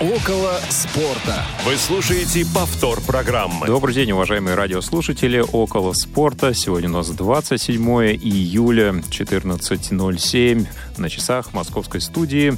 Около 0.00 0.58
спорта. 0.70 1.44
Вы 1.66 1.76
слушаете 1.76 2.46
повтор 2.54 3.02
программы. 3.02 3.66
Добрый 3.66 3.94
день, 3.94 4.12
уважаемые 4.12 4.54
радиослушатели. 4.54 5.44
Около 5.52 5.92
спорта. 5.92 6.54
Сегодня 6.54 6.88
у 6.88 6.92
нас 6.92 7.10
27 7.10 7.86
июля, 8.14 8.92
14.07 8.92 10.66
на 10.96 11.10
часах 11.10 11.52
московской 11.52 12.00
студии. 12.00 12.54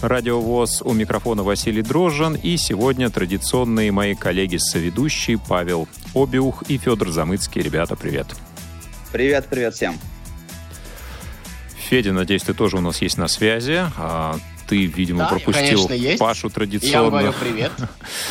Радио 0.00 0.40
ВОЗ 0.40 0.82
у 0.82 0.92
микрофона 0.92 1.44
Василий 1.44 1.82
Дрожжин. 1.82 2.34
И 2.34 2.56
сегодня 2.56 3.10
традиционные 3.10 3.92
мои 3.92 4.16
коллеги-соведущие 4.16 5.38
Павел 5.38 5.86
Обиух 6.16 6.64
и 6.64 6.78
Федор 6.78 7.10
Замыцкий. 7.10 7.62
Ребята, 7.62 7.94
привет. 7.94 8.26
Привет, 9.12 9.46
привет 9.48 9.76
всем. 9.76 9.96
Федя, 11.76 12.12
надеюсь, 12.12 12.42
ты 12.42 12.54
тоже 12.54 12.78
у 12.78 12.80
нас 12.80 13.00
есть 13.02 13.18
на 13.18 13.28
связи. 13.28 13.84
А, 13.96 14.36
ты, 14.72 14.86
видимо, 14.86 15.18
да, 15.18 15.28
пропустил 15.28 15.86
конечно, 15.86 16.18
Пашу 16.18 16.48
традиционно. 16.48 17.16
Я 17.16 17.30
говорю 17.30 17.32
привет. 17.38 17.72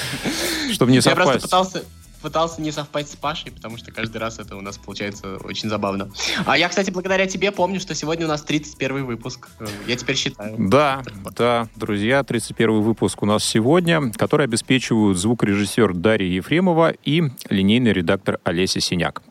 Чтобы 0.72 0.92
не 0.92 1.00
совпасть. 1.00 1.20
Я 1.20 1.32
просто 1.32 1.48
пытался 1.48 1.84
пытался 2.24 2.62
не 2.62 2.72
совпасть 2.72 3.12
с 3.12 3.16
Пашей, 3.16 3.52
потому 3.52 3.78
что 3.78 3.92
каждый 3.92 4.18
раз 4.18 4.40
это 4.40 4.56
у 4.56 4.62
нас 4.62 4.80
получается 4.80 5.38
очень 5.38 5.70
забавно. 5.70 6.12
А 6.46 6.58
я, 6.58 6.70
кстати, 6.70 6.90
благодаря 6.90 7.28
тебе 7.28 7.52
помню, 7.52 7.80
что 7.80 7.94
сегодня 7.94 8.26
у 8.26 8.30
нас 8.30 8.42
31 8.42 9.06
выпуск. 9.06 9.50
Я 9.88 9.96
теперь 9.96 10.16
считаю. 10.16 10.56
Да, 10.58 11.04
да, 11.36 11.68
друзья, 11.76 12.24
31 12.24 12.82
выпуск 12.82 13.22
у 13.22 13.26
нас 13.28 13.44
сегодня, 13.44 14.12
который 14.12 14.46
обеспечивают 14.46 15.20
звукорежиссер 15.20 15.94
Дарья 15.94 16.28
Ефремова 16.28 16.92
и 17.04 17.24
линейный 17.50 17.94
редактор 17.94 18.40
Олеся 18.44 18.80
Синяк. 18.82 19.22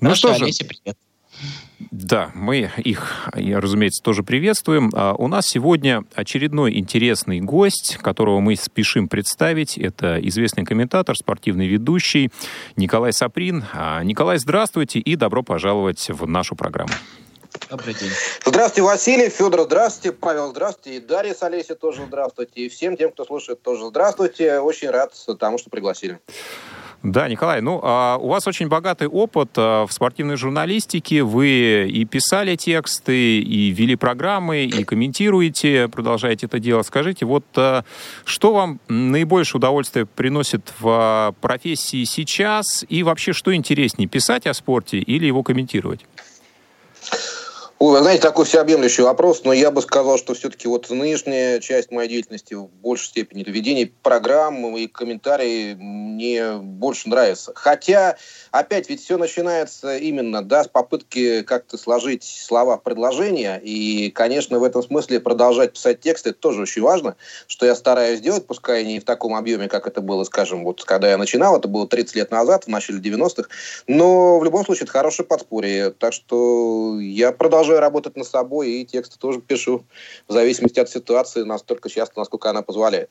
Ну 0.00 0.14
что 0.14 0.34
же, 0.34 0.44
Олеся, 0.44 0.64
привет. 0.64 0.96
Да, 1.90 2.30
мы 2.34 2.70
их, 2.78 3.28
разумеется, 3.34 4.02
тоже 4.02 4.22
приветствуем. 4.22 4.90
А 4.94 5.14
у 5.14 5.28
нас 5.28 5.46
сегодня 5.46 6.04
очередной 6.14 6.78
интересный 6.78 7.40
гость, 7.40 7.98
которого 8.00 8.40
мы 8.40 8.56
спешим 8.56 9.08
представить. 9.08 9.76
Это 9.78 10.18
известный 10.28 10.64
комментатор, 10.64 11.16
спортивный 11.16 11.66
ведущий 11.66 12.30
Николай 12.76 13.12
Саприн. 13.12 13.64
А, 13.72 14.02
Николай, 14.04 14.38
здравствуйте 14.38 14.98
и 14.98 15.16
добро 15.16 15.42
пожаловать 15.42 16.08
в 16.08 16.26
нашу 16.26 16.56
программу. 16.56 16.92
Добрый 17.68 17.94
день. 17.94 18.10
Здравствуйте, 18.44 18.82
Василий, 18.82 19.28
Федор, 19.28 19.62
здравствуйте, 19.62 20.16
Павел, 20.16 20.50
здравствуйте, 20.50 20.96
и 20.96 21.00
Дарья 21.00 21.34
с 21.34 21.42
Олесей 21.42 21.74
тоже 21.74 22.04
здравствуйте, 22.06 22.62
и 22.62 22.68
всем 22.68 22.96
тем, 22.96 23.12
кто 23.12 23.24
слушает, 23.24 23.62
тоже 23.62 23.86
здравствуйте. 23.88 24.58
Очень 24.60 24.90
рад 24.90 25.12
тому, 25.38 25.58
что 25.58 25.68
пригласили. 25.68 26.18
Да, 27.02 27.26
Николай, 27.26 27.60
ну, 27.60 27.80
а 27.82 28.16
у 28.16 28.28
вас 28.28 28.46
очень 28.46 28.68
богатый 28.68 29.08
опыт 29.08 29.50
а, 29.56 29.86
в 29.86 29.92
спортивной 29.92 30.36
журналистике. 30.36 31.24
Вы 31.24 31.88
и 31.90 32.04
писали 32.04 32.54
тексты, 32.54 33.40
и 33.40 33.70
вели 33.70 33.96
программы, 33.96 34.66
и 34.66 34.84
комментируете, 34.84 35.88
продолжаете 35.88 36.46
это 36.46 36.60
делать. 36.60 36.86
Скажите, 36.86 37.26
вот 37.26 37.44
а, 37.56 37.84
что 38.24 38.52
вам 38.52 38.78
наибольшее 38.86 39.58
удовольствие 39.58 40.06
приносит 40.06 40.72
в 40.78 41.34
профессии 41.40 42.04
сейчас? 42.04 42.84
И 42.88 43.02
вообще, 43.02 43.32
что 43.32 43.52
интереснее, 43.52 44.08
писать 44.08 44.46
о 44.46 44.54
спорте 44.54 44.98
или 44.98 45.26
его 45.26 45.42
комментировать? 45.42 46.06
Ой, 47.84 47.94
вы 47.94 47.98
знаете, 47.98 48.22
такой 48.22 48.44
всеобъемлющий 48.44 49.02
вопрос, 49.02 49.42
но 49.42 49.52
я 49.52 49.72
бы 49.72 49.82
сказал, 49.82 50.16
что 50.16 50.34
все-таки 50.34 50.68
вот 50.68 50.88
нынешняя 50.88 51.58
часть 51.58 51.90
моей 51.90 52.08
деятельности 52.08 52.54
в 52.54 52.68
большей 52.68 53.06
степени 53.06 53.42
ведение 53.42 53.90
программ 54.04 54.76
и 54.76 54.86
комментарии 54.86 55.74
мне 55.74 56.58
больше 56.58 57.08
нравится. 57.08 57.50
Хотя, 57.56 58.16
опять, 58.52 58.88
ведь 58.88 59.02
все 59.02 59.16
начинается 59.16 59.96
именно 59.96 60.42
да, 60.42 60.62
с 60.62 60.68
попытки 60.68 61.42
как-то 61.42 61.76
сложить 61.76 62.22
слова 62.22 62.76
в 62.76 62.82
предложения, 62.82 63.60
и, 63.62 64.10
конечно, 64.10 64.58
в 64.58 64.64
этом 64.64 64.82
смысле 64.82 65.20
продолжать 65.20 65.72
писать 65.72 66.00
тексты 66.00 66.30
это 66.30 66.38
тоже 66.38 66.62
очень 66.62 66.82
важно, 66.82 67.16
что 67.48 67.66
я 67.66 67.74
стараюсь 67.74 68.20
делать, 68.20 68.46
пускай 68.46 68.84
не 68.84 69.00
в 69.00 69.04
таком 69.04 69.34
объеме, 69.34 69.68
как 69.68 69.86
это 69.86 70.00
было, 70.00 70.22
скажем, 70.24 70.64
вот 70.64 70.84
когда 70.84 71.10
я 71.10 71.16
начинал, 71.16 71.56
это 71.56 71.66
было 71.66 71.88
30 71.88 72.14
лет 72.14 72.30
назад, 72.30 72.64
в 72.64 72.68
начале 72.68 73.00
90-х, 73.00 73.48
но 73.86 74.38
в 74.38 74.44
любом 74.44 74.64
случае 74.64 74.84
это 74.84 74.92
хорошее 74.92 75.26
подспорье, 75.26 75.90
так 75.90 76.12
что 76.12 77.00
я 77.00 77.32
продолжаю 77.32 77.80
работать 77.80 78.16
над 78.16 78.26
собой, 78.26 78.70
и 78.70 78.84
тексты 78.84 79.18
тоже 79.18 79.40
пишу 79.40 79.84
в 80.28 80.32
зависимости 80.32 80.78
от 80.78 80.90
ситуации 80.90 81.42
настолько 81.42 81.88
часто, 81.88 82.20
насколько 82.20 82.50
она 82.50 82.62
позволяет. 82.62 83.10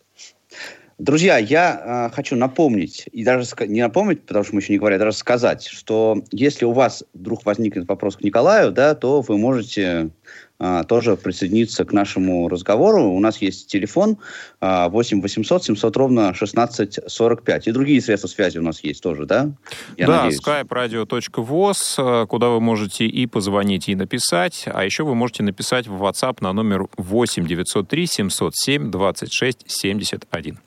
Друзья, 1.01 1.39
я 1.39 2.09
э, 2.12 2.16
хочу 2.16 2.35
напомнить, 2.35 3.06
и 3.12 3.23
даже 3.23 3.47
не 3.66 3.81
напомнить, 3.81 4.22
потому 4.22 4.45
что 4.45 4.53
мы 4.53 4.62
еще 4.62 4.72
не 4.72 4.78
говорили, 4.78 4.97
а 4.97 5.06
даже 5.06 5.17
сказать, 5.17 5.66
что 5.66 6.23
если 6.31 6.63
у 6.63 6.73
вас 6.73 7.03
вдруг 7.16 7.44
возникнет 7.44 7.88
вопрос 7.88 8.17
к 8.17 8.22
Николаю, 8.22 8.72
да, 8.72 8.94
то 8.94 9.22
вы 9.22 9.40
можете 9.40 10.11
э, 10.59 10.84
тоже 10.88 11.17
присоединиться 11.17 11.85
к 11.85 11.91
нашему 11.91 12.47
разговору. 12.50 13.06
У 13.13 13.19
нас 13.19 13.41
есть 13.41 13.66
телефон 13.66 14.19
э, 14.61 14.90
8 14.90 15.22
800 15.23 15.63
700 15.63 15.97
ровно 15.97 16.28
1645. 16.28 17.67
И 17.67 17.72
другие 17.72 18.00
средства 18.00 18.28
связи 18.28 18.59
у 18.59 18.63
нас 18.63 18.84
есть 18.84 19.01
тоже, 19.01 19.25
да? 19.25 19.50
Я 19.97 20.06
да, 20.06 20.17
надеюсь. 20.25 20.40
skype 20.40 20.67
radio.voz, 20.67 22.28
куда 22.28 22.50
вы 22.50 22.61
можете 22.61 23.07
и 23.07 23.25
позвонить, 23.25 23.90
и 23.90 23.95
написать. 23.95 24.66
А 24.72 24.85
еще 24.85 25.03
вы 25.03 25.16
можете 25.16 25.41
написать 25.41 25.88
в 25.88 26.03
WhatsApp 26.03 26.38
на 26.41 26.53
номер 26.53 26.85
8 26.97 27.47
903 27.47 28.06
707 28.06 28.91
26 28.91 29.63
71. 29.66 30.59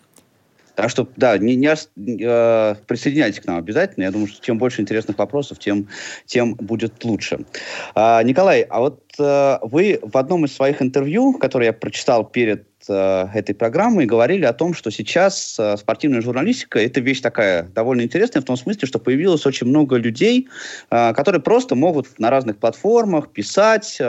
Так 0.75 0.91
что, 0.91 1.09
да, 1.17 1.39
не, 1.39 1.55
не, 1.55 1.69
э, 1.69 2.75
присоединяйтесь 2.87 3.41
к 3.41 3.47
нам 3.47 3.59
обязательно. 3.59 4.05
Я 4.05 4.11
думаю, 4.11 4.29
что 4.29 4.45
чем 4.45 4.59
больше 4.59 4.83
интересных 4.83 5.19
вопросов, 5.19 5.59
тем, 5.59 5.89
тем 6.27 6.55
будет 6.55 7.05
лучше. 7.05 7.41
А, 7.95 8.23
Николай, 8.23 8.63
а 8.63 8.81
вот 8.81 9.03
э, 9.19 9.59
вы 9.63 10.01
в 10.03 10.17
одном 10.17 10.45
из 10.45 10.55
своих 10.55 10.83
интервью, 10.83 11.35
которое 11.35 11.67
я 11.67 11.73
прочитал 11.73 12.25
перед 12.25 12.67
э, 12.89 13.29
этой 13.35 13.55
программы 13.55 14.07
говорили 14.07 14.45
о 14.45 14.53
том, 14.53 14.75
что 14.75 14.91
сейчас 14.91 15.57
э, 15.59 15.77
спортивная 15.77 16.21
журналистика 16.21 16.79
это 16.79 17.01
вещь 17.01 17.21
такая 17.21 17.65
довольно 17.75 18.03
интересная 18.03 18.43
в 18.43 18.45
том 18.45 18.57
смысле, 18.57 18.87
что 18.87 18.99
появилось 18.99 19.47
очень 19.47 19.67
много 19.67 19.97
людей, 19.97 20.49
э, 20.91 21.13
которые 21.15 21.41
просто 21.41 21.75
могут 21.75 22.19
на 22.19 22.31
разных 22.31 22.59
платформах 22.59 23.31
писать 23.31 24.01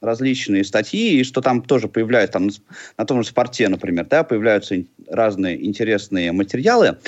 различные 0.00 0.64
статьи, 0.64 1.20
и 1.20 1.24
что 1.24 1.40
там 1.40 1.62
тоже 1.62 1.88
появляются 1.88 2.32
там, 2.34 2.50
на 2.98 3.04
том 3.04 3.22
же 3.22 3.28
спорте, 3.28 3.68
например, 3.68 4.06
да, 4.06 4.24
появляются 4.24 4.76
разные 5.08 5.64
интересные 5.64 6.32
материалы. 6.32 6.98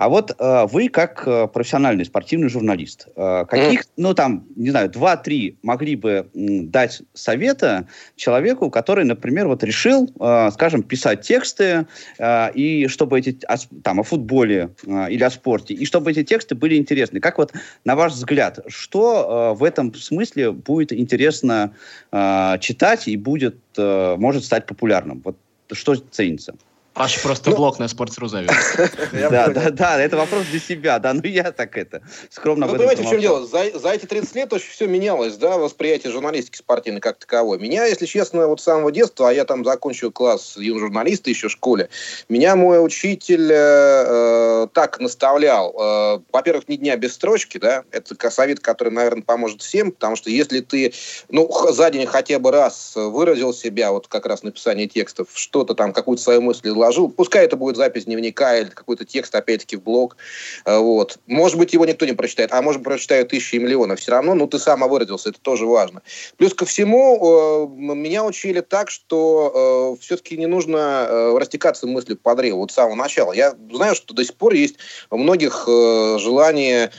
А 0.00 0.08
вот 0.08 0.34
э, 0.38 0.66
вы, 0.72 0.88
как 0.88 1.24
э, 1.26 1.46
профессиональный 1.46 2.06
спортивный 2.06 2.48
журналист, 2.48 3.08
э, 3.16 3.44
каких, 3.46 3.82
mm. 3.82 3.88
ну 3.98 4.14
там, 4.14 4.46
не 4.56 4.70
знаю, 4.70 4.88
два-три 4.88 5.58
могли 5.62 5.94
бы 5.94 6.26
м, 6.34 6.70
дать 6.70 7.02
совета 7.12 7.86
человеку, 8.16 8.70
который, 8.70 9.04
например, 9.04 9.46
вот 9.46 9.62
решил, 9.62 10.10
э, 10.18 10.50
скажем, 10.54 10.84
писать 10.84 11.20
тексты, 11.20 11.86
э, 12.18 12.52
и 12.54 12.86
чтобы 12.88 13.18
эти, 13.18 13.44
о, 13.44 13.56
там, 13.82 14.00
о 14.00 14.02
футболе 14.02 14.70
э, 14.86 15.10
или 15.10 15.22
о 15.22 15.28
спорте, 15.28 15.74
и 15.74 15.84
чтобы 15.84 16.12
эти 16.12 16.24
тексты 16.24 16.54
были 16.54 16.76
интересны. 16.76 17.20
Как 17.20 17.36
вот, 17.36 17.52
на 17.84 17.94
ваш 17.94 18.14
взгляд, 18.14 18.60
что 18.68 19.52
э, 19.52 19.58
в 19.58 19.62
этом 19.62 19.94
смысле 19.94 20.52
будет 20.52 20.94
интересно 20.94 21.74
э, 22.10 22.56
читать 22.60 23.06
и 23.06 23.18
будет, 23.18 23.58
э, 23.76 24.16
может 24.16 24.46
стать 24.46 24.64
популярным? 24.64 25.20
Вот 25.22 25.36
что 25.70 25.94
ценится? 25.94 26.54
Паша 26.94 27.20
просто 27.20 27.50
ну, 27.50 27.56
блок 27.56 27.78
на 27.78 27.88
Спортсру 27.88 28.26
зовет. 28.26 28.50
Да, 29.12 29.48
да, 29.48 29.70
да, 29.70 30.00
это 30.00 30.16
вопрос 30.16 30.46
для 30.46 30.58
себя, 30.58 30.98
да, 30.98 31.12
ну 31.12 31.22
я 31.24 31.52
так 31.52 31.76
это, 31.76 32.02
скромно 32.30 32.66
Ну, 32.66 32.74
понимаете, 32.74 33.02
в 33.02 33.08
чем 33.08 33.20
дело, 33.20 33.46
за 33.46 33.90
эти 33.90 34.06
30 34.06 34.34
лет 34.34 34.52
очень 34.52 34.70
все 34.70 34.86
менялось, 34.86 35.36
да, 35.36 35.56
восприятие 35.58 36.12
журналистики 36.12 36.56
спортивной 36.56 37.00
как 37.00 37.18
таковой. 37.18 37.58
Меня, 37.58 37.84
если 37.86 38.06
честно, 38.06 38.46
вот 38.46 38.60
с 38.60 38.64
самого 38.64 38.90
детства, 38.90 39.28
а 39.28 39.32
я 39.32 39.44
там 39.44 39.64
закончил 39.64 40.10
класс 40.10 40.56
юного 40.56 40.86
журналиста 40.86 41.30
еще 41.30 41.48
в 41.48 41.52
школе, 41.52 41.88
меня 42.28 42.56
мой 42.56 42.84
учитель 42.84 43.50
э, 43.52 44.66
так 44.72 44.98
наставлял, 45.00 45.74
э, 45.78 46.20
во-первых, 46.32 46.68
ни 46.68 46.76
дня 46.76 46.96
без 46.96 47.14
строчки, 47.14 47.58
да, 47.58 47.84
это 47.92 48.30
совет, 48.30 48.60
который, 48.60 48.92
наверное, 48.92 49.22
поможет 49.22 49.62
всем, 49.62 49.92
потому 49.92 50.16
что 50.16 50.30
если 50.30 50.60
ты, 50.60 50.92
ну, 51.28 51.48
за 51.72 51.90
день 51.90 52.06
хотя 52.06 52.38
бы 52.38 52.50
раз 52.50 52.92
выразил 52.94 53.52
себя, 53.52 53.92
вот 53.92 54.08
как 54.08 54.26
раз 54.26 54.42
написание 54.42 54.88
текстов, 54.88 55.28
что-то 55.34 55.74
там, 55.74 55.92
какую-то 55.92 56.22
свою 56.22 56.42
мысль 56.42 56.70
вложил. 56.80 57.10
Пускай 57.10 57.44
это 57.44 57.56
будет 57.56 57.76
запись 57.76 58.06
дневника 58.06 58.56
или 58.56 58.70
какой-то 58.70 59.04
текст, 59.04 59.34
опять-таки, 59.34 59.76
в 59.76 59.82
блог. 59.82 60.16
Э, 60.64 60.78
вот. 60.78 61.18
Может 61.26 61.58
быть, 61.58 61.74
его 61.74 61.84
никто 61.84 62.06
не 62.06 62.14
прочитает, 62.14 62.52
а 62.52 62.62
может, 62.62 62.82
прочитают 62.82 63.28
тысячи 63.28 63.56
и 63.56 63.58
миллионов. 63.58 64.00
Все 64.00 64.12
равно, 64.12 64.34
ну, 64.34 64.46
ты 64.46 64.58
сам 64.58 64.88
выразился, 64.88 65.28
это 65.28 65.40
тоже 65.40 65.66
важно. 65.66 66.00
Плюс 66.38 66.54
ко 66.54 66.64
всему, 66.64 67.18
э, 67.20 67.94
меня 67.94 68.24
учили 68.24 68.60
так, 68.60 68.90
что 68.90 69.96
э, 69.98 70.02
все-таки 70.02 70.38
не 70.38 70.46
нужно 70.46 71.36
растекаться 71.38 71.86
мыслью 71.86 72.16
по 72.16 72.34
древу 72.34 72.60
вот 72.60 72.72
с 72.72 72.74
самого 72.74 72.94
начала. 72.94 73.32
Я 73.32 73.54
знаю, 73.72 73.94
что 73.94 74.14
до 74.14 74.24
сих 74.24 74.34
пор 74.34 74.54
есть 74.54 74.76
у 75.10 75.18
многих 75.18 75.66
желание 75.66 76.90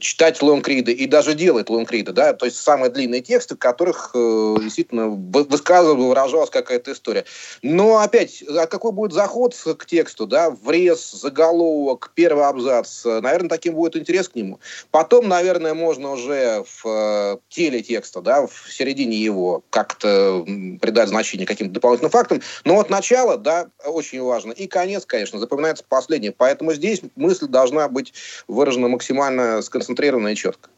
читать 0.00 0.40
лонгриды 0.40 0.92
и 0.92 1.06
даже 1.06 1.34
делать 1.34 1.68
лонгриды, 1.68 2.12
да, 2.12 2.32
то 2.32 2.46
есть 2.46 2.56
самые 2.56 2.90
длинные 2.90 3.20
тексты, 3.20 3.56
в 3.56 3.58
которых 3.58 4.12
действительно 4.14 5.08
высказывалась, 5.08 6.06
выражалась 6.06 6.50
какая-то 6.50 6.92
история. 6.92 7.24
Но, 7.62 7.98
опять 7.98 8.21
опять, 8.22 8.44
а 8.48 8.66
какой 8.66 8.92
будет 8.92 9.12
заход 9.12 9.54
к 9.54 9.86
тексту, 9.86 10.26
да, 10.26 10.50
врез, 10.50 11.12
заголовок, 11.12 12.12
первый 12.14 12.44
абзац, 12.44 13.04
наверное, 13.04 13.48
таким 13.48 13.74
будет 13.74 13.96
интерес 13.96 14.28
к 14.28 14.34
нему. 14.34 14.60
Потом, 14.90 15.28
наверное, 15.28 15.74
можно 15.74 16.12
уже 16.12 16.64
в 16.64 16.86
э, 16.86 17.36
теле 17.48 17.82
текста, 17.82 18.20
да, 18.20 18.46
в 18.46 18.72
середине 18.72 19.16
его 19.16 19.62
как-то 19.70 20.44
придать 20.80 21.08
значение 21.08 21.46
каким-то 21.46 21.74
дополнительным 21.74 22.10
фактам. 22.10 22.40
Но 22.64 22.74
вот 22.74 22.90
начало, 22.90 23.36
да, 23.36 23.68
очень 23.84 24.22
важно. 24.22 24.52
И 24.52 24.66
конец, 24.66 25.04
конечно, 25.06 25.38
запоминается 25.38 25.84
последний. 25.88 26.30
Поэтому 26.30 26.72
здесь 26.74 27.02
мысль 27.16 27.46
должна 27.46 27.88
быть 27.88 28.12
выражена 28.48 28.88
максимально 28.88 29.62
сконцентрированно 29.62 30.28
и 30.28 30.36
четко. 30.36 30.70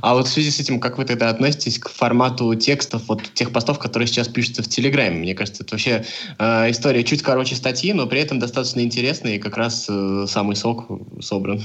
А 0.00 0.14
вот 0.14 0.28
в 0.28 0.30
связи 0.30 0.50
с 0.50 0.60
этим, 0.60 0.78
как 0.78 0.96
вы 0.98 1.04
тогда 1.04 1.28
относитесь 1.28 1.78
к 1.78 1.88
формату 1.88 2.54
текстов, 2.54 3.02
вот 3.08 3.22
тех 3.34 3.52
постов, 3.52 3.78
которые 3.78 4.06
сейчас 4.06 4.28
пишутся 4.28 4.62
в 4.62 4.68
Телеграме? 4.68 5.18
Мне 5.18 5.34
кажется, 5.34 5.64
это 5.64 5.74
вообще 5.74 6.04
э, 6.38 6.70
история 6.70 7.02
чуть 7.02 7.22
короче 7.22 7.56
статьи, 7.56 7.92
но 7.92 8.06
при 8.06 8.20
этом 8.20 8.38
достаточно 8.38 8.80
интересная, 8.80 9.36
и 9.36 9.38
как 9.38 9.56
раз 9.56 9.86
э, 9.88 10.26
самый 10.28 10.54
сок 10.54 10.86
собран. 11.20 11.60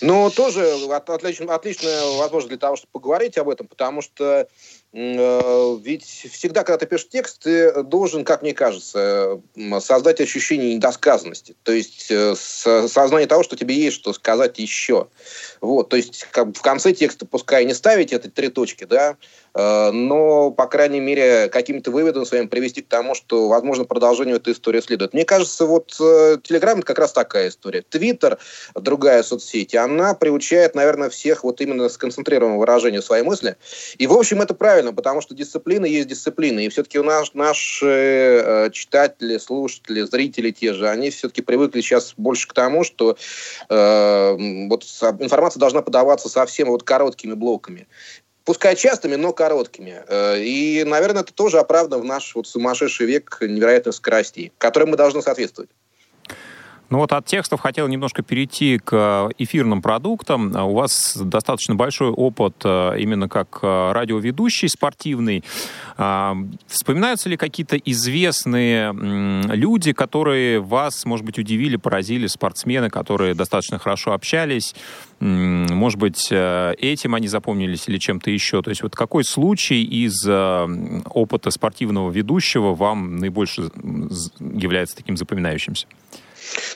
Ну, 0.00 0.30
тоже 0.30 0.66
отлич, 0.90 1.40
отличная 1.40 2.02
возможность 2.18 2.48
для 2.48 2.58
того, 2.58 2.76
чтобы 2.76 2.90
поговорить 2.92 3.38
об 3.38 3.48
этом, 3.48 3.66
потому 3.66 4.02
что 4.02 4.48
ведь 4.92 6.04
всегда, 6.04 6.64
когда 6.64 6.76
ты 6.76 6.86
пишешь 6.86 7.08
текст, 7.08 7.44
ты 7.44 7.82
должен, 7.82 8.24
как 8.24 8.42
мне 8.42 8.52
кажется, 8.52 9.40
создать 9.80 10.20
ощущение 10.20 10.74
недосказанности. 10.74 11.56
То 11.62 11.72
есть 11.72 12.10
э, 12.10 12.34
сознание 12.36 13.26
того, 13.26 13.42
что 13.42 13.56
тебе 13.56 13.74
есть 13.74 13.96
что 13.96 14.12
сказать 14.12 14.58
еще. 14.58 15.08
Вот, 15.62 15.88
то 15.88 15.96
есть 15.96 16.26
как 16.30 16.48
в 16.48 16.60
конце 16.60 16.92
текста 16.92 17.24
пускай 17.24 17.64
не 17.64 17.72
ставить 17.72 18.12
эти 18.12 18.28
три 18.28 18.48
точки, 18.48 18.84
да, 18.84 19.12
э, 19.12 19.14
но, 19.54 20.50
по 20.50 20.66
крайней 20.66 21.00
мере, 21.00 21.48
какими-то 21.48 21.90
выводами 21.90 22.24
своим 22.24 22.48
привести 22.48 22.82
к 22.82 22.88
тому, 22.88 23.14
что, 23.14 23.48
возможно, 23.48 23.84
продолжению 23.84 24.36
этой 24.36 24.52
истории 24.52 24.80
следует. 24.80 25.12
Мне 25.12 25.24
кажется, 25.24 25.66
вот 25.66 25.94
э, 26.00 26.38
Телеграм 26.42 26.78
это 26.78 26.86
как 26.86 26.98
раз 26.98 27.12
такая 27.12 27.48
история. 27.48 27.82
Твиттер, 27.82 28.38
другая 28.74 29.22
соцсеть, 29.22 29.74
она 29.74 30.14
приучает, 30.14 30.74
наверное, 30.74 31.10
всех 31.10 31.44
вот 31.44 31.60
именно 31.60 31.88
сконцентрированному 31.88 32.58
выражению 32.58 33.02
своей 33.02 33.24
мысли. 33.24 33.56
И, 33.98 34.06
в 34.06 34.12
общем, 34.12 34.40
это 34.40 34.54
правильно, 34.54 34.92
потому 34.92 35.20
что 35.20 35.34
дисциплина 35.34 35.84
есть 35.84 36.08
дисциплина. 36.08 36.60
И 36.60 36.68
все-таки 36.68 36.98
у 36.98 37.04
нас 37.04 37.34
наши 37.34 37.86
э, 37.86 38.70
читатели, 38.72 39.38
слушатели, 39.38 40.02
зрители 40.02 40.50
те 40.50 40.72
же, 40.72 40.88
они 40.88 41.10
все-таки 41.10 41.42
привыкли 41.42 41.80
сейчас 41.80 42.14
больше 42.16 42.48
к 42.48 42.52
тому, 42.52 42.84
что 42.84 43.16
э, 43.68 44.66
вот 44.68 44.84
информация 45.20 45.60
должна 45.60 45.82
подаваться 45.82 46.28
совсем 46.28 46.68
вот 46.68 46.82
короткими 46.82 47.34
блоками. 47.34 47.86
Пускай 48.44 48.74
частыми, 48.74 49.14
но 49.14 49.32
короткими. 49.32 50.02
Э, 50.08 50.38
и, 50.38 50.82
наверное, 50.84 51.22
это 51.22 51.32
тоже 51.32 51.58
оправдано 51.58 52.02
в 52.02 52.04
наш 52.04 52.34
вот 52.34 52.48
сумасшедший 52.48 53.06
век 53.06 53.38
невероятных 53.40 53.94
скоростей, 53.94 54.52
которым 54.58 54.90
мы 54.90 54.96
должны 54.96 55.22
соответствовать. 55.22 55.70
Ну 56.92 56.98
вот 56.98 57.10
от 57.14 57.24
текстов 57.24 57.60
хотел 57.60 57.88
немножко 57.88 58.22
перейти 58.22 58.76
к 58.76 59.30
эфирным 59.38 59.80
продуктам. 59.80 60.54
У 60.54 60.74
вас 60.74 61.16
достаточно 61.16 61.74
большой 61.74 62.10
опыт 62.10 62.54
э, 62.64 62.96
именно 62.98 63.30
как 63.30 63.60
э, 63.62 63.92
радиоведущий 63.92 64.68
спортивный. 64.68 65.42
Вспоминаются 65.96 67.30
ли 67.30 67.38
какие-то 67.38 67.78
известные 67.78 68.92
люди, 68.92 69.94
которые 69.94 70.60
вас, 70.60 71.06
может 71.06 71.24
быть, 71.24 71.38
удивили, 71.38 71.76
поразили, 71.76 72.26
спортсмены, 72.26 72.90
которые 72.90 73.32
достаточно 73.32 73.78
хорошо 73.78 74.12
общались? 74.12 74.74
Может 75.18 75.98
быть, 75.98 76.28
э, 76.30 76.74
этим 76.74 77.14
они 77.14 77.26
запомнились 77.26 77.88
или 77.88 77.96
чем-то 77.96 78.30
еще? 78.30 78.60
То 78.60 78.68
есть 78.68 78.82
вот 78.82 78.94
какой 78.94 79.24
случай 79.24 79.82
из 79.82 80.28
опыта 80.28 81.50
спортивного 81.50 82.10
ведущего 82.10 82.74
вам 82.74 83.16
наибольше 83.16 83.70
является 84.40 84.94
таким 84.94 85.16
запоминающимся? 85.16 85.86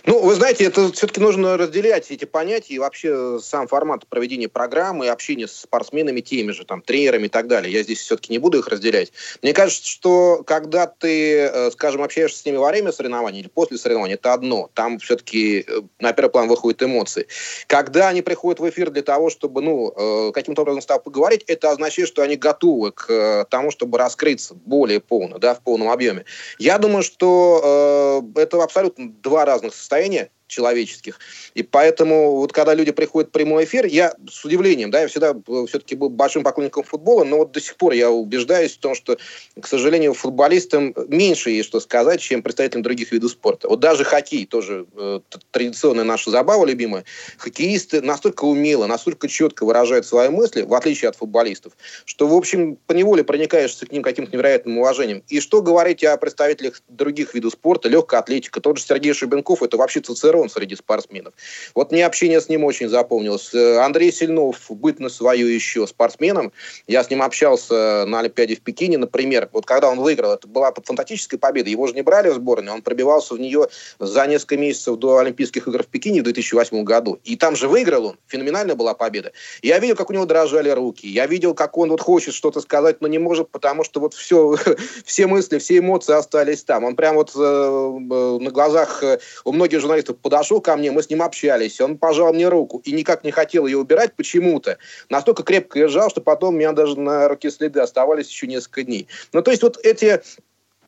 Ну, 0.05 0.20
вы 0.20 0.34
знаете, 0.34 0.64
это 0.64 0.93
все-таки 0.93 1.20
нужно 1.20 1.56
разделять 1.56 2.11
эти 2.11 2.25
понятия 2.25 2.75
и 2.75 2.78
вообще 2.78 3.38
сам 3.43 3.67
формат 3.67 4.06
проведения 4.06 4.49
программы 4.49 5.08
общения 5.08 5.49
с 5.49 5.52
спортсменами 5.52 6.20
теми 6.20 6.52
же, 6.52 6.64
там, 6.64 6.82
тренерами 6.82 7.26
и 7.26 7.28
так 7.28 7.49
далее. 7.49 7.73
Я 7.73 7.82
здесь 7.82 8.00
все-таки 8.00 8.32
не 8.32 8.38
буду 8.38 8.58
их 8.58 8.69
разделять. 8.69 9.12
Мне 9.43 9.52
кажется, 9.52 9.87
что 9.87 10.43
когда 10.46 10.87
ты, 10.87 11.40
э, 11.40 11.70
скажем, 11.73 12.02
общаешься 12.02 12.38
с 12.38 12.44
ними 12.44 12.56
во 12.56 12.69
время 12.69 12.93
соревнований 12.93 13.40
или 13.40 13.49
после 13.49 13.78
соревнований, 13.78 14.14
это 14.14 14.32
одно. 14.32 14.70
Там 14.75 14.99
все-таки 14.99 15.64
э, 15.67 15.81
на 15.99 16.12
первый 16.12 16.31
план 16.31 16.49
выходят 16.49 16.82
эмоции. 16.82 17.26
Когда 17.67 18.08
они 18.08 18.23
приходят 18.23 18.61
в 18.61 18.69
эфир 18.69 18.90
для 18.90 19.02
того, 19.02 19.31
чтобы, 19.31 19.62
ну, 19.62 19.93
э, 19.96 20.32
каким-то 20.32 20.62
образом 20.62 20.82
с 20.82 20.87
тобой 20.87 21.02
поговорить, 21.02 21.44
это 21.46 21.70
означает, 21.70 22.08
что 22.08 22.23
они 22.23 22.37
готовы 22.37 22.93
к 22.93 23.46
тому, 23.50 23.70
чтобы 23.70 23.99
раскрыться 23.99 24.55
более 24.55 25.00
полно, 25.00 25.38
да, 25.38 25.55
в 25.55 25.61
полном 25.61 25.90
объеме. 25.90 26.25
Я 26.58 26.78
думаю, 26.78 27.02
что 27.02 28.23
это 28.37 28.62
абсолютно 28.62 29.12
два 29.23 29.44
разных 29.44 29.65
состояния 29.70 30.30
человеческих. 30.46 31.19
И 31.54 31.62
поэтому 31.62 32.37
вот 32.37 32.52
когда 32.52 32.75
люди 32.75 32.93
приходят 32.93 33.31
в 33.31 33.32
прямой 33.32 33.64
эфир, 33.64 33.87
я 33.87 34.14
с 34.31 34.44
удивлением, 34.44 34.90
да, 34.90 35.00
я 35.00 35.08
всегда 35.08 35.34
все-таки 35.66 35.94
был 35.94 36.08
большим 36.08 36.43
поклонником 36.43 36.84
футбола, 36.84 37.25
но 37.25 37.38
вот 37.38 37.52
до 37.52 37.60
сих 37.60 37.76
пор 37.76 37.93
я 37.93 38.10
убеждаюсь 38.10 38.75
в 38.75 38.78
том, 38.78 38.94
что, 38.94 39.19
к 39.60 39.66
сожалению, 39.66 40.14
футболистам 40.14 40.94
меньше 41.08 41.50
есть 41.50 41.69
что 41.69 41.81
сказать, 41.81 42.20
чем 42.20 42.43
представителям 42.43 42.82
других 42.82 43.12
видов 43.12 43.32
спорта. 43.32 43.69
Вот 43.69 43.81
даже 43.81 44.04
хоккей, 44.04 44.46
тоже 44.46 44.87
э, 44.96 45.20
традиционная 45.50 46.04
наша 46.04 46.31
забава 46.31 46.64
любимая, 46.64 47.04
хоккеисты 47.38 48.00
настолько 48.00 48.44
умело, 48.44 48.87
настолько 48.87 49.28
четко 49.28 49.64
выражают 49.64 50.06
свои 50.06 50.28
мысли, 50.28 50.62
в 50.62 50.75
отличие 50.75 51.08
от 51.08 51.16
футболистов, 51.16 51.72
что, 52.04 52.28
в 52.28 52.34
общем, 52.34 52.78
поневоле 52.87 53.25
проникаешься 53.25 53.87
к 53.87 53.92
ним 53.92 54.02
каким-то 54.02 54.32
невероятным 54.32 54.78
уважением. 54.78 55.22
И 55.28 55.40
что 55.40 55.62
говорить 55.62 56.04
о 56.04 56.16
представителях 56.16 56.82
других 56.88 57.34
видов 57.34 57.52
спорта, 57.52 57.88
легкая 57.88 58.20
атлетика, 58.20 58.60
тот 58.60 58.78
же 58.78 58.84
Сергей 58.84 59.12
Шубенков, 59.12 59.62
это 59.62 59.76
вообще 59.76 60.00
ЦЦР 60.00 60.35
тестостерон 60.36 60.48
среди 60.48 60.76
спортсменов. 60.76 61.34
Вот 61.74 61.92
мне 61.92 62.06
общение 62.06 62.40
с 62.40 62.48
ним 62.48 62.64
очень 62.64 62.88
запомнилось. 62.88 63.54
Э, 63.54 63.78
Андрей 63.78 64.12
Сильнов, 64.12 64.70
на 64.98 65.08
свою 65.08 65.46
еще 65.46 65.86
спортсменом, 65.86 66.52
я 66.86 67.02
с 67.02 67.10
ним 67.10 67.22
общался 67.22 68.04
на 68.06 68.20
Олимпиаде 68.20 68.56
в 68.56 68.60
Пекине, 68.60 68.98
например, 68.98 69.48
вот 69.52 69.66
когда 69.66 69.90
он 69.90 70.00
выиграл, 70.00 70.32
это 70.32 70.46
была 70.46 70.72
фантастическая 70.72 71.38
победа, 71.38 71.70
его 71.70 71.86
же 71.86 71.94
не 71.94 72.02
брали 72.02 72.30
в 72.30 72.34
сборную, 72.34 72.74
он 72.74 72.82
пробивался 72.82 73.34
в 73.34 73.40
нее 73.40 73.68
за 73.98 74.26
несколько 74.26 74.56
месяцев 74.56 74.96
до 74.96 75.18
Олимпийских 75.18 75.68
игр 75.68 75.82
в 75.82 75.86
Пекине 75.86 76.20
в 76.20 76.24
2008 76.24 76.84
году, 76.84 77.18
и 77.24 77.36
там 77.36 77.56
же 77.56 77.68
выиграл 77.68 78.06
он, 78.06 78.16
феноменальная 78.26 78.74
была 78.74 78.94
победа. 78.94 79.32
Я 79.62 79.78
видел, 79.78 79.96
как 79.96 80.10
у 80.10 80.12
него 80.12 80.24
дрожали 80.24 80.70
руки, 80.70 81.06
я 81.08 81.26
видел, 81.26 81.54
как 81.54 81.76
он 81.76 81.90
вот 81.90 82.00
хочет 82.00 82.34
что-то 82.34 82.60
сказать, 82.60 83.00
но 83.00 83.08
не 83.08 83.18
может, 83.18 83.50
потому 83.50 83.84
что 83.84 84.00
вот 84.00 84.14
все, 84.14 84.56
все 85.04 85.26
мысли, 85.26 85.58
все 85.58 85.78
эмоции 85.78 86.14
остались 86.14 86.64
там. 86.64 86.84
Он 86.84 86.96
прям 86.96 87.16
вот 87.16 87.32
э, 87.34 87.38
э 87.38 88.38
на 88.38 88.50
глазах 88.50 89.02
э, 89.02 89.18
у 89.44 89.52
многих 89.52 89.80
журналистов 89.80 90.18
подошел 90.26 90.61
ко 90.61 90.76
мне, 90.76 90.90
мы 90.90 91.05
с 91.05 91.08
ним 91.08 91.23
общались, 91.23 91.81
он 91.81 91.99
пожал 91.99 92.32
мне 92.32 92.49
руку 92.49 92.82
и 92.84 92.90
никак 92.90 93.23
не 93.23 93.31
хотел 93.31 93.64
ее 93.64 93.78
убирать 93.78 94.17
почему-то. 94.17 94.76
Настолько 95.08 95.44
крепко 95.44 95.78
лежал, 95.78 96.11
что 96.11 96.20
потом 96.20 96.56
у 96.56 96.58
меня 96.58 96.73
даже 96.73 96.99
на 96.99 97.28
руке 97.28 97.49
следы 97.49 97.78
оставались 97.78 98.28
еще 98.28 98.49
несколько 98.49 98.82
дней. 98.82 99.06
Ну, 99.32 99.40
то 99.40 99.52
есть 99.52 99.62
вот 99.62 99.78
эти 99.84 100.20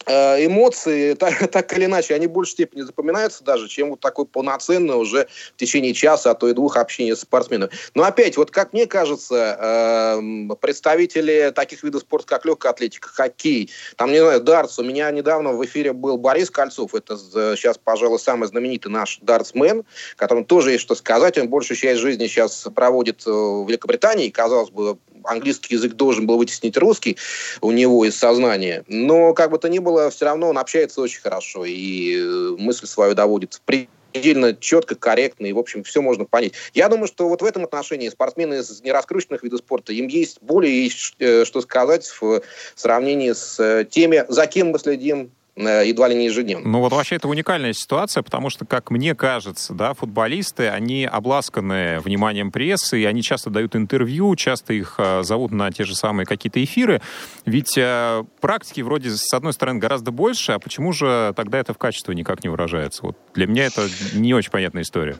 эмоции, 0.08 1.14
так, 1.18 1.50
так 1.50 1.72
или 1.76 1.84
иначе, 1.84 2.14
они 2.14 2.26
в 2.26 2.32
большей 2.32 2.52
степени 2.52 2.82
запоминаются 2.82 3.44
даже, 3.44 3.68
чем 3.68 3.90
вот 3.90 4.00
такой 4.00 4.26
полноценный 4.26 4.96
уже 4.96 5.28
в 5.54 5.56
течение 5.56 5.94
часа, 5.94 6.30
а 6.30 6.34
то 6.34 6.48
и 6.48 6.52
двух 6.52 6.76
общения 6.76 7.14
с 7.14 7.20
спортсменом. 7.20 7.70
Но 7.94 8.04
опять, 8.04 8.36
вот 8.36 8.50
как 8.50 8.72
мне 8.72 8.86
кажется, 8.86 9.58
э, 9.60 10.54
представители 10.60 11.52
таких 11.54 11.82
видов 11.82 12.02
спорта, 12.02 12.26
как 12.26 12.44
легкая 12.44 12.72
атлетика, 12.72 13.08
хоккей, 13.08 13.70
там, 13.96 14.12
не 14.12 14.20
знаю, 14.20 14.40
дартс, 14.40 14.78
у 14.78 14.84
меня 14.84 15.10
недавно 15.10 15.52
в 15.52 15.64
эфире 15.64 15.92
был 15.92 16.18
Борис 16.18 16.50
Кольцов, 16.50 16.94
это 16.94 17.16
сейчас, 17.56 17.78
пожалуй, 17.78 18.18
самый 18.18 18.48
знаменитый 18.48 18.90
наш 18.90 19.18
дартсмен, 19.22 19.84
которому 20.16 20.44
тоже 20.44 20.72
есть 20.72 20.82
что 20.82 20.94
сказать, 20.94 21.38
он 21.38 21.48
большую 21.48 21.76
часть 21.76 22.00
жизни 22.00 22.26
сейчас 22.26 22.66
проводит 22.74 23.24
в 23.26 23.66
Великобритании, 23.68 24.30
казалось 24.30 24.70
бы, 24.70 24.98
английский 25.24 25.74
язык 25.74 25.94
должен 25.94 26.26
был 26.26 26.38
вытеснить 26.38 26.76
русский 26.76 27.16
у 27.60 27.70
него 27.70 28.04
из 28.04 28.16
сознания. 28.16 28.84
Но, 28.88 29.34
как 29.34 29.50
бы 29.50 29.58
то 29.58 29.68
ни 29.68 29.78
было, 29.78 30.10
все 30.10 30.26
равно 30.26 30.48
он 30.48 30.58
общается 30.58 31.00
очень 31.00 31.20
хорошо 31.20 31.64
и 31.64 32.16
э, 32.16 32.56
мысль 32.58 32.86
свою 32.86 33.14
доводит 33.14 33.60
предельно 33.64 34.54
четко, 34.54 34.94
корректно, 34.94 35.46
и, 35.46 35.52
в 35.52 35.58
общем, 35.58 35.82
все 35.84 36.02
можно 36.02 36.24
понять. 36.24 36.52
Я 36.74 36.88
думаю, 36.88 37.06
что 37.06 37.28
вот 37.28 37.42
в 37.42 37.44
этом 37.44 37.64
отношении 37.64 38.08
спортсмены 38.08 38.54
из 38.54 38.82
нераскрученных 38.82 39.42
видов 39.42 39.60
спорта, 39.60 39.92
им 39.92 40.08
есть 40.08 40.38
более 40.40 40.90
э, 41.18 41.44
что 41.44 41.60
сказать 41.60 42.06
в 42.20 42.42
сравнении 42.74 43.32
с 43.32 43.58
э, 43.60 43.84
теми, 43.84 44.24
за 44.28 44.46
кем 44.46 44.70
мы 44.70 44.78
следим 44.78 45.30
едва 45.58 46.08
ли 46.08 46.14
не 46.14 46.26
ежедневно. 46.26 46.68
Ну 46.68 46.80
вот 46.80 46.92
вообще 46.92 47.16
это 47.16 47.28
уникальная 47.28 47.72
ситуация, 47.72 48.22
потому 48.22 48.50
что, 48.50 48.64
как 48.64 48.90
мне 48.90 49.14
кажется, 49.14 49.74
да, 49.74 49.94
футболисты, 49.94 50.68
они 50.68 51.04
обласканы 51.04 52.00
вниманием 52.00 52.50
прессы, 52.50 53.00
и 53.00 53.04
они 53.04 53.22
часто 53.22 53.50
дают 53.50 53.74
интервью, 53.76 54.34
часто 54.36 54.72
их 54.72 54.94
э, 54.98 55.22
зовут 55.22 55.52
на 55.52 55.70
те 55.70 55.84
же 55.84 55.94
самые 55.94 56.26
какие-то 56.26 56.62
эфиры. 56.62 57.00
Ведь 57.44 57.76
э, 57.76 58.24
практики 58.40 58.80
вроде, 58.80 59.10
с 59.10 59.32
одной 59.32 59.52
стороны, 59.52 59.78
гораздо 59.78 60.10
больше, 60.10 60.52
а 60.52 60.58
почему 60.58 60.92
же 60.92 61.32
тогда 61.36 61.58
это 61.58 61.74
в 61.74 61.78
качестве 61.78 62.14
никак 62.14 62.42
не 62.42 62.48
выражается? 62.48 63.02
Вот 63.02 63.16
для 63.34 63.46
меня 63.46 63.66
это 63.66 63.88
не 64.14 64.34
очень 64.34 64.50
понятная 64.50 64.82
история. 64.82 65.16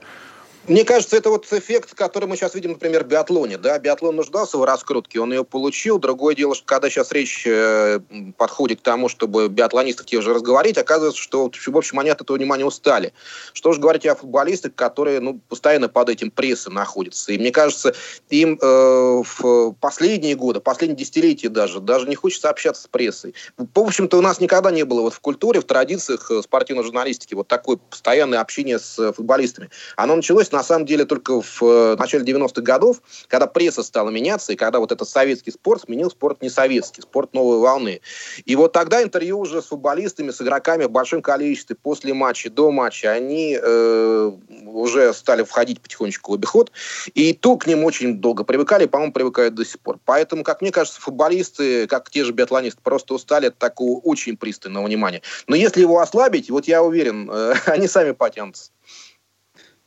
Мне 0.69 0.85
кажется, 0.85 1.17
это 1.17 1.31
вот 1.31 1.51
эффект, 1.51 1.95
который 1.95 2.29
мы 2.29 2.37
сейчас 2.37 2.55
видим, 2.55 2.73
например, 2.73 3.03
в 3.03 3.07
биатлоне. 3.07 3.57
Да? 3.57 3.79
Биатлон 3.79 4.17
нуждался 4.17 4.59
в 4.59 4.65
раскрутке, 4.65 5.19
он 5.19 5.33
ее 5.33 5.43
получил. 5.43 5.99
Другое 5.99 6.35
дело, 6.35 6.55
что 6.55 6.67
когда 6.67 6.91
сейчас 6.91 7.11
речь 7.11 7.47
э, 7.47 8.01
подходит 8.37 8.81
к 8.81 8.83
тому, 8.83 9.09
чтобы 9.09 9.49
биатлонистов 9.49 10.05
те 10.05 10.19
уже 10.19 10.35
разговорить, 10.35 10.77
оказывается, 10.77 11.23
что, 11.23 11.51
в 11.51 11.77
общем, 11.77 11.99
они 12.01 12.11
от 12.11 12.21
этого 12.21 12.37
внимания 12.37 12.67
устали. 12.67 13.15
Что 13.55 13.73
же 13.73 13.81
говорить 13.81 14.05
о 14.05 14.15
футболистах, 14.15 14.75
которые 14.75 15.21
ну, 15.21 15.41
постоянно 15.49 15.89
под 15.89 16.11
этим 16.11 16.31
прессом 16.31 16.75
находятся. 16.75 17.33
И 17.33 17.39
мне 17.39 17.51
кажется, 17.51 17.95
им 18.29 18.59
э, 18.61 19.23
в 19.25 19.73
последние 19.81 20.35
годы, 20.35 20.61
последние 20.61 20.99
десятилетия 20.99 21.49
даже, 21.49 21.81
даже 21.81 22.07
не 22.07 22.15
хочется 22.15 22.51
общаться 22.51 22.83
с 22.83 22.87
прессой. 22.89 23.35
В 23.57 23.81
общем-то, 23.81 24.19
у 24.19 24.21
нас 24.21 24.39
никогда 24.39 24.71
не 24.71 24.85
было 24.85 25.01
вот 25.01 25.15
в 25.15 25.21
культуре, 25.21 25.63
в 25.63 25.65
традициях 25.65 26.31
э, 26.31 26.43
спортивной 26.43 26.85
журналистики 26.85 27.33
вот 27.33 27.49
такое 27.49 27.79
постоянное 27.79 28.41
общение 28.41 28.79
с 28.79 29.13
футболистами. 29.15 29.71
Оно 29.97 30.15
началось 30.15 30.53
на 30.59 30.65
самом 30.65 30.87
деле 30.87 31.05
только 31.05 31.41
в 31.41 31.62
э, 31.62 31.97
начале 31.97 32.25
90-х 32.25 32.62
годов, 32.62 33.00
когда 33.29 33.47
пресса 33.47 33.85
стала 33.85 34.11
меняться, 34.11 34.53
и 34.53 34.57
когда 34.57 34.81
вот 34.81 34.91
этот 34.91 35.09
советский 35.09 35.53
спорт 35.53 35.83
сменил 35.83 36.11
спорт 36.11 36.43
не 36.43 36.50
советский, 36.50 37.03
спорт 37.03 37.33
новой 37.33 37.59
волны. 37.61 38.00
И 38.45 38.57
вот 38.57 38.73
тогда 38.73 39.00
интервью 39.00 39.38
уже 39.38 39.62
с 39.62 39.67
футболистами, 39.67 40.33
с 40.33 40.43
игроками 40.43 40.85
в 40.85 40.91
большом 40.91 41.23
количестве 41.23 41.77
после 41.77 42.12
матча, 42.12 42.50
до 42.50 42.73
матча, 42.73 43.12
они 43.12 43.57
э, 43.57 44.33
уже 44.67 45.15
стали 45.15 45.45
входить 45.45 45.81
потихонечку 45.81 46.33
в 46.33 46.35
обиход, 46.35 46.73
и 47.15 47.33
то 47.35 47.57
к 47.57 47.69
ним 47.69 47.85
очень 47.85 48.17
долго 48.17 48.43
привыкали, 48.43 48.87
по-моему, 48.87 49.12
привыкают 49.12 49.55
до 49.55 49.65
сих 49.65 49.79
пор. 49.79 50.00
Поэтому, 50.05 50.43
как 50.43 50.61
мне 50.61 50.73
кажется, 50.73 51.00
футболисты, 51.00 51.87
как 51.87 52.11
те 52.11 52.25
же 52.25 52.33
биатлонисты, 52.33 52.81
просто 52.83 53.15
устали 53.15 53.47
от 53.47 53.59
такого 53.59 54.00
очень 54.00 54.37
пристального 54.37 54.87
внимания. 54.87 55.23
Но 55.47 55.55
если 55.55 55.83
его 55.83 56.00
ослабить, 56.00 56.50
вот 56.50 56.67
я 56.67 56.83
уверен, 56.83 57.31
э, 57.31 57.55
они 57.67 57.87
сами 57.87 58.11
потянутся. 58.11 58.73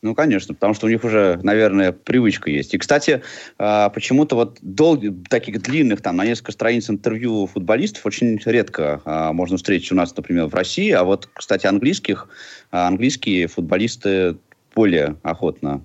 Ну, 0.02 0.16
конечно, 0.16 0.52
потому 0.52 0.74
что 0.74 0.86
у 0.86 0.90
них 0.90 1.04
уже, 1.04 1.38
наверное, 1.44 1.92
привычка 1.92 2.50
есть. 2.50 2.74
И, 2.74 2.78
кстати, 2.78 3.22
а, 3.56 3.88
почему-то 3.88 4.34
вот 4.34 4.58
долгих, 4.60 5.12
таких 5.30 5.62
длинных, 5.62 6.00
там, 6.02 6.16
на 6.16 6.24
несколько 6.24 6.50
страниц 6.50 6.90
интервью 6.90 7.46
футболистов 7.46 8.04
очень 8.04 8.36
редко 8.44 9.00
а, 9.04 9.32
можно 9.32 9.56
встретить 9.58 9.92
у 9.92 9.94
нас, 9.94 10.14
например, 10.16 10.46
в 10.46 10.54
России. 10.54 10.90
А 10.90 11.04
вот, 11.04 11.28
кстати, 11.32 11.68
английских, 11.68 12.28
а, 12.72 12.88
английские 12.88 13.46
футболисты 13.46 14.38
более 14.74 15.16
охотно 15.22 15.84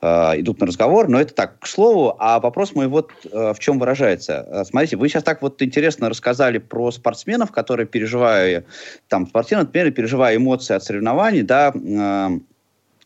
идут 0.00 0.58
на 0.58 0.66
разговор, 0.66 1.08
но 1.08 1.20
это 1.20 1.34
так, 1.34 1.58
к 1.60 1.66
слову, 1.66 2.16
а 2.18 2.40
вопрос 2.40 2.74
мой 2.74 2.86
вот 2.88 3.10
в 3.30 3.56
чем 3.58 3.78
выражается. 3.78 4.64
Смотрите, 4.66 4.96
вы 4.96 5.10
сейчас 5.10 5.22
так 5.22 5.42
вот 5.42 5.60
интересно 5.60 6.08
рассказали 6.08 6.56
про 6.56 6.90
спортсменов, 6.90 7.52
которые, 7.52 7.86
переживая, 7.86 8.64
там, 9.08 9.26
спортсмены, 9.26 9.64
например, 9.64 9.92
переживая 9.92 10.36
эмоции 10.36 10.72
от 10.72 10.82
соревнований, 10.82 11.42
да, 11.42 11.74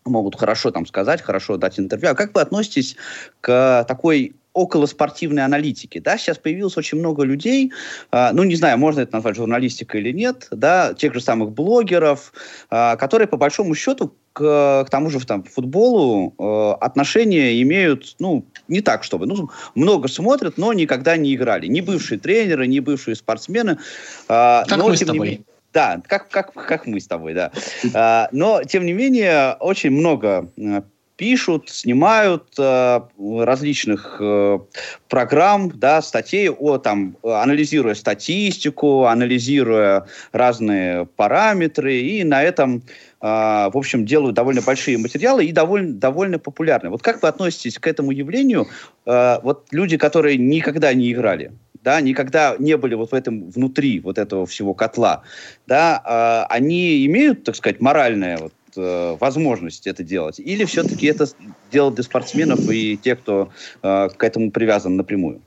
могут 0.08 0.36
хорошо 0.36 0.70
там 0.70 0.86
сказать, 0.86 1.22
хорошо 1.22 1.56
дать 1.56 1.78
интервью. 1.78 2.10
А 2.10 2.14
как 2.14 2.34
вы 2.34 2.40
относитесь 2.40 2.96
к 3.40 3.84
такой 3.86 4.34
околоспортивной 4.58 5.44
аналитики. 5.44 5.98
Да? 6.00 6.18
Сейчас 6.18 6.38
появилось 6.38 6.76
очень 6.76 6.98
много 6.98 7.22
людей, 7.22 7.72
э, 8.10 8.30
ну, 8.32 8.42
не 8.42 8.56
знаю, 8.56 8.78
можно 8.78 9.00
это 9.00 9.14
назвать 9.14 9.36
журналистикой 9.36 10.00
или 10.00 10.12
нет, 10.12 10.48
да, 10.50 10.94
тех 10.94 11.14
же 11.14 11.20
самых 11.20 11.52
блогеров, 11.52 12.32
э, 12.70 12.96
которые, 12.96 13.28
по 13.28 13.36
большому 13.36 13.74
счету, 13.74 14.14
к, 14.32 14.84
к 14.84 14.90
тому 14.90 15.10
же 15.10 15.24
там, 15.24 15.44
футболу 15.44 16.34
э, 16.38 16.84
отношения 16.84 17.60
имеют, 17.62 18.16
ну, 18.18 18.44
не 18.68 18.80
так, 18.80 19.04
чтобы, 19.04 19.26
ну, 19.26 19.50
много 19.74 20.08
смотрят, 20.08 20.58
но 20.58 20.72
никогда 20.72 21.16
не 21.16 21.34
играли. 21.34 21.66
Ни 21.66 21.80
бывшие 21.80 22.18
тренеры, 22.18 22.66
ни 22.66 22.80
бывшие 22.80 23.14
спортсмены. 23.14 23.78
Э, 24.28 24.64
как 24.66 24.76
но, 24.76 24.88
мы 24.88 24.96
с 24.96 25.00
тобой. 25.00 25.30
Не 25.30 25.44
да, 25.72 26.00
как, 26.06 26.28
как, 26.28 26.52
как 26.52 26.86
мы 26.86 27.00
с 27.00 27.06
тобой, 27.06 27.34
да. 27.34 27.52
А, 27.94 28.28
но, 28.32 28.62
тем 28.64 28.86
не 28.86 28.92
менее, 28.92 29.54
очень 29.60 29.90
много 29.90 30.50
э, 30.56 30.82
пишут, 31.18 31.68
снимают 31.68 32.54
э, 32.58 33.00
различных 33.18 34.16
э, 34.20 34.58
программ, 35.08 35.70
да, 35.74 36.00
статей, 36.00 36.48
о, 36.48 36.78
там, 36.78 37.16
анализируя 37.22 37.94
статистику, 37.94 39.04
анализируя 39.04 40.06
разные 40.32 41.06
параметры, 41.16 41.96
и 41.96 42.22
на 42.22 42.42
этом, 42.42 42.82
э, 43.20 43.26
в 43.26 43.76
общем, 43.76 44.06
делают 44.06 44.36
довольно 44.36 44.62
большие 44.62 44.96
материалы 44.96 45.44
и 45.44 45.52
довольно, 45.52 45.92
довольно 45.94 46.38
популярные. 46.38 46.92
Вот 46.92 47.02
как 47.02 47.20
вы 47.20 47.28
относитесь 47.28 47.78
к 47.78 47.86
этому 47.88 48.12
явлению, 48.12 48.68
вот 49.04 49.66
люди, 49.70 49.96
которые 49.96 50.36
никогда 50.36 50.94
не 50.94 51.12
играли? 51.12 51.50
Да, 51.88 52.02
никогда 52.02 52.54
не 52.58 52.76
были 52.76 52.94
вот 52.94 53.12
в 53.12 53.14
этом, 53.14 53.48
внутри 53.48 54.00
вот 54.00 54.18
этого 54.18 54.44
всего 54.44 54.74
котла, 54.74 55.22
да, 55.66 56.02
э, 56.04 56.54
они 56.54 57.06
имеют, 57.06 57.44
так 57.44 57.56
сказать, 57.56 57.80
моральное 57.80 58.36
вот, 58.36 58.52
э, 58.76 59.16
возможность 59.18 59.86
это 59.86 60.04
делать? 60.04 60.38
Или 60.38 60.66
все-таки 60.66 61.06
это 61.06 61.26
дело 61.72 61.90
для 61.90 62.04
спортсменов 62.04 62.60
и 62.70 62.98
тех, 62.98 63.20
кто 63.20 63.48
э, 63.82 64.08
к 64.14 64.22
этому 64.22 64.50
привязан 64.50 64.96
напрямую? 64.96 65.40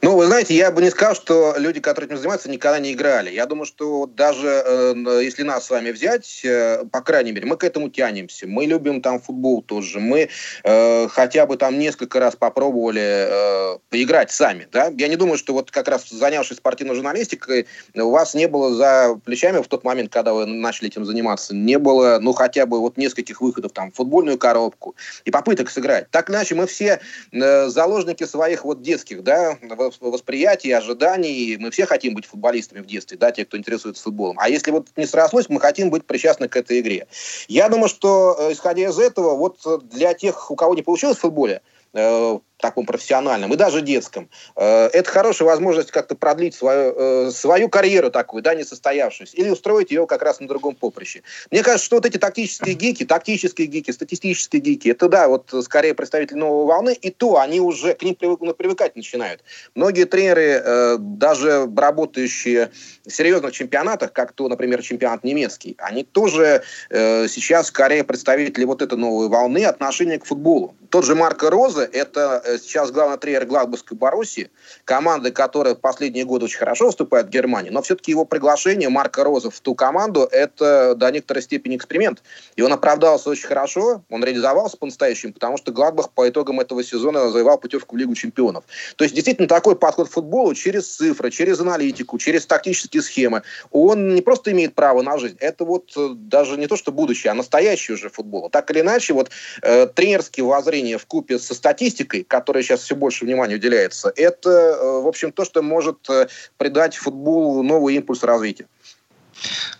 Ну, 0.00 0.16
вы 0.16 0.26
знаете, 0.26 0.54
я 0.54 0.70
бы 0.70 0.80
не 0.80 0.90
сказал, 0.90 1.16
что 1.16 1.54
люди, 1.58 1.80
которые 1.80 2.06
этим 2.06 2.18
занимаются, 2.18 2.48
никогда 2.48 2.78
не 2.78 2.92
играли. 2.92 3.30
Я 3.30 3.46
думаю, 3.46 3.66
что 3.66 4.06
даже 4.06 4.46
э, 4.46 4.94
если 5.24 5.42
нас 5.42 5.66
с 5.66 5.70
вами 5.70 5.90
взять, 5.90 6.40
э, 6.44 6.84
по 6.92 7.00
крайней 7.00 7.32
мере, 7.32 7.46
мы 7.46 7.56
к 7.56 7.64
этому 7.64 7.90
тянемся. 7.90 8.46
Мы 8.46 8.66
любим 8.66 9.02
там 9.02 9.20
футбол 9.20 9.60
тоже. 9.60 9.98
Мы 9.98 10.28
э, 10.62 11.08
хотя 11.08 11.46
бы 11.46 11.56
там 11.56 11.80
несколько 11.80 12.20
раз 12.20 12.36
попробовали 12.36 13.00
э, 13.00 13.78
поиграть 13.90 14.30
сами. 14.30 14.68
Да? 14.70 14.92
Я 14.96 15.08
не 15.08 15.16
думаю, 15.16 15.36
что 15.36 15.52
вот 15.52 15.72
как 15.72 15.88
раз 15.88 16.08
занявшись 16.08 16.58
спортивной 16.58 16.94
журналистикой, 16.94 17.66
у 17.94 18.10
вас 18.10 18.34
не 18.34 18.46
было 18.46 18.72
за 18.74 19.18
плечами 19.24 19.60
в 19.60 19.66
тот 19.66 19.82
момент, 19.82 20.12
когда 20.12 20.32
вы 20.32 20.46
начали 20.46 20.90
этим 20.90 21.04
заниматься, 21.04 21.56
не 21.56 21.76
было, 21.76 22.20
ну, 22.20 22.32
хотя 22.34 22.66
бы 22.66 22.78
вот 22.78 22.98
нескольких 22.98 23.40
выходов 23.40 23.72
там 23.72 23.90
в 23.90 23.96
футбольную 23.96 24.38
коробку 24.38 24.94
и 25.24 25.32
попыток 25.32 25.70
сыграть. 25.70 26.08
Так 26.12 26.30
иначе 26.30 26.54
мы 26.54 26.68
все 26.68 27.00
э, 27.32 27.66
заложники 27.66 28.22
своих 28.22 28.64
вот 28.64 28.80
детских, 28.80 29.24
да, 29.24 29.58
восприятий, 30.00 30.72
ожиданий. 30.72 31.56
Мы 31.58 31.70
все 31.70 31.86
хотим 31.86 32.14
быть 32.14 32.26
футболистами 32.26 32.80
в 32.80 32.86
детстве, 32.86 33.16
да, 33.16 33.32
те, 33.32 33.44
кто 33.44 33.56
интересуется 33.56 34.02
футболом. 34.02 34.38
А 34.38 34.48
если 34.48 34.70
вот 34.70 34.88
не 34.96 35.06
срослось, 35.06 35.48
мы 35.48 35.60
хотим 35.60 35.90
быть 35.90 36.04
причастны 36.04 36.48
к 36.48 36.56
этой 36.56 36.80
игре. 36.80 37.06
Я 37.48 37.68
думаю, 37.68 37.88
что, 37.88 38.36
э, 38.38 38.52
исходя 38.52 38.88
из 38.88 38.98
этого, 38.98 39.34
вот 39.34 39.58
для 39.90 40.14
тех, 40.14 40.50
у 40.50 40.56
кого 40.56 40.74
не 40.74 40.82
получилось 40.82 41.18
в 41.18 41.20
футболе, 41.20 41.62
э, 41.94 42.38
таком 42.58 42.86
профессиональном 42.86 43.52
и 43.52 43.56
даже 43.56 43.80
детском, 43.80 44.28
э, 44.56 44.86
это 44.92 45.08
хорошая 45.10 45.48
возможность 45.48 45.90
как-то 45.90 46.14
продлить 46.14 46.54
свою, 46.54 46.92
э, 46.96 47.30
свою 47.30 47.68
карьеру 47.68 48.10
такую, 48.10 48.42
да, 48.42 48.54
несостоявшуюся, 48.54 49.36
или 49.36 49.48
устроить 49.48 49.90
ее 49.90 50.06
как 50.06 50.22
раз 50.22 50.40
на 50.40 50.48
другом 50.48 50.74
поприще. 50.74 51.22
Мне 51.50 51.62
кажется, 51.62 51.86
что 51.86 51.96
вот 51.96 52.06
эти 52.06 52.18
тактические 52.18 52.74
гики, 52.74 53.04
тактические 53.04 53.68
гики, 53.68 53.90
статистические 53.92 54.60
гики, 54.60 54.88
это, 54.88 55.08
да, 55.08 55.28
вот 55.28 55.54
скорее 55.62 55.94
представители 55.94 56.36
новой 56.36 56.66
волны, 56.66 56.96
и 57.00 57.10
то 57.10 57.38
они 57.38 57.60
уже 57.60 57.94
к 57.94 58.02
ним 58.02 58.14
привык, 58.14 58.40
ну, 58.40 58.52
привыкать 58.52 58.96
начинают. 58.96 59.42
Многие 59.74 60.04
тренеры, 60.04 60.60
э, 60.64 60.96
даже 60.98 61.68
работающие 61.76 62.70
в 63.06 63.10
серьезных 63.10 63.52
чемпионатах, 63.52 64.12
как 64.12 64.32
то, 64.32 64.48
например, 64.48 64.82
чемпионат 64.82 65.24
немецкий, 65.24 65.76
они 65.78 66.04
тоже 66.04 66.62
сейчас 66.90 67.68
скорее 67.68 68.04
представители 68.04 68.64
вот 68.64 68.82
этой 68.82 68.98
новой 68.98 69.28
волны 69.28 69.64
отношения 69.64 70.18
к 70.18 70.24
футболу. 70.24 70.74
Тот 70.90 71.04
же 71.04 71.14
Марко 71.14 71.50
Роза, 71.50 71.84
это 71.84 72.42
сейчас 72.56 72.90
главный 72.90 73.18
тренер 73.18 73.44
Гладбургской 73.46 73.96
Боруссии, 73.96 74.50
команды, 74.84 75.30
которая 75.30 75.74
в 75.74 75.80
последние 75.80 76.24
годы 76.24 76.46
очень 76.46 76.58
хорошо 76.58 76.86
выступает 76.86 77.26
в 77.26 77.30
Германии, 77.30 77.70
но 77.70 77.82
все-таки 77.82 78.12
его 78.12 78.24
приглашение 78.24 78.88
Марка 78.88 79.24
Роза 79.24 79.50
в 79.50 79.60
ту 79.60 79.74
команду– 79.74 80.28
это 80.32 80.94
до 80.94 81.10
некоторой 81.10 81.42
степени 81.42 81.76
эксперимент. 81.76 82.22
И 82.56 82.62
он 82.62 82.72
оправдался 82.72 83.30
очень 83.30 83.46
хорошо, 83.46 84.02
он 84.08 84.24
реализовался 84.24 84.76
по-настоящему, 84.76 85.32
потому 85.32 85.56
что 85.56 85.72
Гладбах 85.72 86.10
по 86.10 86.28
итогам 86.28 86.60
этого 86.60 86.82
сезона 86.82 87.28
завоевал 87.28 87.58
путевку 87.58 87.96
в 87.96 87.98
Лигу 87.98 88.14
чемпионов. 88.14 88.64
То 88.96 89.04
есть 89.04 89.14
действительно 89.14 89.48
такой 89.48 89.76
подход 89.76 90.08
к 90.08 90.12
футболу 90.12 90.54
через 90.54 90.88
цифры, 90.96 91.30
через 91.30 91.60
аналитику, 91.60 92.18
через 92.18 92.46
тактические 92.46 93.02
схемы, 93.02 93.42
он 93.70 94.14
не 94.14 94.22
просто 94.22 94.52
имеет 94.52 94.74
право 94.74 95.02
на 95.02 95.18
жизнь, 95.18 95.36
это 95.40 95.64
вот 95.64 95.92
э, 95.96 96.10
даже 96.14 96.56
не 96.56 96.66
то, 96.66 96.76
что 96.76 96.92
будущее, 96.92 97.30
а 97.30 97.34
настоящий 97.34 97.92
уже 97.92 98.08
футбол. 98.08 98.50
Так 98.50 98.70
или 98.70 98.80
иначе, 98.80 99.12
вот 99.12 99.30
э, 99.62 99.86
тренерские 99.86 100.44
воззрения 100.44 100.98
в 100.98 101.06
купе 101.06 101.38
со 101.38 101.54
статистикой, 101.54 102.24
которой 102.40 102.62
сейчас 102.62 102.80
все 102.80 102.94
больше 102.94 103.24
внимания 103.24 103.56
уделяется, 103.56 104.12
это, 104.14 104.50
э, 104.50 105.00
в 105.02 105.06
общем, 105.06 105.32
то, 105.32 105.44
что 105.44 105.62
может 105.62 106.08
э, 106.08 106.28
придать 106.56 106.96
футболу 106.96 107.62
новый 107.62 107.96
импульс 107.96 108.22
развития. 108.22 108.66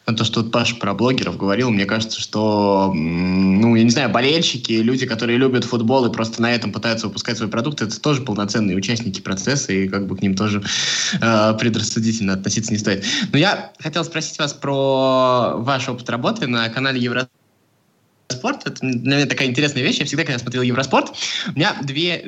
То, 0.04 0.24
что 0.24 0.40
вот 0.40 0.52
Паша 0.52 0.76
про 0.76 0.94
блогеров 0.94 1.36
говорил, 1.36 1.70
мне 1.70 1.84
кажется, 1.84 2.18
что, 2.20 2.92
ну, 2.94 3.74
я 3.76 3.84
не 3.84 3.90
знаю, 3.90 4.08
болельщики, 4.08 4.72
люди, 4.72 5.06
которые 5.06 5.36
любят 5.36 5.64
футбол 5.64 6.06
и 6.06 6.12
просто 6.12 6.40
на 6.40 6.54
этом 6.54 6.72
пытаются 6.72 7.08
выпускать 7.08 7.36
свой 7.36 7.50
продукт, 7.50 7.82
это 7.82 8.00
тоже 8.00 8.22
полноценные 8.22 8.76
участники 8.76 9.20
процесса, 9.20 9.72
и 9.72 9.88
как 9.88 10.06
бы 10.06 10.16
к 10.16 10.22
ним 10.22 10.34
тоже 10.34 10.62
э, 11.20 11.54
предрассудительно 11.58 12.34
относиться 12.34 12.72
не 12.72 12.78
стоит. 12.78 13.04
Но 13.32 13.38
я 13.38 13.72
хотел 13.78 14.04
спросить 14.04 14.38
вас 14.38 14.54
про 14.54 15.56
ваш 15.56 15.88
опыт 15.88 16.08
работы 16.08 16.46
на 16.46 16.68
канале 16.70 17.00
Евро 17.00 17.28
Евроспорт. 18.30 18.66
Это 18.66 18.80
для 18.80 19.16
меня 19.16 19.26
такая 19.26 19.48
интересная 19.48 19.82
вещь. 19.82 19.98
Я 19.98 20.06
всегда, 20.06 20.24
когда 20.24 20.38
смотрел 20.38 20.62
Евроспорт, 20.62 21.12
у 21.46 21.52
меня 21.52 21.76
две, 21.82 22.22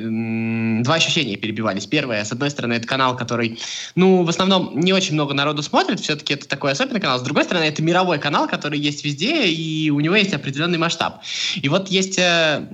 два 0.83 0.95
ощущения 0.95 1.35
перебивались. 1.37 1.85
Первое, 1.85 2.23
с 2.23 2.31
одной 2.31 2.49
стороны, 2.49 2.73
это 2.73 2.87
канал, 2.87 3.15
который, 3.15 3.59
ну, 3.95 4.23
в 4.23 4.29
основном 4.29 4.79
не 4.79 4.93
очень 4.93 5.13
много 5.13 5.33
народу 5.33 5.61
смотрит, 5.61 5.99
все-таки 5.99 6.33
это 6.33 6.47
такой 6.47 6.71
особенный 6.71 6.99
канал. 6.99 7.19
С 7.19 7.23
другой 7.23 7.43
стороны, 7.43 7.65
это 7.65 7.83
мировой 7.83 8.19
канал, 8.19 8.47
который 8.47 8.79
есть 8.79 9.05
везде, 9.05 9.45
и 9.45 9.89
у 9.91 9.99
него 9.99 10.15
есть 10.15 10.33
определенный 10.33 10.77
масштаб. 10.77 11.21
И 11.55 11.69
вот 11.69 11.89
есть 11.89 12.17
э, 12.17 12.67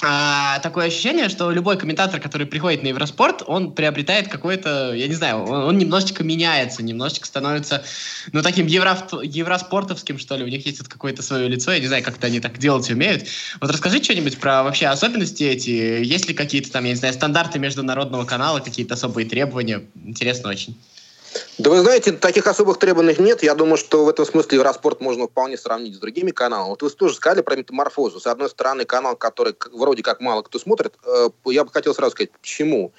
а, 0.00 0.58
такое 0.60 0.86
ощущение, 0.86 1.28
что 1.28 1.50
любой 1.50 1.76
комментатор, 1.76 2.18
который 2.18 2.46
приходит 2.46 2.82
на 2.82 2.88
Евроспорт, 2.88 3.42
он 3.46 3.72
приобретает 3.72 4.28
какое-то, 4.28 4.94
я 4.94 5.06
не 5.06 5.14
знаю, 5.14 5.44
он, 5.44 5.64
он 5.64 5.78
немножечко 5.78 6.24
меняется, 6.24 6.82
немножечко 6.82 7.26
становится, 7.26 7.84
ну, 8.32 8.42
таким 8.42 8.66
евро, 8.66 8.96
евроспортовским, 9.22 10.18
что 10.18 10.36
ли. 10.36 10.44
У 10.44 10.48
них 10.48 10.64
есть 10.64 10.78
вот 10.80 10.88
какое-то 10.88 11.22
свое 11.22 11.46
лицо, 11.46 11.72
я 11.72 11.78
не 11.78 11.86
знаю, 11.88 12.02
как-то 12.02 12.26
они 12.26 12.40
так 12.40 12.58
делать 12.58 12.90
умеют. 12.90 13.26
Вот 13.60 13.70
расскажи 13.70 14.02
что-нибудь 14.02 14.38
про 14.38 14.62
вообще 14.62 14.86
особенности 14.86 15.44
эти. 15.44 15.70
Есть 15.70 16.26
ли 16.26 16.34
какие-то 16.34 16.72
там, 16.72 16.84
я 16.84 16.90
не 16.90 16.96
знаю, 16.96 17.12
стандарты 17.12 17.58
международного 17.58 18.24
канала, 18.24 18.60
какие-то 18.60 18.94
особые 18.94 19.28
требования? 19.28 19.82
Интересно 19.94 20.50
очень. 20.50 20.74
Да 21.58 21.68
вы 21.68 21.80
знаете, 21.80 22.12
таких 22.12 22.46
особых 22.46 22.78
требований 22.78 23.14
нет. 23.18 23.42
Я 23.42 23.54
думаю, 23.54 23.76
что 23.76 24.06
в 24.06 24.08
этом 24.08 24.24
смысле 24.24 24.56
Евроспорт 24.56 25.02
можно 25.02 25.26
вполне 25.26 25.58
сравнить 25.58 25.94
с 25.94 25.98
другими 25.98 26.30
каналами. 26.30 26.70
Вот 26.70 26.82
вы 26.82 26.88
тоже 26.88 27.14
сказали 27.14 27.42
про 27.42 27.56
метаморфозу. 27.56 28.20
С 28.20 28.26
одной 28.26 28.48
стороны, 28.48 28.86
канал, 28.86 29.16
который 29.16 29.54
вроде 29.70 30.02
как 30.02 30.22
мало 30.22 30.40
кто 30.40 30.58
смотрит, 30.58 30.94
э, 31.04 31.28
я 31.44 31.64
бы 31.64 31.70
хотел 31.70 31.94
сразу 31.94 32.12
сказать, 32.12 32.30
почему. 32.32 32.92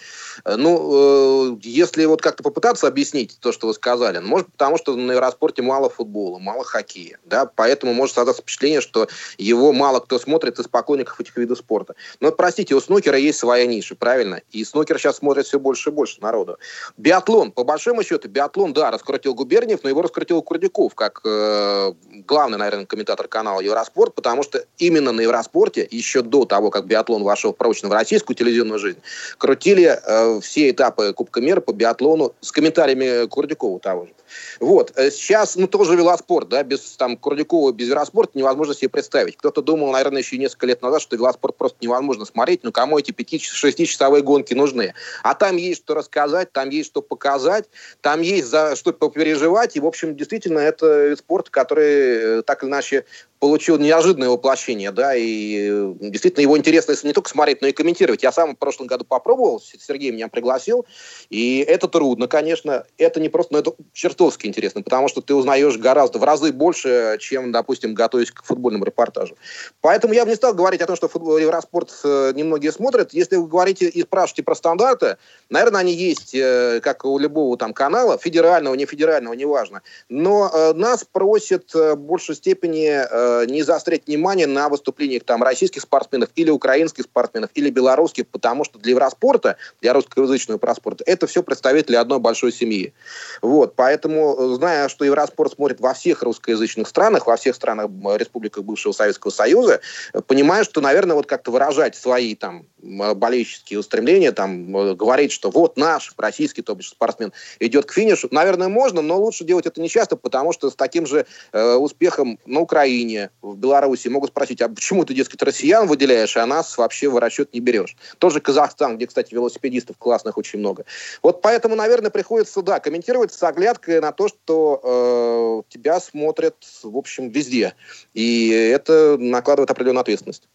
Э, 0.46 0.56
ну, 0.56 1.56
э, 1.56 1.58
если 1.64 2.06
вот 2.06 2.22
как-то 2.22 2.44
попытаться 2.44 2.88
объяснить 2.88 3.40
то, 3.40 3.52
что 3.52 3.66
вы 3.66 3.74
сказали, 3.74 4.20
ну, 4.20 4.28
может, 4.28 4.52
потому 4.52 4.78
что 4.78 4.96
на 4.96 5.14
Евроспорте 5.14 5.64
мало 5.64 5.90
футбола, 5.90 6.38
мало 6.38 6.64
хоккея, 6.64 7.18
да, 7.26 7.48
поэтому 7.48 7.96
может 7.96 8.14
создаться 8.14 8.44
впечатление, 8.44 8.82
что 8.82 9.08
его 9.40 9.74
мало 9.74 10.00
кто 10.00 10.20
смотрит 10.20 10.60
из 10.60 10.68
поклонников 10.68 11.20
этих 11.20 11.36
видов 11.38 11.58
спорта. 11.58 11.96
Но, 12.20 12.32
простите, 12.32 12.76
у 12.76 12.82
снукера 12.82 13.18
есть 13.18 13.40
своя 13.40 13.66
ниша, 13.66 13.96
правильно? 13.96 14.42
И 14.52 14.64
снукер 14.64 15.00
сейчас 15.00 15.18
смотрит 15.18 15.48
все 15.48 15.60
больше 15.60 15.90
и 15.90 15.92
больше 15.92 16.22
народу. 16.22 16.60
Биатлон, 16.98 17.52
по 17.52 17.64
большому 17.64 18.04
счету, 18.04 18.30
биатлон, 18.30 18.43
да, 18.74 18.92
раскрутил 18.92 19.34
Губерниев, 19.34 19.80
но 19.84 19.90
его 19.90 20.02
раскрутил 20.02 20.42
Курдюков, 20.42 20.96
как 20.96 21.22
э, 21.26 21.94
главный, 22.28 22.58
наверное, 22.58 22.86
комментатор 22.86 23.28
канала 23.28 23.62
Евроспорт, 23.62 24.16
потому 24.16 24.44
что 24.44 24.66
именно 24.78 25.12
на 25.12 25.22
Евроспорте, 25.22 25.88
еще 25.90 26.22
до 26.22 26.46
того, 26.46 26.70
как 26.70 26.86
биатлон 26.86 27.24
вошел 27.24 27.54
прочно 27.54 27.90
в 27.90 27.94
российскую 27.94 28.36
телевизионную 28.36 28.80
жизнь, 28.80 29.00
крутили 29.38 30.00
э, 30.06 30.40
все 30.42 30.70
этапы 30.70 31.14
Кубка 31.14 31.42
мира 31.42 31.62
по 31.62 31.74
биатлону 31.74 32.34
с 32.42 32.52
комментариями 32.52 33.28
Курдюкова 33.28 33.80
того 33.80 34.06
же. 34.06 34.14
Вот. 34.60 34.92
Э, 34.96 35.12
сейчас, 35.12 35.56
ну, 35.56 35.68
тоже 35.68 35.96
велоспорт, 35.96 36.50
да, 36.50 36.64
без 36.64 36.82
там 36.98 37.18
Курдюкова, 37.18 37.72
без 37.72 37.90
велоспорта 37.90 38.38
невозможно 38.38 38.74
себе 38.74 38.90
представить. 38.90 39.38
Кто-то 39.38 39.62
думал, 39.62 39.92
наверное, 39.92 40.22
еще 40.22 40.38
несколько 40.38 40.68
лет 40.68 40.82
назад, 40.82 41.02
что 41.02 41.16
велоспорт 41.16 41.58
просто 41.58 41.78
невозможно 41.82 42.26
смотреть, 42.26 42.64
ну, 42.64 42.72
кому 42.72 43.00
эти 43.00 43.12
5-6-часовые 43.12 44.24
гонки 44.24 44.54
нужны? 44.54 44.94
А 45.24 45.34
там 45.34 45.58
есть 45.58 45.84
что 45.84 45.96
рассказать, 45.96 46.52
там 46.52 46.70
есть 46.70 46.90
что 46.90 47.02
показать, 47.02 47.66
там 48.02 48.22
есть 48.22 48.48
за 48.48 48.76
что 48.76 48.94
попереживать, 48.94 49.76
и, 49.76 49.80
в 49.80 49.86
общем, 49.86 50.16
действительно, 50.16 50.60
это 50.60 51.16
спорт, 51.18 51.50
который 51.50 52.40
э, 52.40 52.42
так 52.44 52.64
или 52.64 52.70
иначе 52.70 53.06
получил 53.44 53.78
неожиданное 53.78 54.30
воплощение, 54.30 54.92
да, 54.92 55.16
и 55.16 55.68
э, 55.70 55.94
действительно 56.00 56.44
его 56.44 56.58
интересно 56.58 56.94
если 56.94 57.08
не 57.08 57.12
только 57.14 57.30
смотреть, 57.30 57.62
но 57.62 57.68
и 57.68 57.74
комментировать. 57.74 58.24
Я 58.24 58.32
сам 58.32 58.56
в 58.56 58.58
прошлом 58.58 58.88
году 58.88 59.04
попробовал, 59.04 59.62
Сергей 59.62 60.12
меня 60.12 60.30
пригласил, 60.30 60.86
и 61.30 61.60
это 61.60 61.90
трудно, 61.90 62.30
конечно, 62.30 62.86
это 62.98 63.20
не 63.20 63.28
просто, 63.28 63.52
но 63.52 63.60
это 63.60 63.74
чертовски 63.92 64.48
интересно, 64.48 64.82
потому 64.82 65.10
что 65.10 65.20
ты 65.20 65.36
узнаешь 65.36 65.78
гораздо, 65.78 66.20
в 66.20 66.24
разы 66.24 66.54
больше, 66.54 67.18
чем, 67.20 67.52
допустим, 67.52 67.94
готовясь 67.94 68.32
к 68.32 68.46
футбольному 68.46 68.86
репортажу. 68.86 69.36
Поэтому 69.82 70.14
я 70.14 70.24
бы 70.24 70.30
не 70.30 70.38
стал 70.38 70.54
говорить 70.54 70.82
о 70.82 70.86
том, 70.86 70.96
что 70.96 71.10
футбол, 71.10 71.38
Евроспорт 71.38 71.92
э, 72.06 72.32
немногие 72.34 72.72
смотрят. 72.72 73.12
Если 73.12 73.36
вы 73.36 73.48
говорите 73.48 73.90
и 73.90 74.04
спрашиваете 74.04 74.44
про 74.44 74.56
стандарты, 74.56 75.18
наверное, 75.50 75.82
они 75.82 75.92
есть, 75.92 76.34
э, 76.34 76.80
как 76.82 77.04
у 77.04 77.20
любого 77.20 77.58
там 77.58 77.74
канала, 77.74 78.18
федерального, 78.18 78.76
не 78.76 78.86
федерального, 78.86 79.34
неважно. 79.34 79.82
Но 80.08 80.72
нас 80.74 81.04
просят 81.04 81.74
в 81.74 81.96
большей 81.96 82.36
степени 82.36 83.33
Э, 83.34 83.46
не 83.46 83.64
заострять 83.64 84.08
внимание 84.08 84.48
на 84.48 84.70
выступлениях 84.70 85.24
там 85.24 85.44
российских 85.44 85.82
спортсменов 85.82 86.30
или 86.36 86.50
украинских 86.50 87.04
спортсменов 87.06 87.50
или 87.54 87.70
белорусских, 87.70 88.28
потому 88.28 88.64
что 88.64 88.80
для 88.80 88.92
Евроспорта, 88.92 89.58
для 89.82 89.94
русскоязычного 89.94 90.58
проспорта, 90.58 91.04
это 91.08 91.28
все 91.28 91.44
представители 91.44 91.96
одной 91.96 92.20
большой 92.20 92.52
семьи. 92.52 92.94
Вот, 93.42 93.76
поэтому, 93.76 94.36
э, 94.38 94.56
зная, 94.56 94.90
что 94.90 95.06
Евроспорт 95.06 95.54
смотрит 95.54 95.80
во 95.80 95.94
всех 95.94 96.24
русскоязычных 96.24 96.88
странах, 96.88 97.28
во 97.28 97.38
всех 97.38 97.56
странах 97.56 97.90
республиках 98.18 98.64
бывшего 98.64 98.92
Советского 98.92 99.32
Союза, 99.32 99.82
понимаю, 100.28 100.66
что, 100.66 100.82
наверное, 100.82 101.16
вот 101.16 101.26
как-то 101.26 101.52
выражать 101.52 101.96
свои 101.96 102.36
там 102.36 102.66
болельческие 102.84 103.80
устремления, 103.80 104.32
там, 104.32 104.76
э, 104.76 104.96
говорить, 104.96 105.32
что 105.32 105.50
вот 105.50 105.78
наш 105.78 106.14
российский, 106.18 106.62
то 106.62 106.76
бишь 106.76 106.90
спортсмен, 106.90 107.32
идет 107.60 107.86
к 107.86 107.94
финишу, 107.94 108.28
наверное, 108.32 108.68
можно, 108.68 109.02
но 109.02 109.18
лучше 109.20 109.46
делать 109.46 109.66
это 109.66 109.82
не 109.82 109.90
часто, 109.90 110.18
потому 110.18 110.52
что 110.52 110.70
с 110.70 110.76
таким 110.76 111.06
же 111.06 111.26
э, 111.52 111.74
успехом 111.76 112.40
на 112.46 112.60
Украине, 112.60 113.23
в 113.42 113.58
Беларуси 113.58 114.08
могут 114.08 114.30
спросить, 114.30 114.62
а 114.62 114.70
почему 114.70 115.06
ты, 115.06 115.14
дескать, 115.14 115.42
россиян 115.44 115.88
выделяешь, 115.88 116.38
а 116.38 116.46
нас 116.46 116.78
вообще 116.78 117.10
в 117.10 117.18
расчет 117.18 117.54
не 117.54 117.60
берешь? 117.60 117.96
Тоже 118.20 118.40
Казахстан, 118.40 118.98
где, 118.98 119.08
кстати, 119.08 119.34
велосипедистов 119.34 119.98
классных 119.98 120.38
очень 120.38 120.60
много. 120.60 120.86
Вот 121.22 121.42
поэтому, 121.42 121.76
наверное, 121.76 122.12
приходится, 122.12 122.62
да, 122.62 122.80
комментировать 122.80 123.34
с 123.34 123.44
оглядкой 123.44 124.02
на 124.02 124.12
то, 124.12 124.28
что 124.28 125.64
э, 125.68 125.74
тебя 125.74 126.00
смотрят, 126.00 126.56
в 126.84 126.98
общем, 126.98 127.30
везде. 127.30 127.74
И 128.14 128.50
это 128.50 129.18
накладывает 129.18 129.72
определенную 129.72 130.02
ответственность. 130.02 130.48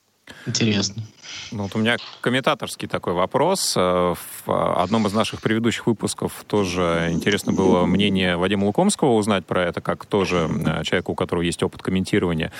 Интересно. 0.47 1.03
Ну, 1.51 1.63
вот 1.63 1.75
у 1.75 1.79
меня 1.79 1.97
комментаторский 2.21 2.89
такой 2.89 3.15
вопрос. 3.15 3.75
Э, 3.77 4.15
в 4.45 4.83
одном 4.83 5.07
из 5.07 5.13
наших 5.13 5.41
предыдущих 5.41 5.87
выпусков 5.87 6.33
тоже 6.47 7.09
интересно 7.11 7.53
было 7.53 7.87
мнение 7.87 8.37
Вадима 8.37 8.67
Лукомского 8.67 9.15
узнать 9.15 9.47
про 9.47 9.65
это, 9.65 9.81
как 9.81 10.05
тоже 10.07 10.49
э, 10.49 10.85
человека, 10.85 11.11
у 11.11 11.15
которого 11.15 11.43
есть 11.43 11.63
опыт 11.63 11.83
комментирования 11.83 12.53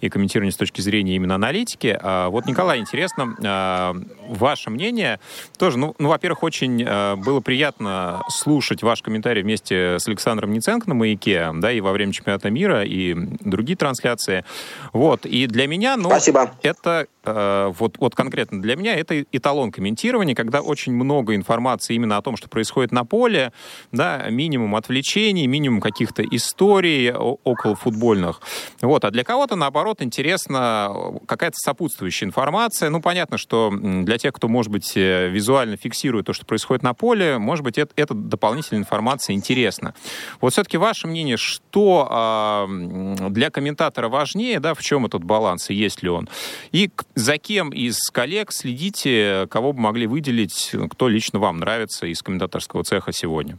и 0.00 0.08
комментирования 0.08 0.52
с 0.52 0.56
точки 0.56 0.80
зрения 0.80 1.16
именно 1.16 1.34
аналитики. 1.34 1.98
А 2.00 2.28
вот, 2.28 2.46
Николай, 2.46 2.78
интересно, 2.78 3.34
э, 3.38 3.94
ваше 4.28 4.70
мнение 4.70 5.18
тоже, 5.58 5.78
ну, 5.78 5.94
ну 5.98 6.08
во-первых, 6.08 6.42
очень 6.42 6.84
было 7.16 7.40
приятно 7.40 8.22
слушать 8.28 8.82
ваш 8.82 9.02
комментарий 9.02 9.42
вместе 9.42 9.98
с 9.98 10.06
Александром 10.06 10.52
Ниценко 10.52 10.88
на 10.88 10.94
«Маяке», 10.94 11.50
да, 11.54 11.72
и 11.72 11.80
во 11.80 11.92
время 11.92 12.12
чемпионата 12.12 12.50
мира, 12.50 12.84
и 12.84 13.14
другие 13.14 13.76
трансляции. 13.76 14.44
Вот, 14.92 15.26
и 15.26 15.46
для 15.46 15.66
меня, 15.66 15.96
ну, 15.96 16.08
Спасибо. 16.10 16.52
это 16.62 17.06
вот, 17.24 17.96
вот 17.98 18.14
конкретно 18.26 18.60
для 18.60 18.74
меня 18.74 18.96
это 18.96 19.22
эталон 19.30 19.70
комментирования, 19.70 20.34
когда 20.34 20.60
очень 20.60 20.92
много 20.92 21.36
информации 21.36 21.94
именно 21.94 22.16
о 22.16 22.22
том, 22.22 22.36
что 22.36 22.48
происходит 22.48 22.90
на 22.90 23.04
поле, 23.04 23.52
да, 23.92 24.26
минимум 24.30 24.74
отвлечений, 24.74 25.46
минимум 25.46 25.80
каких-то 25.80 26.24
историй 26.24 27.12
около 27.12 27.76
футбольных. 27.76 28.40
Вот. 28.82 29.04
А 29.04 29.12
для 29.12 29.22
кого-то, 29.22 29.54
наоборот, 29.54 30.02
интересна 30.02 30.92
какая-то 31.26 31.56
сопутствующая 31.56 32.26
информация. 32.26 32.90
Ну, 32.90 33.00
понятно, 33.00 33.38
что 33.38 33.70
для 33.72 34.18
тех, 34.18 34.32
кто, 34.32 34.48
может 34.48 34.72
быть, 34.72 34.96
э, 34.96 35.28
визуально 35.28 35.76
фиксирует 35.76 36.26
то, 36.26 36.32
что 36.32 36.44
происходит 36.44 36.82
на 36.82 36.94
поле, 36.94 37.38
может 37.38 37.64
быть, 37.64 37.78
это, 37.78 37.92
эта 37.94 38.12
дополнительная 38.14 38.80
информация 38.80 39.34
интересна. 39.34 39.94
Вот 40.40 40.52
все-таки 40.52 40.78
ваше 40.78 41.06
мнение, 41.06 41.36
что 41.36 42.66
э, 42.68 43.28
для 43.30 43.50
комментатора 43.50 44.08
важнее, 44.08 44.58
да, 44.58 44.74
в 44.74 44.82
чем 44.82 45.06
этот 45.06 45.22
баланс 45.22 45.70
и 45.70 45.74
есть 45.74 46.02
ли 46.02 46.08
он? 46.08 46.28
И 46.72 46.90
за 47.14 47.38
кем 47.38 47.70
из 47.70 47.98
коллег 48.16 48.50
следите, 48.50 49.46
кого 49.50 49.74
бы 49.74 49.80
могли 49.80 50.06
выделить, 50.06 50.72
кто 50.90 51.08
лично 51.08 51.38
вам 51.38 51.58
нравится 51.58 52.06
из 52.06 52.22
комментаторского 52.22 52.82
цеха 52.82 53.12
сегодня? 53.12 53.58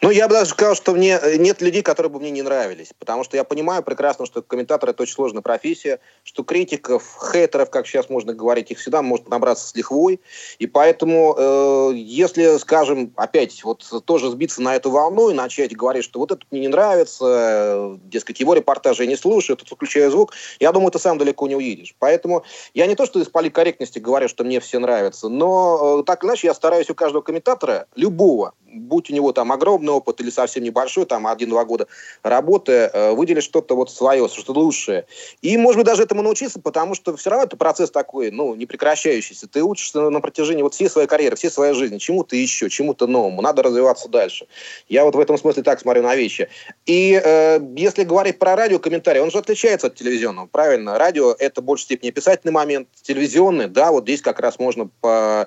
Ну, 0.00 0.10
я 0.10 0.28
бы 0.28 0.34
даже 0.34 0.50
сказал, 0.50 0.74
что 0.74 0.92
мне 0.92 1.18
э, 1.20 1.36
нет 1.36 1.60
людей, 1.62 1.82
которые 1.82 2.10
бы 2.10 2.20
мне 2.20 2.30
не 2.30 2.42
нравились. 2.42 2.92
Потому 2.98 3.24
что 3.24 3.36
я 3.36 3.44
понимаю 3.44 3.82
прекрасно, 3.82 4.26
что 4.26 4.42
комментатор 4.42 4.90
это 4.90 5.02
очень 5.02 5.14
сложная 5.14 5.42
профессия, 5.42 6.00
что 6.24 6.42
критиков, 6.42 7.16
хейтеров, 7.32 7.70
как 7.70 7.86
сейчас 7.86 8.08
можно 8.08 8.32
говорить, 8.32 8.70
их 8.70 8.78
всегда 8.78 9.02
может 9.02 9.28
набраться 9.28 9.68
с 9.68 9.74
лихвой. 9.74 10.20
И 10.58 10.66
поэтому, 10.66 11.34
э, 11.36 11.92
если, 11.94 12.58
скажем, 12.58 13.12
опять 13.16 13.62
вот 13.64 13.84
тоже 14.04 14.30
сбиться 14.30 14.62
на 14.62 14.76
эту 14.76 14.90
волну 14.90 15.30
и 15.30 15.34
начать 15.34 15.74
говорить, 15.76 16.04
что 16.04 16.18
вот 16.18 16.32
это 16.32 16.44
мне 16.50 16.62
не 16.62 16.68
нравится, 16.68 17.24
э, 17.24 17.96
дескать, 18.04 18.40
его 18.40 18.54
репортажи 18.54 19.04
я 19.04 19.08
не 19.08 19.16
слушаю, 19.16 19.56
тут 19.56 19.70
выключаю 19.70 20.10
звук, 20.10 20.32
я 20.60 20.72
думаю, 20.72 20.90
ты 20.90 20.98
сам 20.98 21.18
далеко 21.18 21.46
не 21.46 21.56
уедешь. 21.56 21.94
Поэтому 21.98 22.44
я 22.74 22.86
не 22.86 22.94
то, 22.94 23.06
что 23.06 23.20
из 23.20 23.28
политкорректности 23.28 23.98
говорю, 23.98 24.28
что 24.28 24.44
мне 24.44 24.60
все 24.60 24.78
нравится, 24.78 25.28
но 25.28 26.00
э, 26.00 26.04
так 26.04 26.24
иначе 26.24 26.48
я 26.48 26.54
стараюсь 26.54 26.90
у 26.90 26.94
каждого 26.94 27.22
комментатора, 27.22 27.86
любого, 27.94 28.54
будь 28.72 29.10
у 29.10 29.14
него 29.14 29.32
там 29.32 29.52
огромный 29.52 29.92
опыт 29.92 30.20
или 30.20 30.30
совсем 30.30 30.64
небольшой, 30.64 31.04
там 31.06 31.26
один-два 31.26 31.64
года 31.64 31.86
работы, 32.22 32.72
э, 32.72 33.12
выделить 33.12 33.44
что-то 33.44 33.76
вот 33.76 33.90
свое, 33.90 34.28
что-то 34.28 34.52
лучшее. 34.52 35.06
И, 35.42 35.56
может 35.56 35.78
быть, 35.78 35.86
даже 35.86 36.02
этому 36.02 36.22
научиться, 36.22 36.60
потому 36.60 36.94
что 36.94 37.16
все 37.16 37.30
равно 37.30 37.46
это 37.46 37.56
процесс 37.56 37.90
такой, 37.90 38.30
ну, 38.30 38.54
не 38.54 38.66
прекращающийся. 38.66 39.46
Ты 39.46 39.62
учишься 39.62 40.00
на 40.00 40.20
протяжении 40.20 40.62
вот 40.62 40.74
всей 40.74 40.88
своей 40.88 41.08
карьеры, 41.08 41.36
всей 41.36 41.50
своей 41.50 41.74
жизни, 41.74 41.98
чему-то 41.98 42.36
еще, 42.36 42.70
чему-то 42.70 43.06
новому. 43.06 43.42
Надо 43.42 43.62
развиваться 43.62 44.08
дальше. 44.08 44.46
Я 44.88 45.04
вот 45.04 45.14
в 45.14 45.20
этом 45.20 45.38
смысле 45.38 45.62
так 45.62 45.80
смотрю 45.80 46.02
на 46.02 46.14
вещи. 46.14 46.48
И 46.86 47.20
э, 47.22 47.60
если 47.76 48.04
говорить 48.04 48.38
про 48.38 48.56
радио 48.56 48.78
комментарий, 48.78 49.20
он 49.20 49.30
же 49.30 49.38
отличается 49.38 49.88
от 49.88 49.94
телевизионного, 49.94 50.46
правильно? 50.46 50.98
Радио– 50.98 51.34
это 51.38 51.60
в 51.60 51.64
большей 51.64 51.84
степени 51.84 52.10
описательный 52.10 52.52
момент, 52.52 52.88
телевизионный, 53.02 53.68
да, 53.68 53.90
вот 53.90 54.04
здесь 54.04 54.22
как 54.22 54.40
раз 54.40 54.58
можно 54.58 54.88
по, 55.00 55.46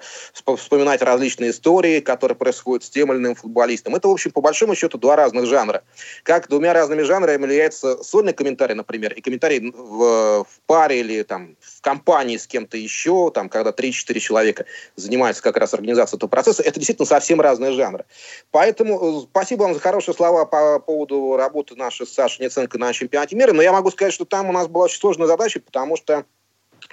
вспоминать 0.58 1.02
различные 1.02 1.52
истории, 1.52 2.00
которые 2.00 2.36
происходят 2.36 2.84
с 2.84 2.90
тем 2.90 3.15
иным 3.18 3.36
футболистом. 3.36 3.96
Это, 3.96 4.08
в 4.08 4.12
общем, 4.12 4.32
по 4.32 4.42
большому 4.42 4.76
счету, 4.76 4.98
два 4.98 5.16
разных 5.16 5.46
жанра. 5.46 5.84
Как 6.24 6.48
двумя 6.48 6.74
разными 6.74 7.02
жанрами 7.04 7.44
является 7.44 8.04
сольный 8.04 8.34
комментарий, 8.34 8.76
например, 8.76 9.14
и 9.14 9.22
комментарий 9.22 9.72
в, 9.72 10.44
в 10.44 10.60
паре 10.66 11.00
или 11.00 11.24
там 11.24 11.56
в 11.60 11.82
компании 11.82 12.38
с 12.38 12.48
кем-то 12.48 12.78
еще, 12.78 13.32
там, 13.34 13.50
когда 13.50 13.72
3-4 13.72 14.20
человека 14.20 14.66
занимаются 14.96 15.44
как 15.44 15.58
раз 15.58 15.74
организацией 15.74 16.18
этого 16.18 16.30
процесса, 16.30 16.64
это 16.64 16.80
действительно 16.80 17.06
совсем 17.06 17.42
разные 17.42 17.72
жанры. 17.74 18.06
Поэтому 18.52 19.22
э, 19.22 19.28
спасибо 19.30 19.64
вам 19.64 19.74
за 19.74 19.80
хорошие 19.80 20.16
слова 20.16 20.46
по 20.46 20.80
поводу 20.80 21.36
работы 21.36 21.76
нашей 21.76 22.08
с 22.08 22.14
Сашей 22.14 22.44
Неценко 22.44 22.78
на 22.78 22.94
чемпионате 22.94 23.36
мира, 23.36 23.54
но 23.54 23.62
я 23.62 23.72
могу 23.72 23.92
сказать, 23.92 24.14
что 24.14 24.26
там 24.26 24.50
у 24.50 24.52
нас 24.52 24.68
была 24.68 24.86
очень 24.86 25.00
сложная 25.00 25.28
задача, 25.28 25.60
потому 25.60 25.98
что 25.98 26.26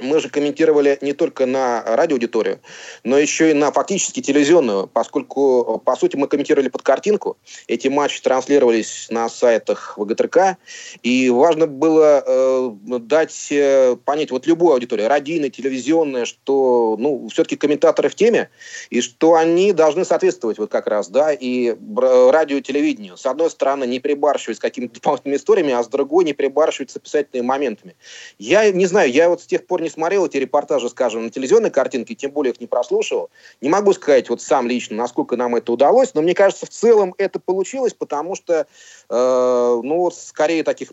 мы 0.00 0.20
же 0.20 0.28
комментировали 0.28 0.98
не 1.00 1.12
только 1.12 1.46
на 1.46 1.82
радиоаудиторию, 1.84 2.60
но 3.04 3.18
еще 3.18 3.50
и 3.50 3.54
на 3.54 3.70
фактически 3.72 4.20
телевизионную, 4.20 4.86
поскольку, 4.86 5.82
по 5.84 5.96
сути, 5.96 6.16
мы 6.16 6.28
комментировали 6.28 6.68
под 6.68 6.82
картинку. 6.82 7.36
Эти 7.66 7.88
матчи 7.88 8.22
транслировались 8.22 9.08
на 9.10 9.28
сайтах 9.28 9.94
ВГТРК, 9.96 10.56
и 11.02 11.30
важно 11.30 11.66
было 11.66 12.22
э, 12.26 12.70
дать 13.00 13.48
э, 13.50 13.96
понять 14.04 14.30
вот 14.30 14.46
любую 14.46 14.72
аудиторию, 14.72 15.08
радийная, 15.08 15.50
телевизионная, 15.50 16.24
что, 16.24 16.96
ну, 16.98 17.28
все-таки 17.28 17.56
комментаторы 17.56 18.08
в 18.08 18.14
теме, 18.14 18.50
и 18.90 19.00
что 19.00 19.34
они 19.34 19.72
должны 19.72 20.04
соответствовать 20.04 20.58
вот 20.58 20.70
как 20.70 20.86
раз, 20.86 21.08
да, 21.08 21.32
и 21.32 21.76
радио 21.96 22.56
и 22.56 22.62
телевидению. 22.62 23.16
С 23.16 23.26
одной 23.26 23.50
стороны, 23.50 23.84
не 23.84 24.00
прибарщивать 24.00 24.56
с 24.56 24.60
какими-то 24.60 24.94
дополнительными 24.94 25.36
историями, 25.36 25.72
а 25.72 25.82
с 25.82 25.88
другой 25.88 26.24
не 26.24 26.32
прибарщивать 26.32 26.90
с 26.90 26.96
описательными 26.96 27.46
моментами. 27.46 27.96
Я 28.38 28.70
не 28.70 28.86
знаю, 28.86 29.10
я 29.10 29.28
вот 29.28 29.42
с 29.42 29.46
тех 29.46 29.66
пор 29.66 29.81
не 29.82 29.90
смотрел 29.90 30.26
эти 30.26 30.36
репортажи, 30.38 30.88
скажем, 30.88 31.24
на 31.24 31.30
телевизионной 31.30 31.70
картинке, 31.70 32.14
тем 32.14 32.30
более 32.30 32.52
их 32.52 32.60
не 32.60 32.66
прослушивал. 32.66 33.30
Не 33.60 33.68
могу 33.68 33.92
сказать 33.92 34.28
вот 34.30 34.40
сам 34.40 34.68
лично, 34.68 34.96
насколько 34.96 35.36
нам 35.36 35.56
это 35.56 35.72
удалось, 35.72 36.14
но 36.14 36.22
мне 36.22 36.34
кажется, 36.34 36.66
в 36.66 36.70
целом 36.70 37.14
это 37.18 37.38
получилось, 37.38 37.94
потому 37.94 38.34
что, 38.34 38.66
э, 39.08 39.80
ну, 39.82 40.10
скорее 40.10 40.62
таких 40.64 40.92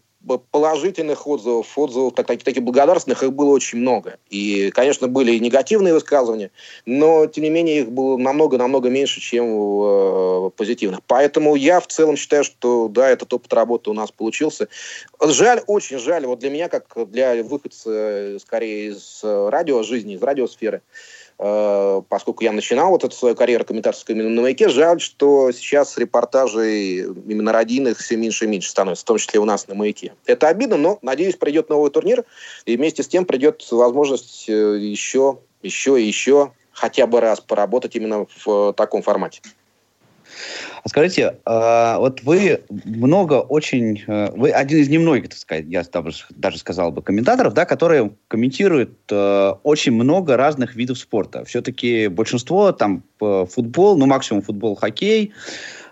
положительных 0.51 1.27
отзывов, 1.27 1.77
отзывов 1.77 2.13
так, 2.13 2.27
так, 2.27 2.43
таких 2.43 2.63
благодарственных, 2.63 3.23
их 3.23 3.33
было 3.33 3.51
очень 3.51 3.79
много. 3.79 4.17
И, 4.29 4.69
конечно, 4.71 5.07
были 5.07 5.31
и 5.31 5.39
негативные 5.39 5.93
высказывания, 5.93 6.51
но, 6.85 7.25
тем 7.27 7.45
не 7.45 7.49
менее, 7.49 7.81
их 7.81 7.91
было 7.91 8.17
намного-намного 8.17 8.89
меньше, 8.89 9.21
чем 9.21 9.45
э, 9.45 10.49
позитивных. 10.55 11.01
Поэтому 11.07 11.55
я 11.55 11.79
в 11.79 11.87
целом 11.87 12.17
считаю, 12.17 12.43
что, 12.43 12.87
да, 12.89 13.09
этот 13.09 13.33
опыт 13.33 13.53
работы 13.53 13.89
у 13.89 13.93
нас 13.93 14.11
получился. 14.11 14.67
Жаль, 15.21 15.61
очень 15.67 15.99
жаль, 15.99 16.25
вот 16.25 16.39
для 16.39 16.49
меня, 16.49 16.69
как 16.69 16.85
для 17.09 17.41
выходца, 17.43 18.37
скорее, 18.39 18.89
из 18.89 19.21
радио 19.23 19.83
жизни, 19.83 20.15
из 20.15 20.21
радиосферы, 20.21 20.81
Э, 20.81 21.18
поскольку 21.39 22.43
я 22.43 22.51
начинал 22.51 22.89
вот 22.89 23.05
эту 23.05 23.15
свою 23.15 23.33
карьеру 23.33 23.63
комментаторскую 23.63 24.17
именно 24.17 24.29
на 24.29 24.41
«Маяке», 24.41 24.67
жаль, 24.67 24.99
что 24.99 25.53
сейчас 25.53 25.97
репортажей 25.97 26.97
именно 26.97 27.53
родийных 27.53 27.97
все 27.97 28.17
меньше 28.17 28.43
и 28.43 28.47
меньше 28.49 28.69
становится, 28.69 29.05
в 29.05 29.07
том 29.07 29.17
числе 29.17 29.39
у 29.39 29.45
нас 29.45 29.67
на 29.69 29.75
«Маяке». 29.75 30.13
Это 30.25 30.49
обидно, 30.49 30.75
но, 30.75 30.99
надеюсь, 31.01 31.37
придет 31.37 31.69
новый 31.69 31.91
турнир, 31.91 32.25
и 32.65 32.75
вместе 32.75 33.03
с 33.03 33.07
тем 33.07 33.23
придет 33.23 33.65
возможность 33.71 34.49
еще, 34.49 35.39
э, 35.63 35.67
еще 35.67 36.01
и 36.01 36.05
еще 36.05 36.51
хотя 36.73 37.07
бы 37.07 37.21
раз 37.21 37.39
поработать 37.39 37.95
именно 37.95 38.25
в 38.45 38.73
таком 38.73 39.01
формате. 39.01 39.41
А 40.83 40.89
скажите, 40.89 41.37
э, 41.45 41.95
вот 41.97 42.23
вы 42.23 42.61
много 42.85 43.35
очень... 43.35 44.03
Э, 44.07 44.31
вы 44.35 44.51
один 44.51 44.79
из 44.79 44.89
немногих, 44.89 45.29
так 45.29 45.37
сказать, 45.37 45.65
я 45.67 45.83
даже 46.29 46.57
сказал 46.57 46.91
бы, 46.91 47.01
комментаторов, 47.01 47.53
да, 47.53 47.65
которые 47.65 48.11
комментируют 48.27 48.97
э, 49.11 49.53
очень 49.63 49.91
много 49.91 50.37
разных 50.37 50.75
видов 50.75 50.97
спорта. 50.97 51.45
Все-таки 51.45 52.07
большинство 52.07 52.71
там 52.71 53.03
футбол, 53.19 53.97
ну 53.97 54.05
максимум 54.05 54.41
футбол, 54.41 54.75
хоккей. 54.75 55.33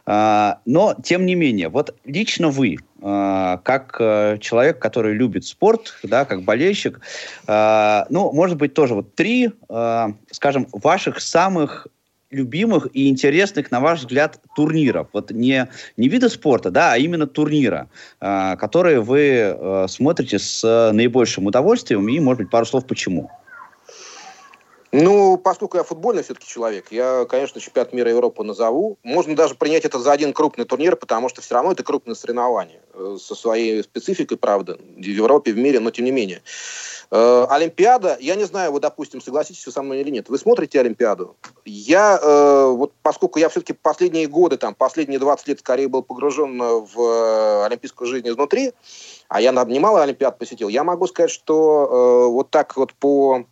Но, 0.05 0.95
тем 1.03 1.25
не 1.25 1.35
менее, 1.35 1.67
вот 1.67 1.93
лично 2.05 2.47
вы, 2.47 2.77
как 3.01 3.97
человек, 4.39 4.79
который 4.79 5.13
любит 5.13 5.43
спорт, 5.43 5.97
да, 6.03 6.23
как 6.23 6.43
болельщик, 6.43 7.01
ну, 7.45 8.31
может 8.31 8.55
быть, 8.55 8.73
тоже 8.73 8.93
вот 8.93 9.15
три, 9.15 9.51
скажем, 10.31 10.67
ваших 10.71 11.19
самых 11.19 11.87
любимых 12.31 12.87
и 12.93 13.09
интересных, 13.09 13.71
на 13.71 13.79
ваш 13.79 13.99
взгляд, 13.99 14.39
турниров? 14.55 15.07
Вот 15.13 15.31
не, 15.31 15.67
не 15.95 16.09
вида 16.09 16.29
спорта, 16.29 16.71
да, 16.71 16.93
а 16.93 16.97
именно 16.97 17.27
турнира, 17.27 17.89
э, 18.19 18.55
которые 18.57 19.01
вы 19.01 19.19
э, 19.19 19.85
смотрите 19.89 20.39
с 20.39 20.91
наибольшим 20.93 21.45
удовольствием, 21.45 22.07
и, 22.09 22.19
может 22.19 22.43
быть, 22.43 22.49
пару 22.49 22.65
слов 22.65 22.85
почему. 22.85 23.29
Ну, 24.99 25.37
поскольку 25.37 25.77
я 25.77 25.83
футбольный 25.83 26.23
все-таки 26.23 26.47
человек, 26.47 26.87
я, 26.89 27.25
конечно, 27.25 27.61
чемпионат 27.61 27.93
мира 27.93 28.09
Европы 28.09 28.43
назову. 28.43 28.97
Можно 29.03 29.35
даже 29.35 29.53
принять 29.53 29.85
это 29.85 29.99
за 29.99 30.11
один 30.11 30.33
крупный 30.33 30.65
турнир, 30.65 30.95
потому 30.95 31.29
что 31.29 31.39
все 31.39 31.53
равно 31.53 31.73
это 31.73 31.83
крупное 31.83 32.15
соревнование 32.15 32.81
э, 32.95 33.17
со 33.21 33.35
своей 33.35 33.83
спецификой, 33.83 34.37
правда, 34.37 34.79
в 34.95 34.99
Европе, 34.99 35.51
в 35.51 35.57
мире, 35.57 35.79
но 35.79 35.91
тем 35.91 36.05
не 36.05 36.11
менее. 36.11 36.41
Э, 37.11 37.45
Олимпиада, 37.47 38.17
я 38.19 38.33
не 38.33 38.45
знаю, 38.45 38.71
вы, 38.71 38.79
допустим, 38.79 39.21
согласитесь 39.21 39.71
со 39.71 39.83
мной 39.83 40.01
или 40.01 40.09
нет, 40.09 40.29
вы 40.29 40.39
смотрите 40.39 40.79
Олимпиаду? 40.79 41.35
Я, 41.63 42.17
э, 42.19 42.65
вот 42.71 42.91
поскольку 43.03 43.37
я 43.37 43.49
все-таки 43.49 43.73
последние 43.73 44.25
годы, 44.25 44.57
там, 44.57 44.73
последние 44.73 45.19
20 45.19 45.47
лет 45.47 45.59
скорее 45.59 45.89
был 45.89 46.01
погружен 46.01 46.59
в 46.59 47.65
олимпийскую 47.67 48.07
жизнь 48.07 48.27
изнутри, 48.27 48.73
а 49.27 49.41
я 49.41 49.51
немало 49.51 50.01
Олимпиад 50.01 50.39
посетил, 50.39 50.69
я 50.69 50.83
могу 50.83 51.05
сказать, 51.05 51.29
что 51.29 52.31
вот 52.31 52.49
так 52.49 52.75
вот 52.77 52.95
по 52.95 53.45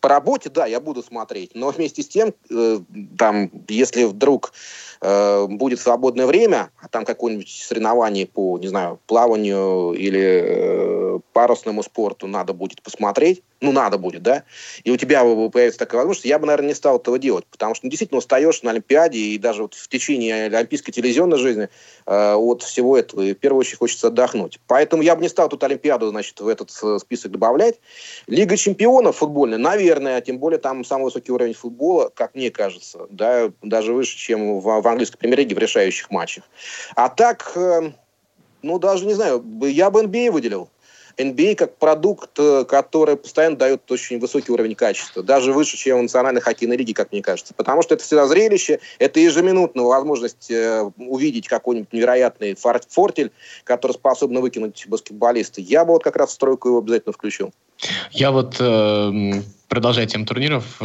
по 0.00 0.08
работе, 0.08 0.48
да, 0.50 0.66
я 0.66 0.80
буду 0.80 1.02
смотреть, 1.02 1.54
но 1.54 1.70
вместе 1.70 2.02
с 2.02 2.08
тем, 2.08 2.32
э, 2.50 2.78
там, 3.18 3.50
если 3.68 4.04
вдруг 4.04 4.52
э, 5.00 5.46
будет 5.46 5.80
свободное 5.80 6.26
время, 6.26 6.70
а 6.80 6.88
там 6.88 7.04
какое-нибудь 7.04 7.48
соревнование 7.48 8.26
по, 8.26 8.58
не 8.58 8.68
знаю, 8.68 9.00
плаванию 9.06 9.92
или 9.92 10.42
э, 10.44 11.18
парусному 11.32 11.82
спорту 11.82 12.26
надо 12.26 12.52
будет 12.52 12.82
посмотреть, 12.82 13.42
ну, 13.60 13.72
надо 13.72 13.98
будет, 13.98 14.22
да, 14.22 14.44
и 14.84 14.90
у 14.90 14.96
тебя 14.96 15.22
появится 15.22 15.78
такая 15.78 15.98
возможность, 15.98 16.26
я 16.26 16.38
бы, 16.38 16.46
наверное, 16.46 16.68
не 16.68 16.74
стал 16.74 16.98
этого 16.98 17.18
делать, 17.18 17.44
потому 17.46 17.74
что 17.74 17.86
ну, 17.86 17.90
действительно 17.90 18.18
устаешь 18.18 18.62
на 18.62 18.70
Олимпиаде 18.70 19.18
и 19.18 19.38
даже 19.38 19.62
вот 19.62 19.74
в 19.74 19.88
течение 19.88 20.46
олимпийской 20.46 20.92
телевизионной 20.92 21.38
жизни 21.38 21.68
э, 22.06 22.34
от 22.34 22.62
всего 22.62 22.96
этого, 22.96 23.22
и 23.22 23.34
в 23.34 23.38
первую 23.38 23.60
очередь 23.60 23.78
хочется 23.78 24.08
отдохнуть. 24.08 24.60
Поэтому 24.66 25.02
я 25.02 25.16
бы 25.16 25.22
не 25.22 25.28
стал 25.28 25.48
тут 25.48 25.64
Олимпиаду, 25.64 26.08
значит, 26.10 26.40
в 26.40 26.46
этот 26.46 26.70
э, 26.82 26.98
список 27.00 27.32
добавлять. 27.32 27.80
Лига 28.28 28.56
чемпионов 28.56 29.16
футбольная, 29.16 29.58
наверное, 29.58 30.20
тем 30.20 30.38
более 30.38 30.58
там 30.58 30.84
самый 30.84 31.04
высокий 31.04 31.32
уровень 31.32 31.54
футбола, 31.54 32.10
как 32.14 32.34
мне 32.34 32.50
кажется, 32.50 33.06
да, 33.10 33.50
даже 33.62 33.92
выше, 33.92 34.16
чем 34.16 34.60
в, 34.60 34.80
в 34.80 34.88
английской 34.88 35.18
премьер-лиге 35.18 35.56
в 35.56 35.58
решающих 35.58 36.10
матчах. 36.10 36.44
А 36.94 37.08
так, 37.08 37.52
э, 37.56 37.92
ну, 38.62 38.78
даже 38.78 39.04
не 39.04 39.14
знаю, 39.14 39.44
я 39.62 39.90
бы 39.90 40.02
NBA 40.02 40.30
выделил. 40.30 40.68
NBA 41.18 41.56
как 41.56 41.76
продукт, 41.76 42.30
э, 42.38 42.64
который 42.64 43.16
постоянно 43.16 43.56
дает 43.56 43.90
очень 43.90 44.18
высокий 44.18 44.52
уровень 44.52 44.74
качества, 44.74 45.22
даже 45.22 45.52
выше, 45.52 45.76
чем 45.76 45.98
в 45.98 46.02
национальной 46.02 46.40
хоккейной 46.40 46.76
лиге, 46.76 46.94
как 46.94 47.12
мне 47.12 47.22
кажется. 47.22 47.54
Потому 47.54 47.82
что 47.82 47.94
это 47.94 48.04
всегда 48.04 48.26
зрелище, 48.26 48.80
это 48.98 49.20
ежеминутная 49.20 49.84
возможность 49.84 50.50
э, 50.50 50.90
увидеть 50.96 51.48
какой-нибудь 51.48 51.92
невероятный 51.92 52.54
фортель, 52.54 53.32
который 53.64 53.92
способен 53.92 54.40
выкинуть 54.40 54.84
баскетболиста. 54.86 55.60
Я 55.60 55.84
бы 55.84 55.92
вот 55.92 56.04
как 56.04 56.16
раз 56.16 56.30
в 56.30 56.32
стройку 56.32 56.68
его 56.68 56.78
обязательно 56.78 57.12
включил. 57.12 57.52
Я 58.12 58.30
вот 58.32 58.56
э, 58.58 59.32
продолжая 59.68 60.06
тему 60.06 60.26
турниров, 60.26 60.64
э, 60.80 60.84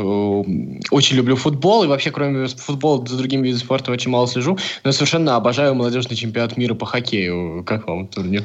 очень 0.91 1.15
люблю 1.15 1.35
футбол, 1.35 1.83
и 1.83 1.87
вообще, 1.87 2.11
кроме 2.11 2.47
футбола, 2.47 3.05
за 3.05 3.17
другими 3.17 3.47
видами 3.47 3.59
спорта 3.59 3.91
очень 3.91 4.11
мало 4.11 4.27
слежу, 4.27 4.57
но 4.83 4.91
совершенно 4.91 5.35
обожаю 5.35 5.73
молодежный 5.75 6.15
чемпионат 6.15 6.57
мира 6.57 6.75
по 6.75 6.85
хоккею. 6.85 7.63
Как 7.65 7.87
вам 7.87 8.07
турнир? 8.07 8.43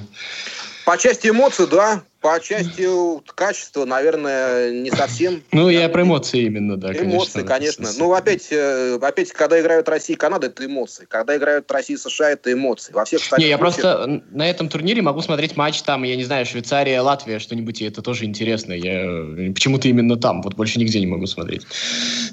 По 0.88 0.96
части 0.96 1.28
эмоций, 1.28 1.66
да, 1.66 2.00
по 2.20 2.40
части 2.40 2.86
качества, 3.34 3.84
наверное, 3.84 4.72
не 4.72 4.90
совсем. 4.90 5.42
Ну, 5.52 5.68
я 5.68 5.88
про 5.88 6.02
эмоции 6.02 6.42
именно, 6.42 6.76
да. 6.76 6.92
Эмоции, 6.92 7.42
конечно. 7.42 7.84
конечно. 7.84 8.04
Ну, 8.04 8.12
опять, 8.12 8.48
э, 8.50 8.98
опять, 9.00 9.30
когда 9.32 9.60
играют 9.60 9.88
Россия 9.88 10.16
и 10.16 10.18
Канада, 10.18 10.48
это 10.48 10.66
эмоции. 10.66 11.06
Когда 11.08 11.36
играют 11.36 11.70
Россия 11.70 11.96
и 11.96 12.00
США, 12.00 12.30
это 12.30 12.52
эмоции. 12.52 12.92
Во 12.92 13.04
всех 13.04 13.20
Не, 13.38 13.48
я 13.48 13.56
просто 13.56 14.22
на 14.30 14.48
этом 14.48 14.68
турнире 14.68 15.00
могу 15.00 15.20
смотреть 15.20 15.56
матч 15.56 15.82
там, 15.82 16.02
я 16.02 16.16
не 16.16 16.24
знаю, 16.24 16.44
Швейцария, 16.44 17.00
Латвия, 17.00 17.38
что-нибудь, 17.38 17.80
и 17.82 17.86
это 17.86 18.02
тоже 18.02 18.24
интересно. 18.24 18.72
Я 18.72 19.04
э, 19.04 19.52
почему-то 19.52 19.86
именно 19.86 20.16
там, 20.16 20.42
вот 20.42 20.54
больше 20.54 20.80
нигде 20.80 20.98
не 20.98 21.06
могу 21.06 21.26
смотреть. 21.26 21.66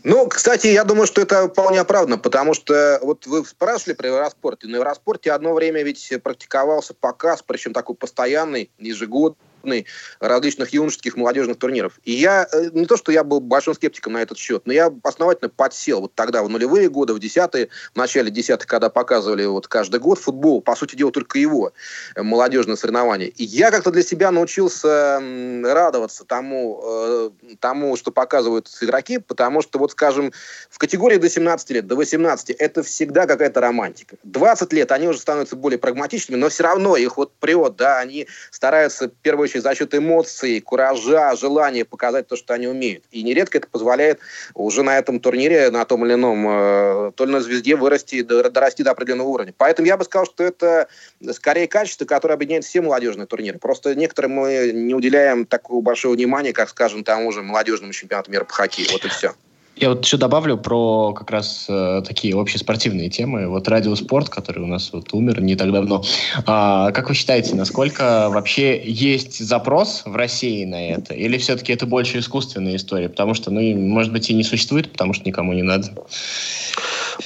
Ну, 0.04 0.28
кстати, 0.28 0.68
я 0.68 0.84
думаю, 0.84 1.06
что 1.06 1.22
это 1.22 1.48
вполне 1.48 1.80
оправдано, 1.80 2.18
потому 2.18 2.56
что 2.56 3.00
вот 3.04 3.28
вы 3.28 3.46
спрашивали 3.46 3.94
про 3.94 4.08
Евроспорт, 4.08 4.64
и 4.64 4.68
на 4.68 4.78
Евроспорте 4.78 5.32
одно 5.32 5.54
время 5.54 5.84
ведь 5.84 6.12
практиковался 6.24 6.96
показ, 6.96 7.44
причем 7.46 7.74
такой 7.74 7.96
постоянный, 7.96 8.72
ежегодный, 8.80 9.38
крупный 9.66 9.86
различных 10.20 10.70
юношеских 10.70 11.18
молодежных 11.18 11.58
турниров. 11.58 12.00
И 12.04 12.12
я, 12.12 12.48
э, 12.52 12.70
не 12.74 12.86
то, 12.86 12.98
что 12.98 13.12
я 13.12 13.24
был 13.24 13.40
большим 13.40 13.74
скептиком 13.74 14.14
на 14.14 14.22
этот 14.22 14.38
счет, 14.38 14.64
но 14.66 14.74
я 14.74 14.94
основательно 15.04 15.50
подсел 15.50 16.02
вот 16.02 16.14
тогда, 16.14 16.44
в 16.44 16.50
нулевые 16.50 16.90
годы, 16.90 17.14
в 17.14 17.20
десятые, 17.20 17.70
в 17.94 17.98
начале 17.98 18.30
десятых, 18.30 18.68
когда 18.68 18.90
показывали 18.90 19.46
вот 19.46 19.68
каждый 19.68 20.00
год 20.00 20.20
футбол, 20.20 20.62
по 20.62 20.76
сути 20.76 20.96
дела, 20.96 21.12
только 21.12 21.40
его 21.40 21.72
э, 22.16 22.22
молодежные 22.22 22.78
соревнования. 22.78 23.28
И 23.28 23.44
я 23.44 23.72
как-то 23.72 23.92
для 23.92 24.04
себя 24.04 24.32
научился 24.32 25.20
радоваться 25.64 26.26
тому, 26.26 26.82
э, 26.84 27.30
тому, 27.60 27.98
что 27.98 28.12
показывают 28.12 28.70
игроки, 28.82 29.18
потому 29.18 29.62
что, 29.62 29.80
вот 29.80 29.92
скажем, 29.92 30.32
в 30.70 30.78
категории 30.78 31.18
до 31.18 31.30
17 31.30 31.72
лет, 31.72 31.88
до 31.88 31.96
18, 31.96 32.52
это 32.52 32.84
всегда 32.84 33.26
какая-то 33.26 33.62
романтика. 33.62 34.18
20 34.24 34.74
лет 34.74 34.92
они 34.92 35.08
уже 35.08 35.20
становятся 35.20 35.56
более 35.56 35.80
прагматичными, 35.80 36.40
но 36.40 36.50
все 36.50 36.64
равно 36.64 36.96
их 36.98 37.18
вот 37.18 37.34
прет, 37.40 37.76
да, 37.76 38.00
они 38.00 38.28
стараются, 38.52 39.08
в 39.08 39.22
первую 39.22 39.46
очередь, 39.46 39.55
случае 39.56 39.62
за 39.62 39.76
счет 39.76 39.96
эмоций, 39.96 40.60
куража, 40.60 41.36
желания 41.36 41.86
показать 41.86 42.28
то, 42.28 42.36
что 42.36 42.54
они 42.54 42.68
умеют. 42.68 43.04
И 43.12 43.24
нередко 43.24 43.58
это 43.58 43.68
позволяет 43.68 44.20
уже 44.54 44.84
на 44.84 44.98
этом 44.98 45.20
турнире, 45.20 45.72
на 45.72 45.86
том 45.86 46.06
или 46.06 46.14
ином, 46.14 46.48
э, 46.48 47.12
то 47.16 47.26
ли 47.26 47.32
на 47.32 47.42
звезде 47.42 47.76
вырасти, 47.76 48.22
дорасти 48.22 48.84
до 48.84 48.92
определенного 48.92 49.28
уровня. 49.28 49.54
Поэтому 49.58 49.88
я 49.88 49.98
бы 49.98 50.04
сказал, 50.04 50.26
что 50.26 50.44
это 50.44 50.88
скорее 51.32 51.68
качество, 51.68 52.06
которое 52.06 52.34
объединяет 52.36 52.66
все 52.66 52.82
молодежные 52.82 53.28
турниры. 53.28 53.60
Просто 53.60 53.96
некоторым 53.96 54.32
мы 54.32 54.72
не 54.74 54.94
уделяем 54.94 55.46
такого 55.46 55.82
большого 55.82 56.14
внимания, 56.14 56.54
как, 56.54 56.70
скажем, 56.70 57.04
тому 57.04 57.32
же 57.32 57.42
молодежному 57.42 57.94
чемпионату 57.94 58.32
мира 58.32 58.44
по 58.44 58.54
хоккею. 58.54 58.90
Вот 58.92 59.06
и 59.06 59.10
все. 59.10 59.34
Я 59.78 59.90
вот 59.90 60.06
еще 60.06 60.16
добавлю 60.16 60.58
про 60.58 61.14
как 61.14 61.30
раз 61.32 61.66
э, 61.68 62.02
такие 62.08 62.34
общеспортивные 62.40 63.10
темы. 63.10 63.48
Вот 63.48 63.68
радиоспорт, 63.68 64.30
который 64.30 64.64
у 64.64 64.68
нас 64.68 64.92
вот 64.94 65.14
умер 65.14 65.42
не 65.42 65.56
так 65.56 65.72
давно. 65.72 66.02
А, 66.46 66.92
как 66.92 67.10
вы 67.10 67.16
считаете, 67.16 67.56
насколько 67.56 68.30
вообще 68.30 68.82
есть 68.86 69.40
запрос 69.40 70.04
в 70.06 70.16
России 70.16 70.64
на 70.64 70.92
это? 70.92 71.14
Или 71.14 71.38
все-таки 71.38 71.74
это 71.74 71.86
больше 71.86 72.20
искусственная 72.20 72.78
история? 72.78 73.10
Потому 73.10 73.34
что, 73.34 73.52
ну, 73.52 73.62
может 73.76 74.14
быть, 74.14 74.30
и 74.30 74.34
не 74.34 74.44
существует, 74.44 74.92
потому 74.92 75.14
что 75.14 75.26
никому 75.26 75.52
не 75.52 75.64
надо. 75.64 75.94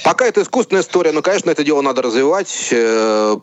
Пока 0.04 0.26
это 0.26 0.42
искусственная 0.42 0.82
история, 0.82 1.12
но, 1.12 1.22
конечно, 1.22 1.50
это 1.50 1.64
дело 1.64 1.80
надо 1.80 2.02
развивать. 2.02 2.68
Э, 2.72 3.36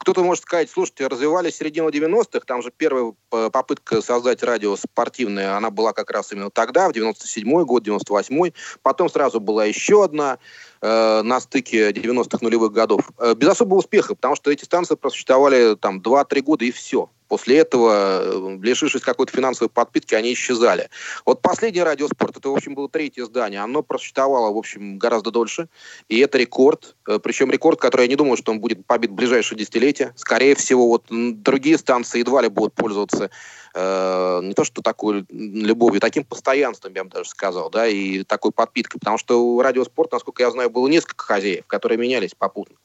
кто-то 0.00 0.24
может 0.24 0.42
сказать, 0.42 0.70
слушайте, 0.70 1.06
развивали 1.06 1.50
середину 1.50 1.88
90-х, 1.88 2.40
там 2.46 2.62
же 2.62 2.70
первая 2.76 3.12
попытка 3.30 4.02
создать 4.02 4.42
радио 4.42 4.76
спортивное, 4.76 5.56
она 5.56 5.70
была 5.70 5.92
как 5.92 6.10
раз 6.10 6.32
именно 6.32 6.50
тогда, 6.50 6.88
в 6.88 6.92
97-й 6.92 7.64
год, 7.64 7.86
98-й. 7.86 8.54
Потом 8.82 9.08
сразу 9.08 9.40
была 9.40 9.64
еще 9.64 10.04
одна 10.04 10.38
э, 10.80 11.22
на 11.22 11.40
стыке 11.40 11.90
90-х 11.90 12.38
нулевых 12.40 12.72
годов. 12.72 13.10
Э, 13.18 13.34
без 13.34 13.48
особого 13.48 13.78
успеха, 13.78 14.14
потому 14.14 14.36
что 14.36 14.50
эти 14.50 14.64
станции 14.64 14.94
просуществовали 14.94 15.76
там 15.76 16.00
2-3 16.00 16.40
года 16.42 16.64
и 16.64 16.70
все. 16.70 17.10
После 17.34 17.58
этого, 17.58 18.20
э, 18.22 18.58
лишившись 18.62 19.02
какой-то 19.02 19.32
финансовой 19.32 19.68
подпитки, 19.68 20.14
они 20.14 20.32
исчезали. 20.34 20.88
Вот 21.26 21.42
последний 21.42 21.82
радиоспорт, 21.82 22.36
это, 22.36 22.48
в 22.48 22.54
общем, 22.54 22.76
было 22.76 22.88
третье 22.88 23.24
здание, 23.24 23.60
оно 23.60 23.82
просуществовало, 23.82 24.54
в 24.54 24.56
общем, 24.56 24.98
гораздо 24.98 25.32
дольше, 25.32 25.66
и 26.08 26.20
это 26.20 26.38
рекорд, 26.38 26.94
э, 27.08 27.18
причем 27.18 27.50
рекорд, 27.50 27.80
который 27.80 28.02
я 28.02 28.08
не 28.08 28.14
думаю, 28.14 28.36
что 28.36 28.52
он 28.52 28.60
будет 28.60 28.86
побит 28.86 29.10
в 29.10 29.14
ближайшее 29.14 29.58
десятилетие. 29.58 30.12
Скорее 30.14 30.54
всего, 30.54 30.86
вот 30.86 31.06
другие 31.10 31.76
станции 31.76 32.20
едва 32.20 32.40
ли 32.40 32.48
будут 32.48 32.74
пользоваться 32.74 33.30
э, 33.74 34.40
не 34.42 34.54
то 34.54 34.64
что 34.64 34.82
такой 34.82 35.26
любовью, 35.28 36.00
таким 36.00 36.24
постоянством, 36.24 36.92
я 36.94 37.04
бы 37.04 37.10
даже 37.10 37.28
сказал, 37.28 37.70
да, 37.70 37.86
и 37.86 38.22
такой 38.24 38.52
подпиткой, 38.52 38.98
потому 39.00 39.18
что 39.18 39.42
у 39.44 39.60
радиоспорта, 39.60 40.16
насколько 40.16 40.42
я 40.42 40.50
знаю, 40.50 40.70
было 40.70 40.88
несколько 40.88 41.24
хозяев, 41.24 41.66
которые 41.66 41.98
менялись 41.98 42.34
попутно. 42.36 42.76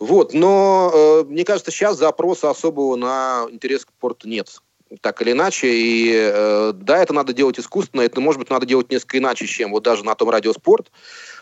Вот, 0.00 0.34
но 0.34 0.90
э, 0.92 1.24
мне 1.28 1.44
кажется, 1.44 1.70
сейчас 1.70 1.98
запроса 1.98 2.50
особого 2.50 2.96
на 2.96 3.46
интерес 3.50 3.84
к 3.84 3.90
спорту 3.90 4.28
нет 4.28 4.48
так 5.00 5.22
или 5.22 5.32
иначе. 5.32 5.68
И 5.72 6.12
э, 6.14 6.72
да, 6.74 6.98
это 6.98 7.12
надо 7.12 7.32
делать 7.32 7.58
искусственно, 7.58 8.02
это, 8.02 8.20
может 8.20 8.38
быть, 8.38 8.50
надо 8.50 8.66
делать 8.66 8.90
несколько 8.90 9.18
иначе, 9.18 9.46
чем 9.46 9.72
вот 9.72 9.82
даже 9.82 10.04
на 10.04 10.14
том 10.14 10.30
радиоспорт. 10.30 10.90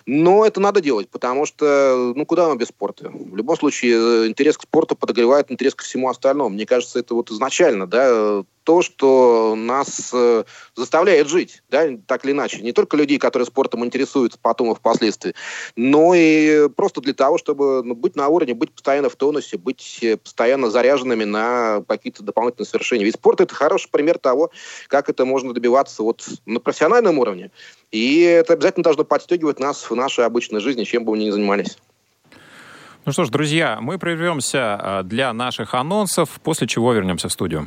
Но 0.07 0.47
это 0.47 0.61
надо 0.61 0.81
делать, 0.81 1.09
потому 1.11 1.45
что, 1.47 2.13
ну, 2.17 2.25
куда 2.25 2.49
мы 2.49 2.57
без 2.57 2.69
спорта? 2.69 3.11
В 3.13 3.37
любом 3.37 3.57
случае, 3.57 3.97
э, 3.97 4.27
интерес 4.29 4.57
к 4.57 4.63
спорту 4.63 4.97
подогревает 4.97 5.51
интерес 5.51 5.75
ко 5.75 5.85
всему 5.85 6.09
остальному. 6.09 6.51
Мне 6.51 6.67
кажется, 6.67 6.99
это 7.01 7.15
вот 7.15 7.31
изначально, 7.31 7.87
да, 7.87 8.45
то, 8.65 8.83
что 8.83 9.55
нас 9.57 10.11
э, 10.13 10.45
заставляет 10.75 11.29
жить, 11.29 11.63
да, 11.71 11.89
так 12.07 12.25
или 12.25 12.33
иначе. 12.33 12.61
Не 12.61 12.73
только 12.73 12.97
людей, 12.97 13.19
которые 13.19 13.47
спортом 13.47 13.85
интересуются 13.85 14.39
потом 14.41 14.73
и 14.73 14.75
впоследствии, 14.75 15.35
но 15.77 16.13
и 16.15 16.69
просто 16.69 17.01
для 17.01 17.15
того, 17.15 17.39
чтобы 17.39 17.83
ну, 17.83 17.95
быть 17.95 18.17
на 18.17 18.29
уровне, 18.29 18.55
быть 18.55 18.73
постоянно 18.73 19.09
в 19.09 19.17
тонусе, 19.17 19.57
быть 19.57 19.99
э, 20.03 20.17
постоянно 20.17 20.71
заряженными 20.71 21.25
на 21.25 21.83
какие-то 21.87 22.23
дополнительные 22.23 22.67
совершения. 22.67 23.05
Ведь 23.05 23.15
спорт— 23.15 23.41
это 23.43 23.55
хороший 23.55 23.91
пример 23.91 24.19
того, 24.19 24.51
как 24.89 25.09
это 25.09 25.25
можно 25.25 25.53
добиваться 25.53 26.03
вот 26.03 26.29
на 26.47 26.61
профессиональном 26.61 27.19
уровне. 27.19 27.51
И 27.91 28.21
это 28.21 28.53
обязательно 28.53 28.85
должно 28.85 29.05
подстегивать 29.05 29.59
нас 29.59 29.91
в 29.91 29.95
нашей 29.95 30.25
обычной 30.25 30.61
жизни, 30.61 30.85
чем 30.85 31.05
бы 31.05 31.13
мы 31.13 31.19
ни 31.19 31.31
занимались. 31.31 31.79
Ну 33.07 33.13
что 33.13 33.25
ж, 33.25 33.31
друзья, 33.31 33.79
мы 33.81 33.99
прервемся 33.99 34.79
а, 34.79 35.03
для 35.03 35.33
наших 35.33 35.75
анонсов, 35.75 36.39
после 36.43 36.67
чего 36.67 36.93
вернемся 36.93 37.29
в 37.29 37.33
студию. 37.33 37.67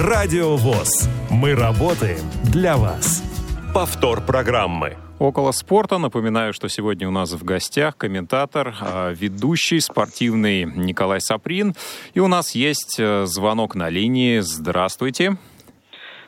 Радио 0.00 0.54
ВОЗ. 0.54 1.08
Мы 1.28 1.56
работаем 1.56 2.20
для 2.44 2.76
вас. 2.76 3.20
Повтор 3.74 4.20
программы. 4.20 4.96
Около 5.18 5.50
спорта. 5.50 5.98
Напоминаю, 5.98 6.52
что 6.52 6.68
сегодня 6.68 7.08
у 7.08 7.10
нас 7.10 7.32
в 7.32 7.42
гостях 7.42 7.96
комментатор, 7.96 8.76
а, 8.80 9.12
ведущий 9.12 9.80
спортивный 9.80 10.62
Николай 10.62 11.20
Саприн. 11.20 11.74
И 12.14 12.20
у 12.20 12.28
нас 12.28 12.54
есть 12.54 13.00
э, 13.00 13.26
звонок 13.26 13.74
на 13.74 13.88
линии. 13.88 14.38
Здравствуйте. 14.38 15.36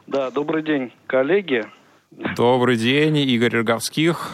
Да, 0.08 0.32
добрый 0.32 0.64
день, 0.64 0.92
коллеги. 1.06 1.64
Добрый 2.34 2.76
день, 2.76 3.18
Игорь 3.18 3.54
Роговских. 3.54 4.30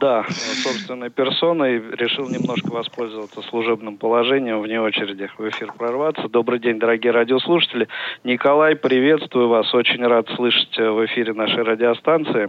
Да, 0.00 0.24
собственной 0.62 1.10
персоной 1.10 1.78
решил 1.78 2.26
немножко 2.26 2.70
воспользоваться 2.70 3.42
служебным 3.42 3.98
положением 3.98 4.62
вне 4.62 4.80
очереди 4.80 5.30
в 5.36 5.46
эфир 5.50 5.74
прорваться. 5.76 6.26
Добрый 6.26 6.58
день, 6.58 6.78
дорогие 6.78 7.12
радиослушатели. 7.12 7.86
Николай, 8.24 8.76
приветствую 8.76 9.48
вас. 9.48 9.74
Очень 9.74 10.06
рад 10.06 10.26
слышать 10.36 10.74
в 10.74 11.04
эфире 11.04 11.34
нашей 11.34 11.64
радиостанции. 11.64 12.48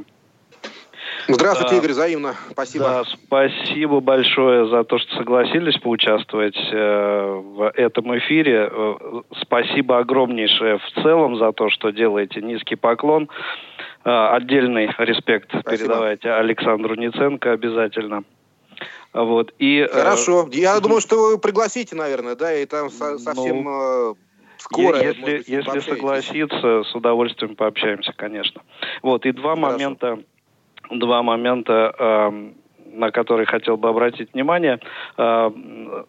Здравствуйте, 1.28 1.76
да, 1.76 1.78
Игорь, 1.80 1.92
взаимно. 1.92 2.36
Спасибо. 2.52 2.86
Да, 2.86 3.04
спасибо 3.04 4.00
большое 4.00 4.70
за 4.70 4.86
то, 4.86 4.98
что 4.98 5.18
согласились 5.18 5.78
поучаствовать 5.78 6.58
э, 6.72 7.42
в 7.44 7.70
этом 7.76 8.18
эфире. 8.18 8.70
Э, 8.72 9.22
спасибо 9.42 10.00
огромнейшее 10.00 10.80
в 10.80 11.04
целом 11.04 11.38
за 11.38 11.52
то, 11.52 11.70
что 11.70 11.92
делаете. 11.92 12.42
Низкий 12.42 12.76
поклон. 12.76 13.24
Э, 13.24 13.71
отдельный 14.04 14.94
респект 14.98 15.50
спасибо. 15.50 15.72
передавайте 15.72 16.32
Александру 16.32 16.96
Ниценко 16.96 17.52
обязательно. 17.52 18.24
Вот. 19.14 19.54
И, 19.60 19.80
э, 19.80 19.88
Хорошо. 19.88 20.50
Я 20.52 20.78
э, 20.78 20.82
думаю, 20.82 21.02
что 21.02 21.32
вы 21.32 21.38
пригласите, 21.38 21.96
наверное, 21.96 22.36
да, 22.36 22.54
и 22.54 22.66
там 22.66 22.90
со- 22.90 23.18
совсем... 23.18 23.64
Ну, 23.64 24.18
скоро. 24.58 25.02
Если, 25.02 25.22
быть, 25.22 25.48
если 25.48 25.80
согласится, 25.80 26.84
с 26.84 26.96
удовольствием 26.96 27.56
пообщаемся, 27.56 28.14
конечно. 28.16 28.62
Вот, 29.02 29.26
и 29.26 29.32
два 29.32 29.56
Хорошо. 29.56 29.72
момента 29.72 30.20
два 30.92 31.24
момента, 31.24 31.94
эм, 31.98 32.56
на 32.86 33.12
которые 33.12 33.46
хотел 33.46 33.78
бы 33.78 33.90
обратить 33.90 34.34
внимание. 34.34 34.80
Эм, 35.18 36.06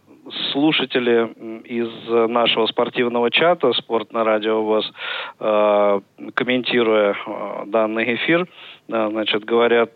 слушатели 0.53 1.33
из 1.65 2.31
нашего 2.31 2.67
спортивного 2.67 3.31
чата 3.31 3.73
«Спорт 3.73 4.13
на 4.13 4.25
радио 4.25 4.63
ВОЗ», 4.63 4.93
э, 5.41 6.01
комментируя 6.35 7.15
э, 7.15 7.63
данный 7.67 8.15
эфир, 8.15 8.47
э, 8.89 9.09
значит, 9.11 9.45
говорят, 9.45 9.91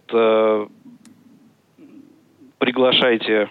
приглашайте 2.58 3.50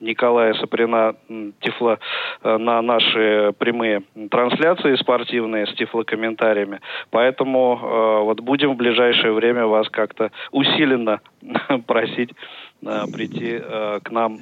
Николая 0.00 0.54
Саприна 0.54 1.14
Тифла 1.60 1.98
на 2.42 2.82
наши 2.82 3.52
прямые 3.58 4.02
трансляции 4.30 4.94
спортивные 4.96 5.66
с 5.66 5.74
тифлокомментариями. 5.74 6.80
Поэтому 7.10 8.24
вот 8.24 8.40
будем 8.40 8.74
в 8.74 8.76
ближайшее 8.76 9.32
время 9.32 9.66
вас 9.66 9.88
как-то 9.88 10.32
усиленно 10.52 11.20
просить 11.86 12.30
прийти 12.80 13.58
к 13.58 14.10
нам 14.10 14.38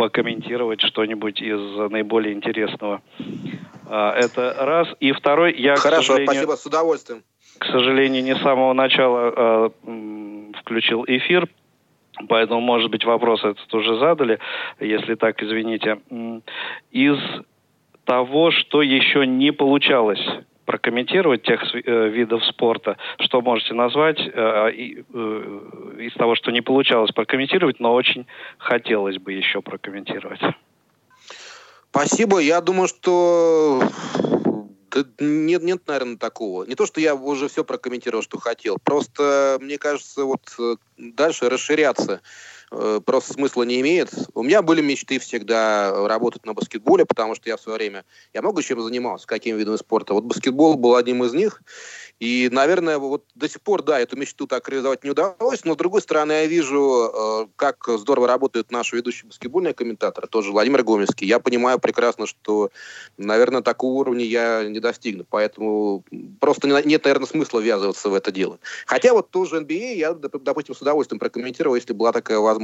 покомментировать 0.00 0.80
что-нибудь 0.80 1.42
из 1.42 1.90
наиболее 1.90 2.32
интересного. 2.32 3.02
Э, 3.86 4.12
это 4.16 4.56
раз. 4.58 4.88
И 4.98 5.12
второй, 5.12 5.54
я, 5.60 5.76
Хорошо, 5.76 6.16
спасибо, 6.22 6.56
с 6.56 6.64
удовольствием. 6.64 7.22
К 7.58 7.66
сожалению, 7.66 8.24
не 8.24 8.34
с 8.34 8.40
самого 8.40 8.72
начала 8.72 9.70
э, 9.84 10.50
включил 10.62 11.04
эфир, 11.06 11.48
Поэтому, 12.28 12.60
может 12.60 12.90
быть, 12.90 13.04
вопрос 13.04 13.42
этот 13.44 13.72
уже 13.74 13.98
задали, 13.98 14.40
если 14.78 15.14
так, 15.14 15.42
извините. 15.42 16.00
Из 16.90 17.18
того, 18.04 18.50
что 18.50 18.82
еще 18.82 19.26
не 19.26 19.52
получалось 19.52 20.20
прокомментировать 20.70 21.42
тех 21.42 21.60
э, 21.74 22.08
видов 22.10 22.44
спорта, 22.44 22.96
что 23.18 23.40
можете 23.40 23.74
назвать 23.74 24.20
э, 24.20 24.30
э, 24.32 24.70
из 25.98 26.14
того, 26.14 26.36
что 26.36 26.52
не 26.52 26.60
получалось 26.60 27.10
прокомментировать, 27.10 27.80
но 27.80 27.92
очень 27.92 28.24
хотелось 28.56 29.18
бы 29.18 29.32
еще 29.32 29.62
прокомментировать. 29.62 30.40
Спасибо. 31.90 32.38
Я 32.38 32.60
думаю, 32.60 32.86
что 32.86 33.82
нет, 35.18 35.64
нет, 35.64 35.82
наверное, 35.88 36.18
такого. 36.18 36.62
Не 36.66 36.76
то, 36.76 36.86
что 36.86 37.00
я 37.00 37.16
уже 37.16 37.48
все 37.48 37.64
прокомментировал, 37.64 38.22
что 38.22 38.38
хотел. 38.38 38.78
Просто, 38.78 39.58
мне 39.60 39.76
кажется, 39.76 40.24
вот 40.24 40.40
дальше 40.96 41.48
расширяться 41.48 42.20
э, 42.70 43.00
просто 43.04 43.34
смысла 43.34 43.62
не 43.62 43.80
имеет. 43.80 44.10
У 44.34 44.42
меня 44.42 44.62
были 44.62 44.80
мечты 44.80 45.18
всегда 45.18 46.06
работать 46.08 46.44
на 46.46 46.54
баскетболе, 46.54 47.04
потому 47.04 47.34
что 47.34 47.48
я 47.48 47.56
в 47.56 47.60
свое 47.60 47.78
время, 47.78 48.04
я 48.32 48.42
много 48.42 48.62
чем 48.62 48.80
занимался, 48.80 49.26
какими 49.26 49.58
видами 49.58 49.76
спорта. 49.76 50.14
Вот 50.14 50.24
баскетбол 50.24 50.74
был 50.74 50.96
одним 50.96 51.24
из 51.24 51.32
них. 51.32 51.62
И, 52.20 52.50
наверное, 52.52 52.98
вот 52.98 53.24
до 53.34 53.48
сих 53.48 53.62
пор, 53.62 53.82
да, 53.82 53.98
эту 53.98 54.16
мечту 54.16 54.46
так 54.46 54.68
реализовать 54.68 55.04
не 55.04 55.10
удалось, 55.10 55.64
но, 55.64 55.72
с 55.72 55.76
другой 55.76 56.02
стороны, 56.02 56.32
я 56.32 56.46
вижу, 56.46 57.10
э, 57.12 57.46
как 57.56 57.88
здорово 57.88 58.26
работают 58.26 58.70
наши 58.70 58.96
ведущие 58.96 59.28
баскетбольные 59.28 59.72
комментаторы, 59.72 60.28
тоже 60.28 60.52
Владимир 60.52 60.82
Гомельский. 60.82 61.26
Я 61.26 61.38
понимаю 61.38 61.78
прекрасно, 61.78 62.26
что, 62.26 62.70
наверное, 63.16 63.62
такого 63.62 64.00
уровня 64.00 64.24
я 64.24 64.64
не 64.64 64.80
достигну, 64.80 65.24
поэтому 65.28 66.04
просто 66.40 66.68
нет, 66.68 67.04
наверное, 67.04 67.26
смысла 67.26 67.60
ввязываться 67.60 68.10
в 68.10 68.14
это 68.14 68.30
дело. 68.30 68.58
Хотя 68.84 69.14
вот 69.14 69.30
тоже 69.30 69.60
NBA 69.60 69.94
я, 69.94 70.12
допустим, 70.12 70.74
с 70.74 70.82
удовольствием 70.82 71.18
прокомментировал, 71.18 71.74
если 71.74 71.94
была 71.94 72.12
такая 72.12 72.38
возможность. 72.38 72.59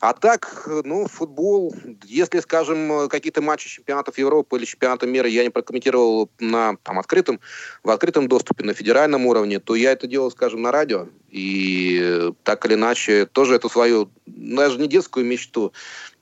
А 0.00 0.12
так, 0.12 0.68
ну, 0.84 1.06
футбол, 1.06 1.74
если, 2.04 2.40
скажем, 2.40 3.08
какие-то 3.08 3.42
матчи 3.42 3.68
чемпионатов 3.68 4.18
Европы 4.18 4.56
или 4.56 4.64
чемпионата 4.64 5.06
мира 5.06 5.28
я 5.28 5.42
не 5.42 5.50
прокомментировал 5.50 6.30
на 6.38 6.76
там, 6.82 6.98
открытом, 6.98 7.40
в 7.82 7.90
открытом 7.90 8.28
доступе 8.28 8.64
на 8.64 8.74
федеральном 8.74 9.26
уровне, 9.26 9.60
то 9.60 9.74
я 9.74 9.92
это 9.92 10.06
делал, 10.06 10.30
скажем, 10.30 10.62
на 10.62 10.72
радио. 10.72 11.08
И 11.30 12.32
так 12.42 12.66
или 12.66 12.74
иначе 12.74 13.26
тоже 13.26 13.54
эту 13.54 13.68
свою, 13.68 14.10
даже 14.26 14.78
не 14.78 14.88
детскую 14.88 15.24
мечту, 15.24 15.72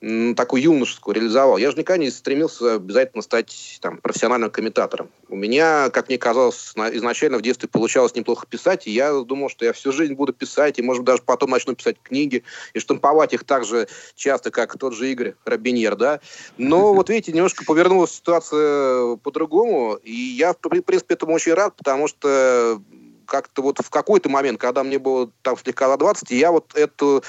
такую 0.01 0.63
юношескую 0.63 1.17
реализовал. 1.17 1.57
Я 1.59 1.71
же 1.71 1.77
никогда 1.77 2.03
не 2.03 2.11
стремился 2.11 2.75
обязательно 2.75 3.23
стать 3.23 3.79
там, 3.81 3.99
профессиональным 3.99 4.51
комментатором. 4.51 5.11
У 5.29 5.35
меня, 5.35 5.91
как 5.91 6.09
мне 6.09 6.19
казалось, 6.19 6.73
изначально 6.93 7.39
в 7.39 7.43
детстве 7.43 7.69
получалось 7.69 8.15
неплохо 8.15 8.47
писать, 8.47 8.87
и 8.87 8.93
я 8.93 9.13
думал, 9.13 9.49
что 9.49 9.65
я 9.65 9.73
всю 9.73 9.91
жизнь 9.91 10.15
буду 10.15 10.33
писать, 10.33 10.79
и, 10.79 10.83
может 10.83 11.05
даже 11.05 11.23
потом 11.23 11.51
начну 11.51 11.75
писать 11.75 11.97
книги, 12.03 12.45
и 12.75 12.79
штамповать 12.79 13.33
их 13.33 13.43
так 13.43 13.65
же 13.65 13.89
часто, 14.15 14.51
как 14.53 14.79
тот 14.79 14.95
же 14.95 15.11
Игорь 15.11 15.35
Робиньер, 15.45 15.97
да. 15.97 16.21
Но 16.59 16.95
вот 16.95 17.11
видите, 17.11 17.33
немножко 17.33 17.65
повернулась 17.65 18.13
ситуация 18.13 19.17
по-другому, 19.17 19.99
и 20.05 20.13
я, 20.13 20.53
в 20.53 20.59
принципе, 20.59 21.15
этому 21.15 21.35
очень 21.35 21.55
рад, 21.55 21.77
потому 21.77 22.07
что 22.07 22.81
как-то 23.29 23.63
вот 23.63 23.79
в 23.79 23.91
какой-то 23.91 24.29
момент, 24.29 24.59
когда 24.59 24.83
мне 24.83 24.99
было 24.99 25.31
там 25.43 25.57
слегка 25.57 25.89
за 25.89 25.97
20, 25.97 26.31
я 26.31 26.51
вот 26.51 26.75
эту 26.75 27.23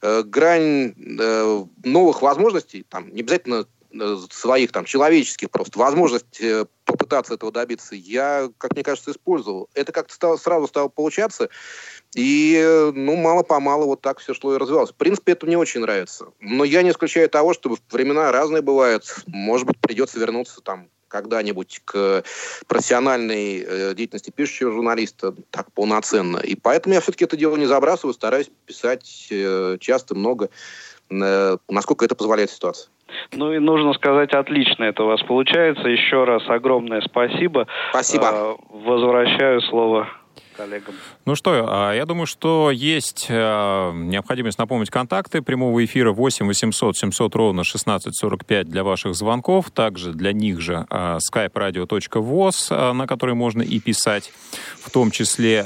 э, 0.00 0.22
грань 0.22 0.94
э, 0.96 1.64
новых 1.84 2.22
возможностей, 2.22 2.84
там, 2.88 3.12
не 3.14 3.20
обязательно 3.20 3.66
э, 3.92 4.16
своих 4.30 4.72
там 4.72 4.84
человеческих 4.84 5.50
просто 5.50 5.78
возможностей 5.78 6.62
э, 6.62 6.66
попытаться 6.84 7.34
этого 7.34 7.52
добиться, 7.52 7.94
я, 7.94 8.50
как 8.58 8.72
мне 8.72 8.82
кажется, 8.82 9.12
использовал. 9.12 9.68
Это 9.74 9.92
как-то 9.92 10.14
стало, 10.14 10.36
сразу 10.36 10.66
стало 10.66 10.88
получаться, 10.88 11.48
и, 12.14 12.90
ну, 12.94 13.16
мало-помалу 13.16 13.86
вот 13.86 14.00
так 14.00 14.18
все 14.18 14.34
шло 14.34 14.54
и 14.54 14.58
развивалось. 14.58 14.90
В 14.90 14.96
принципе, 14.96 15.32
это 15.32 15.46
мне 15.46 15.56
очень 15.56 15.80
нравится. 15.80 16.26
Но 16.40 16.64
я 16.64 16.82
не 16.82 16.90
исключаю 16.90 17.28
того, 17.28 17.54
что 17.54 17.76
времена 17.90 18.32
разные 18.32 18.62
бывают. 18.62 19.22
Может 19.26 19.66
быть, 19.66 19.78
придется 19.78 20.18
вернуться 20.18 20.60
там 20.60 20.88
когда-нибудь 21.12 21.82
к 21.84 22.24
профессиональной 22.66 23.60
э, 23.60 23.94
деятельности 23.94 24.30
пишущего 24.30 24.72
журналиста 24.72 25.34
так 25.50 25.70
полноценно. 25.72 26.38
И 26.38 26.56
поэтому 26.56 26.94
я 26.94 27.00
все-таки 27.00 27.24
это 27.24 27.36
дело 27.36 27.56
не 27.56 27.66
забрасываю, 27.66 28.14
стараюсь 28.14 28.50
писать 28.66 29.28
э, 29.30 29.76
часто, 29.78 30.14
много, 30.14 30.48
э, 31.10 31.56
насколько 31.68 32.04
это 32.04 32.14
позволяет 32.14 32.50
ситуация. 32.50 32.90
Ну 33.32 33.52
и 33.52 33.58
нужно 33.58 33.92
сказать, 33.92 34.32
отлично 34.32 34.84
это 34.84 35.04
у 35.04 35.06
вас 35.06 35.22
получается. 35.22 35.86
Еще 35.88 36.24
раз 36.24 36.42
огромное 36.48 37.02
спасибо. 37.02 37.66
Спасибо. 37.90 38.30
Э, 38.32 38.54
возвращаю 38.70 39.60
слово 39.60 40.08
коллегам. 40.62 40.94
Ну 41.24 41.34
что, 41.34 41.66
а, 41.68 41.92
я 41.92 42.06
думаю, 42.06 42.26
что 42.26 42.70
есть 42.70 43.26
э, 43.28 43.92
необходимость 43.94 44.58
напомнить 44.58 44.90
контакты 44.90 45.42
прямого 45.42 45.84
эфира 45.84 46.12
8 46.12 46.46
800 46.46 46.96
700 46.96 47.34
ровно 47.34 47.62
1645 47.62 48.68
для 48.68 48.84
ваших 48.84 49.14
звонков. 49.14 49.70
Также 49.70 50.12
для 50.12 50.32
них 50.32 50.60
же 50.60 50.86
а, 50.88 51.18
skype-radio.voz, 51.18 52.66
а, 52.70 52.92
на 52.92 53.06
который 53.06 53.34
можно 53.34 53.62
и 53.62 53.80
писать. 53.80 54.32
В 54.80 54.90
том 54.90 55.10
числе 55.10 55.64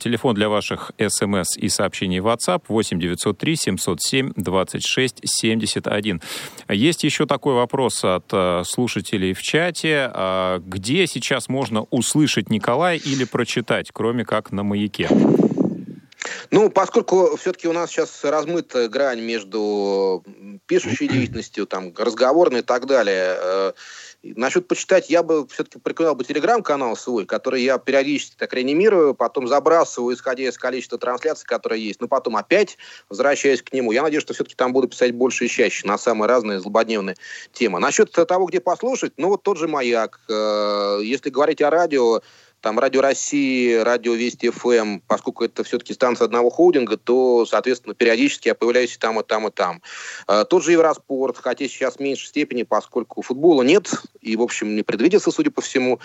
телефон 0.00 0.34
для 0.34 0.48
ваших 0.48 0.92
смс 0.96 1.56
и 1.56 1.68
сообщений 1.68 2.20
в 2.20 2.28
WhatsApp 2.28 2.62
8 2.68 2.98
903 2.98 3.56
707 3.56 4.32
26 4.36 5.20
71. 5.24 6.22
Есть 6.68 7.04
еще 7.04 7.26
такой 7.26 7.54
вопрос 7.54 8.04
от 8.04 8.66
слушателей 8.66 9.34
в 9.34 9.42
чате. 9.42 10.10
Где 10.60 11.06
сейчас 11.06 11.48
можно 11.48 11.82
услышать 11.90 12.50
Николая 12.50 12.96
или 12.96 13.24
прочитать, 13.24 13.90
кроме 13.92 14.24
как 14.32 14.50
на 14.50 14.62
маяке? 14.62 15.10
Ну, 16.50 16.70
поскольку 16.70 17.36
все-таки 17.36 17.68
у 17.68 17.74
нас 17.74 17.90
сейчас 17.90 18.24
размыта 18.24 18.88
грань 18.88 19.20
между 19.20 20.24
пишущей 20.64 21.06
деятельностью, 21.06 21.66
там, 21.66 21.92
разговорной 21.94 22.60
и 22.60 22.62
так 22.62 22.86
далее, 22.86 23.36
э, 23.36 23.72
Насчет 24.22 24.68
почитать, 24.68 25.10
я 25.10 25.24
бы 25.24 25.48
все-таки 25.48 25.80
порекомендовал 25.80 26.14
бы 26.14 26.24
телеграм-канал 26.24 26.96
свой, 26.96 27.26
который 27.26 27.62
я 27.62 27.78
периодически 27.78 28.36
так 28.36 28.54
реанимирую, 28.54 29.16
потом 29.16 29.48
забрасываю, 29.48 30.14
исходя 30.14 30.44
из 30.44 30.56
количества 30.56 30.96
трансляций, 30.96 31.44
которые 31.44 31.84
есть, 31.84 32.00
но 32.00 32.06
потом 32.06 32.36
опять 32.36 32.78
возвращаюсь 33.08 33.62
к 33.62 33.72
нему. 33.72 33.90
Я 33.90 34.02
надеюсь, 34.02 34.22
что 34.22 34.32
все-таки 34.32 34.54
там 34.54 34.72
буду 34.72 34.86
писать 34.86 35.12
больше 35.12 35.46
и 35.46 35.48
чаще 35.48 35.88
на 35.88 35.98
самые 35.98 36.28
разные 36.28 36.60
злободневные 36.60 37.16
темы. 37.52 37.80
Насчет 37.80 38.12
того, 38.12 38.46
где 38.46 38.60
послушать, 38.60 39.14
ну 39.16 39.28
вот 39.28 39.42
тот 39.42 39.58
же 39.58 39.66
«Маяк». 39.66 40.20
Э, 40.28 41.00
если 41.02 41.28
говорить 41.30 41.60
о 41.60 41.70
радио, 41.70 42.22
там 42.62 42.78
Радио 42.78 43.00
России, 43.00 43.74
Радио 43.74 44.14
Вести 44.14 44.48
ФМ, 44.48 45.00
поскольку 45.06 45.44
это 45.44 45.64
все-таки 45.64 45.92
станция 45.92 46.26
одного 46.26 46.48
холдинга, 46.48 46.96
то, 46.96 47.44
соответственно, 47.44 47.94
периодически 47.94 48.48
я 48.48 48.54
появляюсь 48.54 48.94
и 48.94 48.98
там, 48.98 49.20
и 49.20 49.24
там, 49.24 49.48
и 49.48 49.50
там. 49.50 49.82
А, 50.28 50.44
тот 50.44 50.62
же 50.62 50.72
Евроспорт, 50.72 51.36
хотя 51.36 51.66
сейчас 51.66 51.96
в 51.96 52.00
меньшей 52.00 52.28
степени, 52.28 52.62
поскольку 52.62 53.20
футбола 53.20 53.62
нет, 53.62 53.90
и, 54.20 54.36
в 54.36 54.42
общем, 54.42 54.76
не 54.76 54.82
предвидится, 54.82 55.32
судя 55.32 55.50
по 55.50 55.60
всему, 55.60 55.98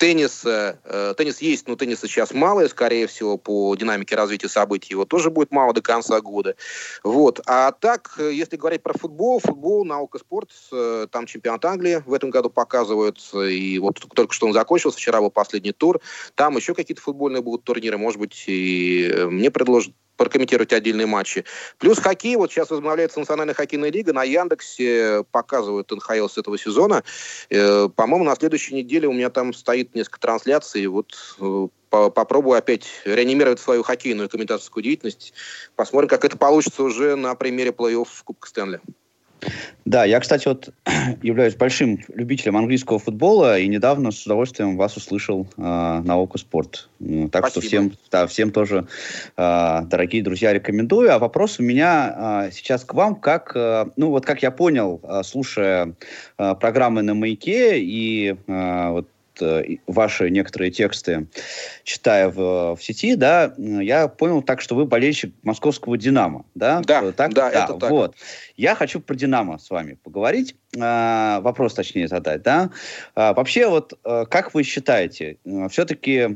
тенниса, 0.00 0.80
э, 0.82 1.14
теннис 1.14 1.42
есть, 1.42 1.68
но 1.68 1.76
тенниса 1.76 2.08
сейчас 2.08 2.32
мало, 2.32 2.66
скорее 2.68 3.06
всего, 3.06 3.36
по 3.36 3.76
динамике 3.76 4.16
развития 4.16 4.48
событий. 4.48 4.94
Его 4.94 5.04
тоже 5.04 5.28
будет 5.28 5.52
мало 5.52 5.74
до 5.74 5.82
конца 5.82 6.18
года. 6.22 6.56
Вот. 7.04 7.40
А 7.46 7.70
так, 7.70 8.14
э, 8.16 8.32
если 8.32 8.56
говорить 8.56 8.82
про 8.82 8.94
футбол, 8.96 9.40
футбол, 9.40 9.84
наука, 9.84 10.18
спорт, 10.18 10.50
э, 10.72 11.06
там 11.10 11.26
чемпионат 11.26 11.66
Англии 11.66 12.02
в 12.06 12.14
этом 12.14 12.30
году 12.30 12.48
показывают, 12.48 13.18
и 13.34 13.78
вот 13.78 14.00
только 14.14 14.32
что 14.32 14.46
он 14.46 14.54
закончился, 14.54 14.96
вчера 14.96 15.20
был 15.20 15.30
последний 15.30 15.72
тур. 15.72 16.00
Там 16.34 16.56
еще 16.56 16.74
какие-то 16.74 17.02
футбольные 17.02 17.42
будут 17.42 17.64
турниры, 17.64 17.98
может 17.98 18.18
быть, 18.18 18.44
и 18.46 19.12
мне 19.28 19.50
предложат 19.50 19.92
прокомментировать 20.20 20.74
отдельные 20.74 21.06
матчи. 21.06 21.46
Плюс 21.78 21.98
хоккей, 21.98 22.36
вот 22.36 22.52
сейчас 22.52 22.68
возобновляется 22.68 23.18
Национальная 23.18 23.54
хоккейная 23.54 23.90
лига, 23.90 24.12
на 24.12 24.22
Яндексе 24.22 25.24
показывают 25.30 25.90
НХЛ 25.90 26.28
с 26.28 26.36
этого 26.36 26.58
сезона. 26.58 27.02
Э, 27.48 27.88
по-моему, 27.88 28.26
на 28.26 28.36
следующей 28.36 28.74
неделе 28.74 29.08
у 29.08 29.14
меня 29.14 29.30
там 29.30 29.54
стоит 29.54 29.94
несколько 29.94 30.20
трансляций, 30.20 30.86
вот 30.88 31.14
э, 31.40 31.68
попробую 31.88 32.58
опять 32.58 32.84
реанимировать 33.06 33.60
свою 33.60 33.82
хоккейную 33.82 34.28
комментаторскую 34.28 34.84
деятельность. 34.84 35.32
Посмотрим, 35.74 36.10
как 36.10 36.26
это 36.26 36.36
получится 36.36 36.82
уже 36.82 37.16
на 37.16 37.34
примере 37.34 37.70
плей-офф 37.70 38.08
Кубка 38.24 38.46
Стэнли. 38.46 38.80
Да, 39.84 40.04
я, 40.04 40.20
кстати, 40.20 40.46
вот 40.46 40.70
являюсь 41.22 41.54
большим 41.56 41.98
любителем 42.14 42.56
английского 42.56 42.98
футбола 42.98 43.58
и 43.58 43.66
недавно 43.66 44.10
с 44.10 44.24
удовольствием 44.24 44.76
вас 44.76 44.96
услышал 44.96 45.46
э, 45.56 45.60
на 45.60 46.16
Око 46.16 46.38
Спорт. 46.38 46.88
Так 47.32 47.48
Спасибо. 47.48 47.50
что 47.50 47.60
всем, 47.60 47.92
да, 48.10 48.26
всем 48.26 48.50
тоже, 48.50 48.86
э, 49.36 49.80
дорогие 49.84 50.22
друзья, 50.22 50.52
рекомендую. 50.52 51.12
А 51.12 51.18
вопрос 51.18 51.58
у 51.58 51.62
меня 51.62 52.46
э, 52.46 52.50
сейчас 52.52 52.84
к 52.84 52.94
вам, 52.94 53.16
как, 53.16 53.52
э, 53.54 53.86
ну 53.96 54.10
вот 54.10 54.26
как 54.26 54.42
я 54.42 54.50
понял, 54.50 55.00
э, 55.02 55.22
слушая 55.24 55.94
э, 56.38 56.54
программы 56.54 57.02
на 57.02 57.14
Маяке 57.14 57.80
и 57.80 58.36
э, 58.46 58.88
вот 58.90 59.08
ваши 59.86 60.30
некоторые 60.30 60.70
тексты, 60.70 61.26
читая 61.84 62.28
в, 62.28 62.76
в 62.76 62.82
сети, 62.82 63.14
да, 63.14 63.54
я 63.56 64.08
понял 64.08 64.42
так, 64.42 64.60
что 64.60 64.74
вы 64.74 64.84
болельщик 64.84 65.34
московского 65.42 65.96
«Динамо», 65.96 66.44
да? 66.54 66.80
Да, 66.80 67.12
так? 67.12 67.32
да, 67.32 67.50
да 67.50 67.64
это 67.64 67.74
так. 67.74 67.90
Вот. 67.90 68.14
Я 68.56 68.74
хочу 68.74 69.00
про 69.00 69.14
«Динамо» 69.14 69.58
с 69.58 69.70
вами 69.70 69.98
поговорить, 70.02 70.56
э, 70.76 71.40
вопрос 71.40 71.74
точнее 71.74 72.08
задать, 72.08 72.42
да. 72.42 72.70
Э, 73.16 73.32
вообще, 73.34 73.68
вот 73.68 73.98
э, 74.04 74.24
как 74.30 74.54
вы 74.54 74.62
считаете, 74.62 75.38
э, 75.44 75.68
все-таки 75.70 76.10
Э, 76.20 76.34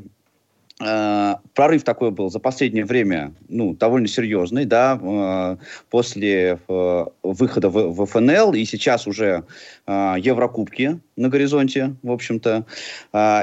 прорыв 0.78 1.84
такой 1.84 2.10
был 2.10 2.30
за 2.30 2.40
последнее 2.40 2.84
время, 2.84 3.32
ну, 3.48 3.74
довольно 3.74 4.08
серьезный, 4.08 4.64
да, 4.64 4.98
э, 5.00 5.56
после 5.88 6.58
э, 6.68 7.04
выхода 7.22 7.68
в 7.70 8.06
ФНЛ, 8.06 8.54
и 8.54 8.64
сейчас 8.64 9.06
уже 9.06 9.44
Еврокубки 9.86 10.98
на 11.16 11.28
горизонте, 11.28 11.94
в 12.02 12.10
общем-то. 12.10 12.64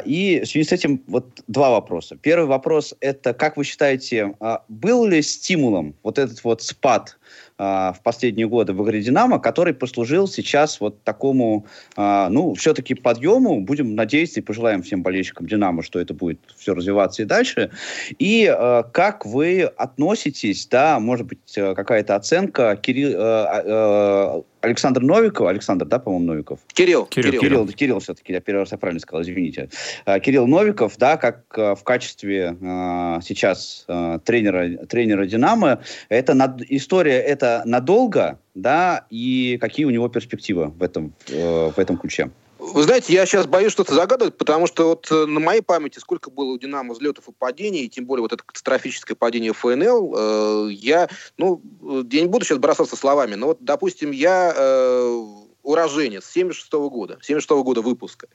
И 0.06 0.42
в 0.44 0.48
связи 0.48 0.68
с 0.68 0.72
этим 0.72 1.02
вот 1.06 1.44
два 1.48 1.70
вопроса. 1.70 2.18
Первый 2.20 2.48
вопрос– 2.48 2.96
это, 3.00 3.34
как 3.34 3.58
вы 3.58 3.64
считаете, 3.64 4.34
был 4.68 5.06
ли 5.06 5.22
стимулом 5.22 5.94
вот 6.02 6.18
этот 6.18 6.44
вот 6.44 6.64
спад 6.64 7.20
в 7.58 7.98
последние 8.04 8.48
годы 8.48 8.74
в 8.74 8.84
игре 8.84 9.02
«Динамо», 9.02 9.38
который 9.38 9.76
послужил 9.76 10.28
сейчас 10.28 10.82
вот 10.82 11.04
такому, 11.04 11.68
ну, 11.96 12.56
все-таки 12.56 12.96
подъему. 12.96 13.62
Будем 13.62 13.94
надеяться 13.94 14.40
и 14.40 14.44
пожелаем 14.44 14.82
всем 14.82 15.04
болельщикам 15.04 15.46
«Динамо», 15.46 15.84
что 15.84 16.00
это 16.00 16.16
будет 16.16 16.40
все 16.58 16.74
развиваться 16.74 17.21
и 17.22 17.26
дальше. 17.26 17.72
И 18.20 18.54
э, 18.54 18.84
как 18.92 19.26
вы 19.26 19.64
относитесь, 19.64 20.68
да, 20.68 21.00
может 21.00 21.26
быть, 21.28 21.58
э, 21.58 21.74
какая-то 21.76 22.16
оценка 22.16 22.76
Кирилл, 22.76 23.12
э, 23.18 23.64
э, 23.66 24.42
Александр 24.62 25.02
Новиков, 25.02 25.48
Александр, 25.48 25.86
да, 25.86 26.00
по-моему, 26.00 26.26
Новиков? 26.26 26.60
Кирилл. 26.74 27.06
Кирилл, 27.06 27.32
Кирилл, 27.32 27.42
Кирилл, 27.42 27.68
Кирилл 27.68 28.00
все-таки, 28.00 28.34
я 28.34 28.40
первый 28.40 28.60
раз 28.60 28.72
я 28.72 28.78
правильно 28.78 29.00
сказал, 29.00 29.24
извините. 29.24 29.70
А, 30.06 30.20
Кирилл 30.20 30.48
Новиков, 30.48 30.98
да, 30.98 31.18
как 31.18 31.44
а, 31.58 31.76
в 31.76 31.84
качестве 31.84 32.56
а, 32.62 33.20
сейчас 33.22 33.86
тренера, 34.26 34.86
тренера 34.86 35.26
«Динамо», 35.26 35.82
это 36.10 36.34
над, 36.34 36.62
история 36.70 37.20
это 37.20 37.64
надолго, 37.66 38.40
да, 38.54 39.06
и 39.10 39.58
какие 39.60 39.86
у 39.86 39.90
него 39.90 40.10
перспективы 40.10 40.68
в 40.68 40.84
этом, 40.84 41.14
в 41.28 41.74
этом 41.78 41.98
ключе? 41.98 42.30
Вы 42.62 42.84
знаете, 42.84 43.12
я 43.12 43.26
сейчас 43.26 43.48
боюсь 43.48 43.72
что-то 43.72 43.96
загадывать, 43.96 44.38
потому 44.38 44.68
что 44.68 44.90
вот 44.90 45.12
э, 45.12 45.26
на 45.26 45.40
моей 45.40 45.62
памяти 45.62 45.98
сколько 45.98 46.30
было 46.30 46.54
у 46.54 46.60
«Динамо» 46.60 46.94
взлетов 46.94 47.28
и 47.28 47.32
падений, 47.32 47.90
тем 47.90 48.06
более 48.06 48.22
вот 48.22 48.34
это 48.34 48.44
катастрофическое 48.44 49.16
падение 49.16 49.52
ФНЛ, 49.52 50.16
э, 50.16 50.72
я, 50.74 51.10
ну, 51.38 51.60
э, 51.82 52.04
я 52.12 52.22
не 52.22 52.28
буду 52.28 52.46
сейчас 52.46 52.60
бросаться 52.60 52.96
словами, 52.96 53.34
но 53.34 53.48
вот, 53.48 53.58
допустим, 53.62 54.12
я 54.12 54.54
э, 54.56 55.26
уроженец 55.64 56.26
76 56.26 56.74
-го 56.74 56.90
года, 56.90 57.18
76 57.22 57.52
-го 57.52 57.64
года 57.64 57.82
выпуска. 57.82 58.28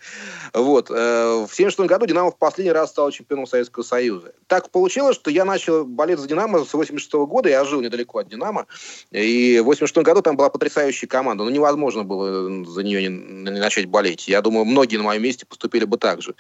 Вот. 0.53 0.91
Э, 0.91 1.47
в 1.49 1.55
76 1.55 1.89
году 1.89 2.07
«Динамо» 2.07 2.31
в 2.31 2.39
последний 2.39 2.73
раз 2.73 2.91
стал 2.91 3.11
чемпионом 3.11 3.47
Советского 3.47 3.83
Союза. 3.83 4.33
Так 4.47 4.71
получилось, 4.71 5.17
что 5.17 5.31
я 5.31 5.45
начал 5.45 5.85
болеть 5.85 6.19
за 6.19 6.29
«Динамо» 6.29 6.65
с 6.65 6.73
86 6.73 7.15
-го 7.15 7.27
года, 7.27 7.49
я 7.49 7.65
жил 7.65 7.81
недалеко 7.81 8.19
от 8.19 8.29
«Динамо», 8.29 8.67
и 9.11 9.61
в 9.61 9.65
86 9.65 10.05
году 10.05 10.23
там 10.23 10.37
была 10.37 10.51
потрясающая 10.51 11.09
команда, 11.09 11.45
но 11.45 11.51
невозможно 11.51 12.05
было 12.05 12.65
за 12.65 12.83
нее 12.83 13.09
не, 13.09 13.09
не 13.09 13.61
начать 13.61 13.87
болеть. 13.87 14.29
Я 14.29 14.43
думаю, 14.43 14.65
многие 14.65 14.97
на 14.97 15.03
моем 15.05 15.23
месте 15.23 15.47
поступили 15.47 15.85
бы 15.85 15.99
так 15.99 16.23
же. 16.23 16.35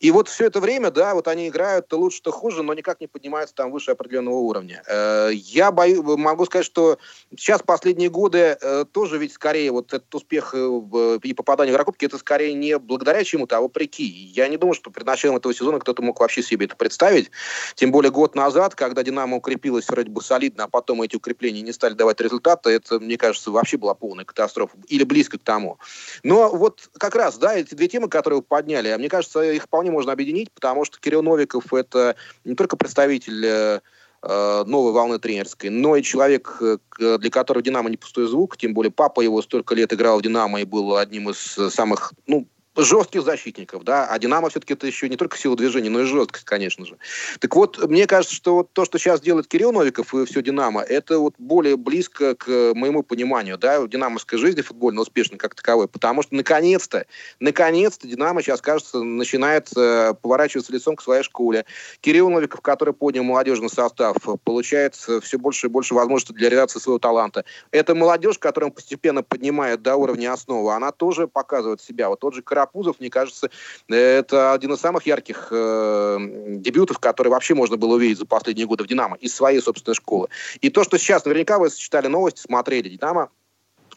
И 0.00 0.10
вот 0.10 0.28
все 0.28 0.46
это 0.46 0.60
время, 0.60 0.90
да, 0.90 1.14
вот 1.14 1.28
они 1.28 1.48
играют 1.48 1.88
то 1.88 1.98
лучше, 1.98 2.22
то 2.22 2.30
хуже, 2.30 2.62
но 2.62 2.74
никак 2.74 3.00
не 3.00 3.06
поднимаются 3.06 3.54
там 3.54 3.70
выше 3.70 3.92
определенного 3.92 4.36
уровня. 4.36 4.82
Э, 4.86 5.30
я 5.32 5.72
бою, 5.72 6.16
могу 6.16 6.46
сказать, 6.46 6.66
что 6.66 6.98
сейчас 7.36 7.62
последние 7.62 8.10
годы 8.10 8.56
э, 8.60 8.84
тоже 8.92 9.18
ведь 9.18 9.32
скорее 9.32 9.70
вот 9.70 9.92
этот 9.92 10.14
успех 10.32 10.54
э, 10.54 11.18
и 11.22 11.34
попадание 11.34 11.72
в 11.72 11.74
Еврокубки 11.74 12.04
это 12.04 12.18
скорее 12.18 12.54
не 12.54 12.78
благодаря 12.78 13.22
чему-то, 13.24 13.58
а 13.58 13.60
вопреки. 13.60 14.04
Я 14.04 14.48
не 14.48 14.56
думаю, 14.56 14.74
что 14.74 14.90
перед 14.90 15.06
началом 15.06 15.36
этого 15.36 15.52
сезона 15.52 15.78
кто-то 15.78 16.02
мог 16.02 16.20
вообще 16.20 16.42
себе 16.42 16.66
это 16.66 16.76
представить. 16.76 17.30
Тем 17.74 17.92
более 17.92 18.10
год 18.10 18.34
назад, 18.34 18.74
когда 18.74 19.02
«Динамо» 19.02 19.36
укрепилась 19.36 19.88
вроде 19.88 20.10
бы 20.10 20.22
солидно, 20.22 20.64
а 20.64 20.68
потом 20.68 21.02
эти 21.02 21.16
укрепления 21.16 21.62
не 21.62 21.72
стали 21.72 21.94
давать 21.94 22.20
результата, 22.20 22.70
это, 22.70 22.98
мне 22.98 23.18
кажется, 23.18 23.50
вообще 23.50 23.76
была 23.76 23.94
полная 23.94 24.24
катастрофа. 24.24 24.76
Или 24.88 25.04
близко 25.04 25.38
к 25.38 25.42
тому. 25.42 25.78
Но 26.22 26.48
вот 26.50 26.88
как 26.98 27.14
раз, 27.14 27.36
да, 27.38 27.54
эти 27.54 27.74
две 27.74 27.88
темы, 27.88 28.08
которые 28.08 28.38
вы 28.40 28.42
подняли, 28.42 28.88
а 28.88 28.98
мне 28.98 29.08
кажется, 29.08 29.42
их 29.42 29.64
вполне 29.64 29.90
можно 29.90 30.12
объединить, 30.12 30.50
потому 30.52 30.84
что 30.84 30.98
Кирилл 31.00 31.22
Новиков– 31.22 31.72
это 31.74 32.16
не 32.44 32.54
только 32.54 32.76
представитель 32.76 33.42
Э, 33.44 33.80
новой 34.24 34.92
волны 34.92 35.18
тренерской, 35.18 35.68
но 35.68 35.96
и 35.96 36.02
человек, 36.02 36.56
э, 36.60 36.78
для 37.18 37.30
которого 37.30 37.62
«Динамо» 37.62 37.90
не 37.90 37.96
пустой 37.96 38.28
звук, 38.28 38.56
тем 38.56 38.72
более 38.72 38.92
папа 38.92 39.20
его 39.20 39.42
столько 39.42 39.74
лет 39.74 39.92
играл 39.92 40.18
в 40.18 40.22
«Динамо» 40.22 40.60
и 40.60 40.64
был 40.64 40.96
одним 40.96 41.30
из 41.30 41.38
самых, 41.74 42.12
ну, 42.28 42.46
жестких 42.76 43.22
защитников, 43.22 43.84
да, 43.84 44.06
а 44.06 44.18
«Динамо» 44.18 44.48
все-таки 44.48 44.72
это 44.74 44.86
еще 44.86 45.08
не 45.08 45.16
только 45.16 45.36
сила 45.36 45.56
движения, 45.56 45.90
но 45.90 46.00
и 46.00 46.04
жесткость, 46.04 46.44
конечно 46.44 46.86
же. 46.86 46.96
Так 47.38 47.54
вот, 47.54 47.78
мне 47.88 48.06
кажется, 48.06 48.34
что 48.34 48.54
вот 48.54 48.72
то, 48.72 48.84
что 48.84 48.98
сейчас 48.98 49.20
делает 49.20 49.46
Кирилл 49.46 49.72
Новиков 49.72 50.14
и 50.14 50.24
все 50.24 50.42
«Динамо», 50.42 50.82
это 50.82 51.18
вот 51.18 51.34
более 51.38 51.76
близко 51.76 52.34
к 52.34 52.72
моему 52.74 53.02
пониманию, 53.02 53.58
да, 53.58 53.86
динамовской 53.86 54.38
жизни 54.38 54.62
футбольно 54.62 55.02
успешной 55.02 55.38
как 55.38 55.54
таковой, 55.54 55.88
потому 55.88 56.22
что 56.22 56.34
наконец-то, 56.34 57.06
наконец-то 57.40 58.08
«Динамо» 58.08 58.42
сейчас, 58.42 58.60
кажется, 58.60 59.02
начинает 59.02 59.68
э, 59.76 60.14
поворачиваться 60.20 60.72
лицом 60.72 60.96
к 60.96 61.02
своей 61.02 61.22
школе. 61.22 61.66
Кирилл 62.00 62.30
Новиков, 62.30 62.60
который 62.62 62.94
поднял 62.94 63.24
молодежный 63.24 63.68
состав, 63.68 64.16
получает 64.44 64.94
все 64.94 65.38
больше 65.38 65.66
и 65.66 65.70
больше 65.70 65.94
возможностей 65.94 66.32
для 66.32 66.48
реализации 66.48 66.78
своего 66.78 66.98
таланта. 66.98 67.44
Это 67.70 67.94
молодежь, 67.94 68.38
которую 68.38 68.70
он 68.70 68.74
постепенно 68.74 69.22
поднимает 69.22 69.82
до 69.82 69.96
уровня 69.96 70.32
основы, 70.32 70.72
она 70.72 70.92
тоже 70.92 71.28
показывает 71.28 71.80
себя. 71.80 72.08
Вот 72.08 72.20
тот 72.20 72.34
же 72.34 72.42
Караб 72.42 72.61
Карапузов, 72.62 73.00
мне 73.00 73.10
кажется, 73.10 73.50
это 73.88 74.52
один 74.52 74.72
из 74.72 74.80
самых 74.80 75.06
ярких 75.06 75.48
э, 75.50 76.16
дебютов, 76.58 76.98
которые 76.98 77.32
вообще 77.32 77.54
можно 77.54 77.76
было 77.76 77.94
увидеть 77.94 78.18
за 78.18 78.26
последние 78.26 78.66
годы 78.66 78.84
в 78.84 78.86
«Динамо» 78.86 79.16
из 79.16 79.34
своей 79.34 79.60
собственной 79.60 79.94
школы. 79.94 80.28
И 80.60 80.70
то, 80.70 80.84
что 80.84 80.98
сейчас, 80.98 81.24
наверняка 81.24 81.58
вы 81.58 81.70
читали 81.70 82.06
новости, 82.06 82.40
смотрели, 82.40 82.88
«Динамо» 82.88 83.30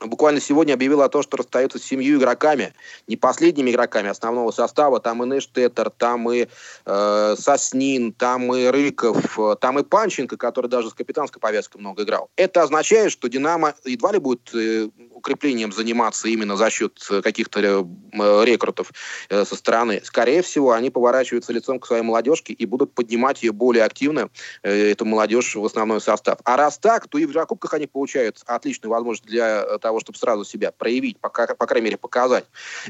буквально 0.01 0.39
сегодня 0.39 0.73
объявил 0.73 1.01
о 1.01 1.09
том, 1.09 1.23
что 1.23 1.37
расстается 1.37 1.79
с 1.79 1.83
семью 1.83 2.17
игроками, 2.17 2.73
не 3.07 3.15
последними 3.15 3.71
игроками 3.71 4.09
основного 4.09 4.51
состава. 4.51 4.99
Там 4.99 5.23
и 5.23 5.27
Нештеттер, 5.27 5.89
там 5.89 6.31
и 6.31 6.47
э, 6.85 7.35
Соснин, 7.37 8.13
там 8.13 8.53
и 8.53 8.67
Рыков, 8.67 9.39
э, 9.39 9.55
там 9.59 9.79
и 9.79 9.83
Панченко, 9.83 10.37
который 10.37 10.67
даже 10.67 10.89
с 10.89 10.93
капитанской 10.93 11.39
повязкой 11.39 11.77
много 11.77 12.03
играл. 12.03 12.29
Это 12.35 12.63
означает, 12.63 13.11
что 13.11 13.27
«Динамо» 13.29 13.75
едва 13.83 14.11
ли 14.11 14.19
будет 14.19 14.53
э, 14.53 14.89
укреплением 15.25 15.71
заниматься 15.71 16.27
именно 16.27 16.55
за 16.55 16.69
счет 16.69 16.99
э, 17.09 17.21
каких-то 17.21 17.59
э, 17.59 18.45
рекрутов 18.45 18.91
э, 19.29 19.43
со 19.43 19.55
стороны. 19.55 20.01
Скорее 20.03 20.41
всего, 20.41 20.71
они 20.71 20.91
поворачиваются 20.91 21.51
лицом 21.51 21.79
к 21.79 21.87
своей 21.87 22.03
молодежке 22.03 22.53
и 22.53 22.65
будут 22.65 22.93
поднимать 22.93 23.41
ее 23.41 23.51
более 23.51 23.83
активно, 23.83 24.29
эту 24.61 25.05
молодежь 25.05 25.55
в 25.55 25.65
основной 25.65 26.01
состав. 26.01 26.39
А 26.43 26.57
раз 26.57 26.77
так, 26.77 27.07
то 27.07 27.17
и 27.17 27.25
в 27.25 27.29
Еврокубках 27.29 27.73
они 27.73 27.87
получают 27.87 28.41
отличную 28.45 28.91
возможность 28.91 29.25
для 29.25 29.77
того, 29.85 29.99
чтобы 29.99 30.17
сразу 30.17 30.43
себя 30.43 30.71
проявить, 30.71 31.19
пока, 31.19 31.45
по 31.53 31.67
крайней 31.67 31.85
мере, 31.85 31.97
показать. 31.97 32.45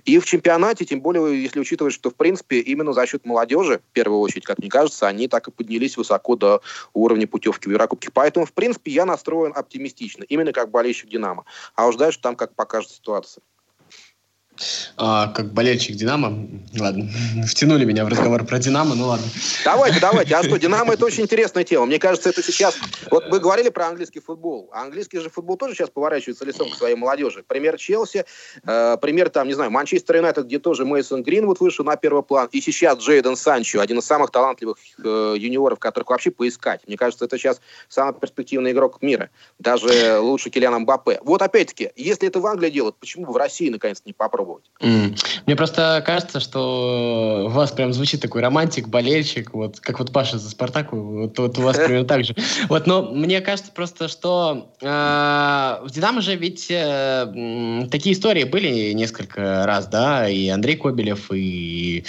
И 0.06 0.18
в 0.18 0.26
чемпионате, 0.26 0.86
тем 0.86 1.02
более, 1.02 1.44
если 1.44 1.60
учитывать, 1.60 1.94
что, 1.94 2.10
в 2.10 2.16
принципе, 2.16 2.60
именно 2.60 2.94
за 2.94 3.06
счет 3.06 3.26
молодежи, 3.26 3.80
в 3.80 3.94
первую 3.94 4.22
очередь, 4.22 4.46
как 4.46 4.60
мне 4.60 4.70
кажется, 4.70 5.06
они 5.06 5.28
так 5.28 5.50
и 5.50 5.52
поднялись 5.52 5.98
высоко 5.98 6.38
до 6.38 6.62
уровня 6.94 7.28
путевки 7.28 7.68
в 7.68 7.72
Еврокубке. 7.72 8.10
Поэтому, 8.14 8.46
в 8.46 8.54
принципе, 8.54 8.92
я 8.92 9.06
настроен 9.06 9.52
оптимистично, 9.54 10.24
именно 10.24 10.54
как 10.54 10.72
болельщик 10.72 11.10
«Динамо». 11.10 11.44
А 11.76 11.86
уж 11.88 11.98
дальше 11.98 12.20
там 12.22 12.38
как 12.38 12.56
покажет 12.56 12.92
ситуация. 12.92 13.42
А, 14.98 15.28
как 15.28 15.54
болельщик 15.54 15.96
Динамо, 15.96 16.48
ладно, 16.80 17.10
втянули 17.48 17.86
меня 17.86 18.06
в 18.06 18.08
разговор 18.08 18.46
про 18.46 18.60
Динамо, 18.60 18.96
ну 18.96 19.08
ладно. 19.08 19.26
Давайте, 19.64 20.00
давайте. 20.00 20.36
А 20.36 20.44
что, 20.44 20.58
Динамо 20.58 20.94
это 20.94 21.06
очень 21.06 21.24
интересная 21.24 21.64
тема. 21.64 21.86
Мне 21.86 22.00
кажется, 22.00 22.30
это 22.30 22.42
сейчас... 22.42 22.76
Вот 23.12 23.30
вы 23.30 23.40
говорили 23.40 23.70
про 23.70 23.88
английский 23.88 24.20
футбол. 24.20 24.70
А 24.74 24.84
английский 24.84 25.20
же 25.20 25.30
футбол 25.30 25.58
тоже 25.58 25.76
сейчас 25.76 25.90
поворачивается 25.90 26.44
лицом 26.44 26.70
к 26.70 26.76
своей 26.76 26.96
молодежи. 26.96 27.44
Пример 27.48 27.78
Челси, 27.78 28.26
э, 28.66 28.98
пример 29.02 29.30
там, 29.30 29.48
не 29.48 29.54
знаю, 29.54 29.72
Манчестер 29.72 30.18
Юнайтед, 30.18 30.46
где 30.46 30.60
тоже 30.60 30.86
Мейсон 30.86 31.24
Гринвуд 31.24 31.60
вышел 31.60 31.86
на 31.86 31.96
первый 31.96 32.24
план. 32.24 32.50
И 32.52 32.62
сейчас 32.62 33.00
Джейден 33.00 33.36
Санчо, 33.36 33.80
один 33.80 34.00
из 34.00 34.06
самых 34.06 34.32
талантливых 34.32 34.78
э, 35.04 35.36
юниоров, 35.38 35.80
которых 35.80 36.10
вообще 36.10 36.32
поискать. 36.32 36.82
Мне 36.88 36.98
кажется, 36.98 37.26
это 37.26 37.38
сейчас 37.38 37.62
самый 37.90 38.14
перспективный 38.14 38.72
игрок 38.72 39.02
мира. 39.02 39.30
Даже 39.60 40.20
лучше 40.20 40.50
Килиана 40.50 40.80
Мбаппе. 40.80 41.20
Вот 41.24 41.42
опять-таки, 41.42 41.92
если 41.96 42.28
это 42.28 42.40
в 42.40 42.46
Англии 42.48 42.70
делают, 42.70 42.98
почему 42.98 43.28
бы 43.28 43.34
в 43.34 43.38
России 43.38 43.70
наконец 43.70 44.02
не 44.06 44.14
попробовать? 44.14 44.45
Попробовать. 44.46 44.66
Mm. 44.82 45.18
Мне 45.46 45.56
просто 45.56 46.04
кажется, 46.06 46.40
что 46.40 47.46
у 47.48 47.50
вас 47.50 47.72
прям 47.72 47.94
звучит 47.94 48.22
такой 48.22 48.42
романтик, 48.42 48.88
болельщик, 48.88 49.54
вот 49.54 49.80
как 49.80 50.00
вот 50.00 50.12
Паша 50.12 50.38
за 50.38 50.50
Спартак, 50.50 50.92
вот, 50.92 51.38
вот 51.38 51.58
у 51.58 51.62
вас 51.62 51.78
примерно 51.86 52.08
так 52.08 52.26
же. 52.26 52.36
Вот, 52.70 52.86
но 52.88 53.04
мне 53.04 53.42
кажется 53.42 53.72
просто, 53.72 54.08
что 54.08 54.74
э, 54.82 54.86
в 54.86 55.92
Динамо 55.92 56.22
же 56.22 56.36
ведь 56.36 56.68
э, 56.70 57.88
такие 57.90 58.14
истории 58.14 58.44
были 58.44 58.92
несколько 58.94 59.66
раз, 59.66 59.88
да, 59.88 60.30
и 60.30 60.48
Андрей 60.50 60.76
Кобелев, 60.76 61.32
и 61.32 62.06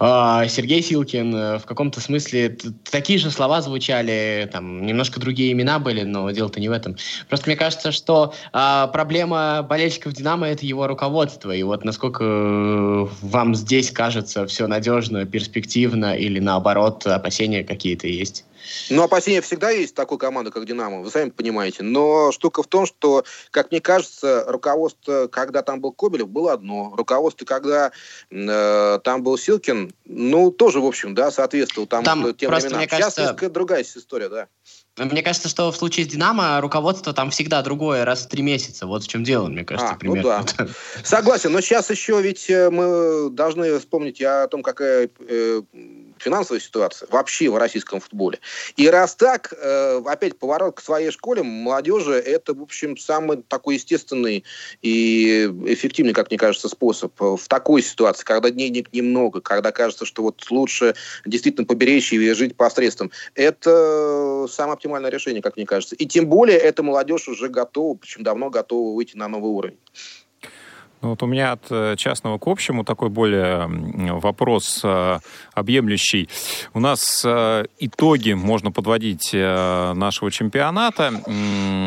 Сергей 0.00 0.82
Силкин 0.82 1.58
в 1.58 1.62
каком-то 1.66 2.00
смысле 2.00 2.56
такие 2.90 3.18
же 3.18 3.30
слова 3.30 3.60
звучали, 3.62 4.48
там 4.52 4.84
немножко 4.86 5.20
другие 5.20 5.52
имена 5.52 5.78
были, 5.78 6.02
но 6.02 6.30
дело-то 6.30 6.60
не 6.60 6.68
в 6.68 6.72
этом. 6.72 6.96
Просто 7.28 7.48
мне 7.48 7.56
кажется, 7.56 7.92
что 7.92 8.34
э, 8.52 8.86
проблема 8.92 9.66
болельщиков 9.68 10.12
Динамо 10.12 10.48
это 10.48 10.66
его 10.66 10.86
руководство, 10.86 11.54
и 11.54 11.62
вот 11.62 11.84
насколько 11.84 12.24
э, 12.24 13.06
вам 13.22 13.54
здесь 13.54 13.90
кажется 13.90 14.46
все 14.46 14.66
надежно, 14.66 15.24
перспективно 15.26 16.16
или 16.16 16.38
наоборот 16.38 17.06
опасения 17.06 17.64
какие-то 17.64 18.06
есть? 18.06 18.44
Ну, 18.90 19.02
опасения 19.02 19.40
всегда 19.40 19.70
есть 19.70 19.94
такой 19.94 20.18
команды, 20.18 20.50
как 20.50 20.64
«Динамо», 20.66 21.00
вы 21.00 21.10
сами 21.10 21.30
понимаете. 21.30 21.82
Но 21.82 22.32
штука 22.32 22.62
в 22.62 22.66
том, 22.66 22.86
что, 22.86 23.24
как 23.50 23.70
мне 23.70 23.80
кажется, 23.80 24.44
руководство, 24.46 25.28
когда 25.28 25.62
там 25.62 25.80
был 25.80 25.92
Кобелев, 25.92 26.28
было 26.28 26.52
одно. 26.52 26.92
Руководство, 26.96 27.44
когда 27.44 27.92
э, 28.30 28.98
там 29.02 29.22
был 29.22 29.38
Силкин, 29.38 29.92
ну, 30.04 30.50
тоже, 30.50 30.80
в 30.80 30.86
общем, 30.86 31.14
да, 31.14 31.30
соответствовал 31.30 31.86
там, 31.86 32.04
там 32.04 32.34
тем 32.34 32.50
просто, 32.50 32.68
временам. 32.68 32.78
Мне 32.78 32.88
кажется... 32.88 33.36
Сейчас 33.38 33.50
другая 33.50 33.82
история, 33.82 34.28
да. 34.28 34.48
Мне 34.96 35.22
кажется, 35.22 35.48
что 35.48 35.70
в 35.70 35.76
случае 35.76 36.06
с 36.06 36.08
«Динамо» 36.08 36.60
руководство 36.60 37.12
там 37.12 37.30
всегда 37.30 37.62
другое, 37.62 38.04
раз 38.04 38.24
в 38.24 38.28
три 38.28 38.42
месяца. 38.42 38.86
Вот 38.86 39.04
в 39.04 39.08
чем 39.08 39.22
дело, 39.22 39.48
мне 39.48 39.64
кажется, 39.64 39.92
а, 39.92 39.96
примерно. 39.96 40.40
Ну 40.40 40.66
да. 40.66 40.68
Согласен, 41.04 41.52
но 41.52 41.60
сейчас 41.60 41.90
еще 41.90 42.20
ведь 42.20 42.50
э, 42.50 42.70
мы 42.70 43.30
должны 43.30 43.78
вспомнить 43.78 44.20
о 44.22 44.48
том, 44.48 44.62
какая 44.62 45.08
э, 45.20 45.62
финансовая 46.20 46.60
ситуация 46.60 47.08
вообще 47.10 47.48
в 47.48 47.56
российском 47.56 48.00
футболе. 48.00 48.38
И 48.76 48.88
раз 48.88 49.14
так, 49.14 49.52
э, 49.56 50.02
опять 50.06 50.38
поворот 50.38 50.76
к 50.76 50.80
своей 50.80 51.10
школе, 51.10 51.42
молодежи, 51.42 52.12
это, 52.12 52.54
в 52.54 52.62
общем, 52.62 52.96
самый 52.96 53.42
такой 53.42 53.74
естественный 53.74 54.44
и 54.82 55.50
эффективный, 55.66 56.12
как 56.12 56.30
мне 56.30 56.38
кажется, 56.38 56.68
способ 56.68 57.12
в 57.18 57.48
такой 57.48 57.82
ситуации, 57.82 58.24
когда 58.24 58.50
денег 58.50 58.92
немного, 58.92 59.40
когда 59.40 59.72
кажется, 59.72 60.04
что 60.04 60.22
вот 60.22 60.44
лучше 60.50 60.94
действительно 61.24 61.66
поберечь 61.66 62.12
и 62.12 62.32
жить 62.32 62.56
посредством. 62.56 63.10
Это 63.34 64.46
самое 64.50 64.74
оптимальное 64.74 65.10
решение, 65.10 65.42
как 65.42 65.56
мне 65.56 65.66
кажется. 65.66 65.94
И 65.94 66.06
тем 66.06 66.26
более 66.26 66.58
эта 66.58 66.82
молодежь 66.82 67.28
уже 67.28 67.48
готова, 67.48 67.96
причем 67.96 68.22
давно 68.22 68.50
готова 68.50 68.94
выйти 68.94 69.16
на 69.16 69.28
новый 69.28 69.50
уровень. 69.50 69.78
Ну, 71.00 71.10
вот 71.10 71.22
у 71.22 71.26
меня 71.26 71.52
от 71.52 71.66
э, 71.70 71.94
частного 71.96 72.38
к 72.38 72.46
общему 72.48 72.82
такой 72.82 73.08
более 73.08 73.66
вопрос 74.18 74.80
э, 74.82 75.18
объемлющий. 75.54 76.28
У 76.74 76.80
нас 76.80 77.22
э, 77.24 77.66
итоги 77.78 78.32
можно 78.32 78.72
подводить 78.72 79.32
нашего 79.32 80.30
чемпионата. 80.30 81.12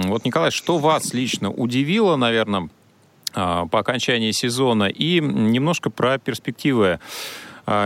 Вот, 0.06 0.26
Николай, 0.26 0.52
что 0.52 0.78
вас 0.78 1.14
лично 1.14 1.52
удивило, 1.52 2.16
наверное, 2.16 2.70
по 3.34 3.80
окончании 3.80 4.32
сезона? 4.32 4.86
И 4.86 5.20
немножко 5.20 5.90
про 5.90 6.18
перспективы 6.18 6.88
а, 6.94 7.00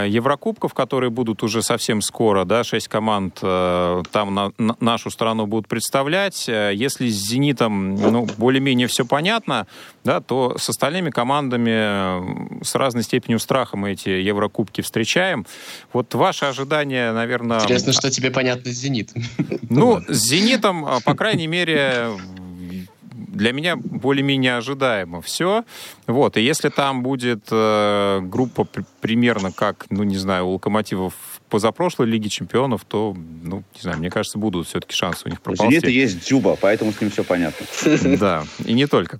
Еврокубков, 0.07 0.73
которые 0.73 1.09
будут 1.09 1.43
уже 1.43 1.61
совсем 1.61 2.01
скоро, 2.01 2.45
да, 2.45 2.63
шесть 2.63 2.87
команд 2.87 3.39
э, 3.41 4.03
там 4.11 4.33
на, 4.33 4.51
на 4.57 4.75
нашу 4.79 5.09
страну 5.09 5.47
будут 5.47 5.67
представлять. 5.67 6.47
Э, 6.47 6.71
если 6.73 7.09
с 7.09 7.27
«Зенитом» 7.27 7.95
ну, 7.95 8.27
более-менее 8.37 8.87
все 8.87 9.05
понятно, 9.05 9.67
да, 10.03 10.21
то 10.21 10.55
с 10.57 10.69
остальными 10.69 11.09
командами 11.09 12.59
э, 12.61 12.63
с 12.63 12.75
разной 12.75 13.03
степенью 13.03 13.39
страха 13.39 13.77
мы 13.77 13.91
эти 13.91 14.09
Еврокубки 14.09 14.81
встречаем. 14.81 15.45
Вот 15.93 16.13
ваши 16.13 16.45
ожидания, 16.45 17.11
наверное... 17.11 17.59
Интересно, 17.59 17.93
что 17.93 18.09
тебе 18.09 18.31
понятно 18.31 18.71
с 18.71 18.75
«Зенитом». 18.75 19.23
Ну, 19.69 20.01
с 20.07 20.27
«Зенитом», 20.27 20.87
по 21.03 21.13
крайней 21.13 21.47
мере, 21.47 22.09
для 23.35 23.51
меня 23.51 23.75
более-менее 23.75 24.57
ожидаемо 24.57 25.21
все. 25.21 25.63
Вот, 26.07 26.37
и 26.37 26.41
если 26.41 26.69
там 26.69 27.03
будет 27.03 27.47
э, 27.51 28.21
группа 28.23 28.63
при, 28.63 28.83
примерно 29.01 29.51
как, 29.51 29.85
ну, 29.89 30.03
не 30.03 30.17
знаю, 30.17 30.47
у 30.47 30.53
Локомотивов 30.53 31.13
позапрошлой 31.49 32.07
Лиги 32.07 32.29
Чемпионов, 32.29 32.85
то, 32.85 33.15
ну, 33.43 33.63
не 33.75 33.81
знаю, 33.81 33.99
мне 33.99 34.09
кажется, 34.09 34.37
будут 34.37 34.67
все-таки 34.67 34.95
шансы 34.95 35.23
у 35.25 35.29
них 35.29 35.41
проползти. 35.41 35.79
Зенита 35.79 35.89
есть 35.89 36.25
Дзюба, 36.25 36.57
поэтому 36.59 36.91
с 36.93 37.01
ним 37.01 37.11
все 37.11 37.23
понятно. 37.23 37.65
Да, 38.15 38.45
и 38.63 38.73
не 38.73 38.87
только. 38.87 39.19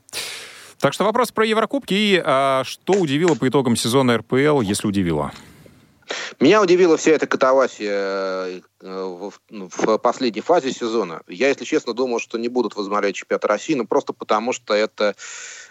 Так 0.79 0.93
что 0.93 1.03
вопрос 1.03 1.31
про 1.31 1.45
Еврокубки 1.45 1.93
и 1.93 2.21
а, 2.23 2.63
что 2.65 2.93
удивило 2.93 3.35
по 3.35 3.47
итогам 3.47 3.75
сезона 3.75 4.17
РПЛ, 4.17 4.61
если 4.61 4.87
удивило? 4.87 5.31
Меня 6.39 6.61
удивила 6.61 6.97
вся 6.97 7.11
эта 7.11 7.27
катавасия 7.27 7.91
э, 7.91 8.61
в, 8.81 9.33
ну, 9.49 9.69
в 9.69 9.97
последней 9.97 10.41
фазе 10.41 10.71
сезона. 10.71 11.21
Я, 11.27 11.49
если 11.49 11.65
честно, 11.65 11.93
думал, 11.93 12.19
что 12.19 12.37
не 12.37 12.47
будут 12.47 12.75
возобновлять 12.75 13.15
чемпионат 13.15 13.45
России, 13.45 13.73
но 13.73 13.85
просто 13.85 14.13
потому, 14.13 14.53
что 14.53 14.73
это, 14.73 15.15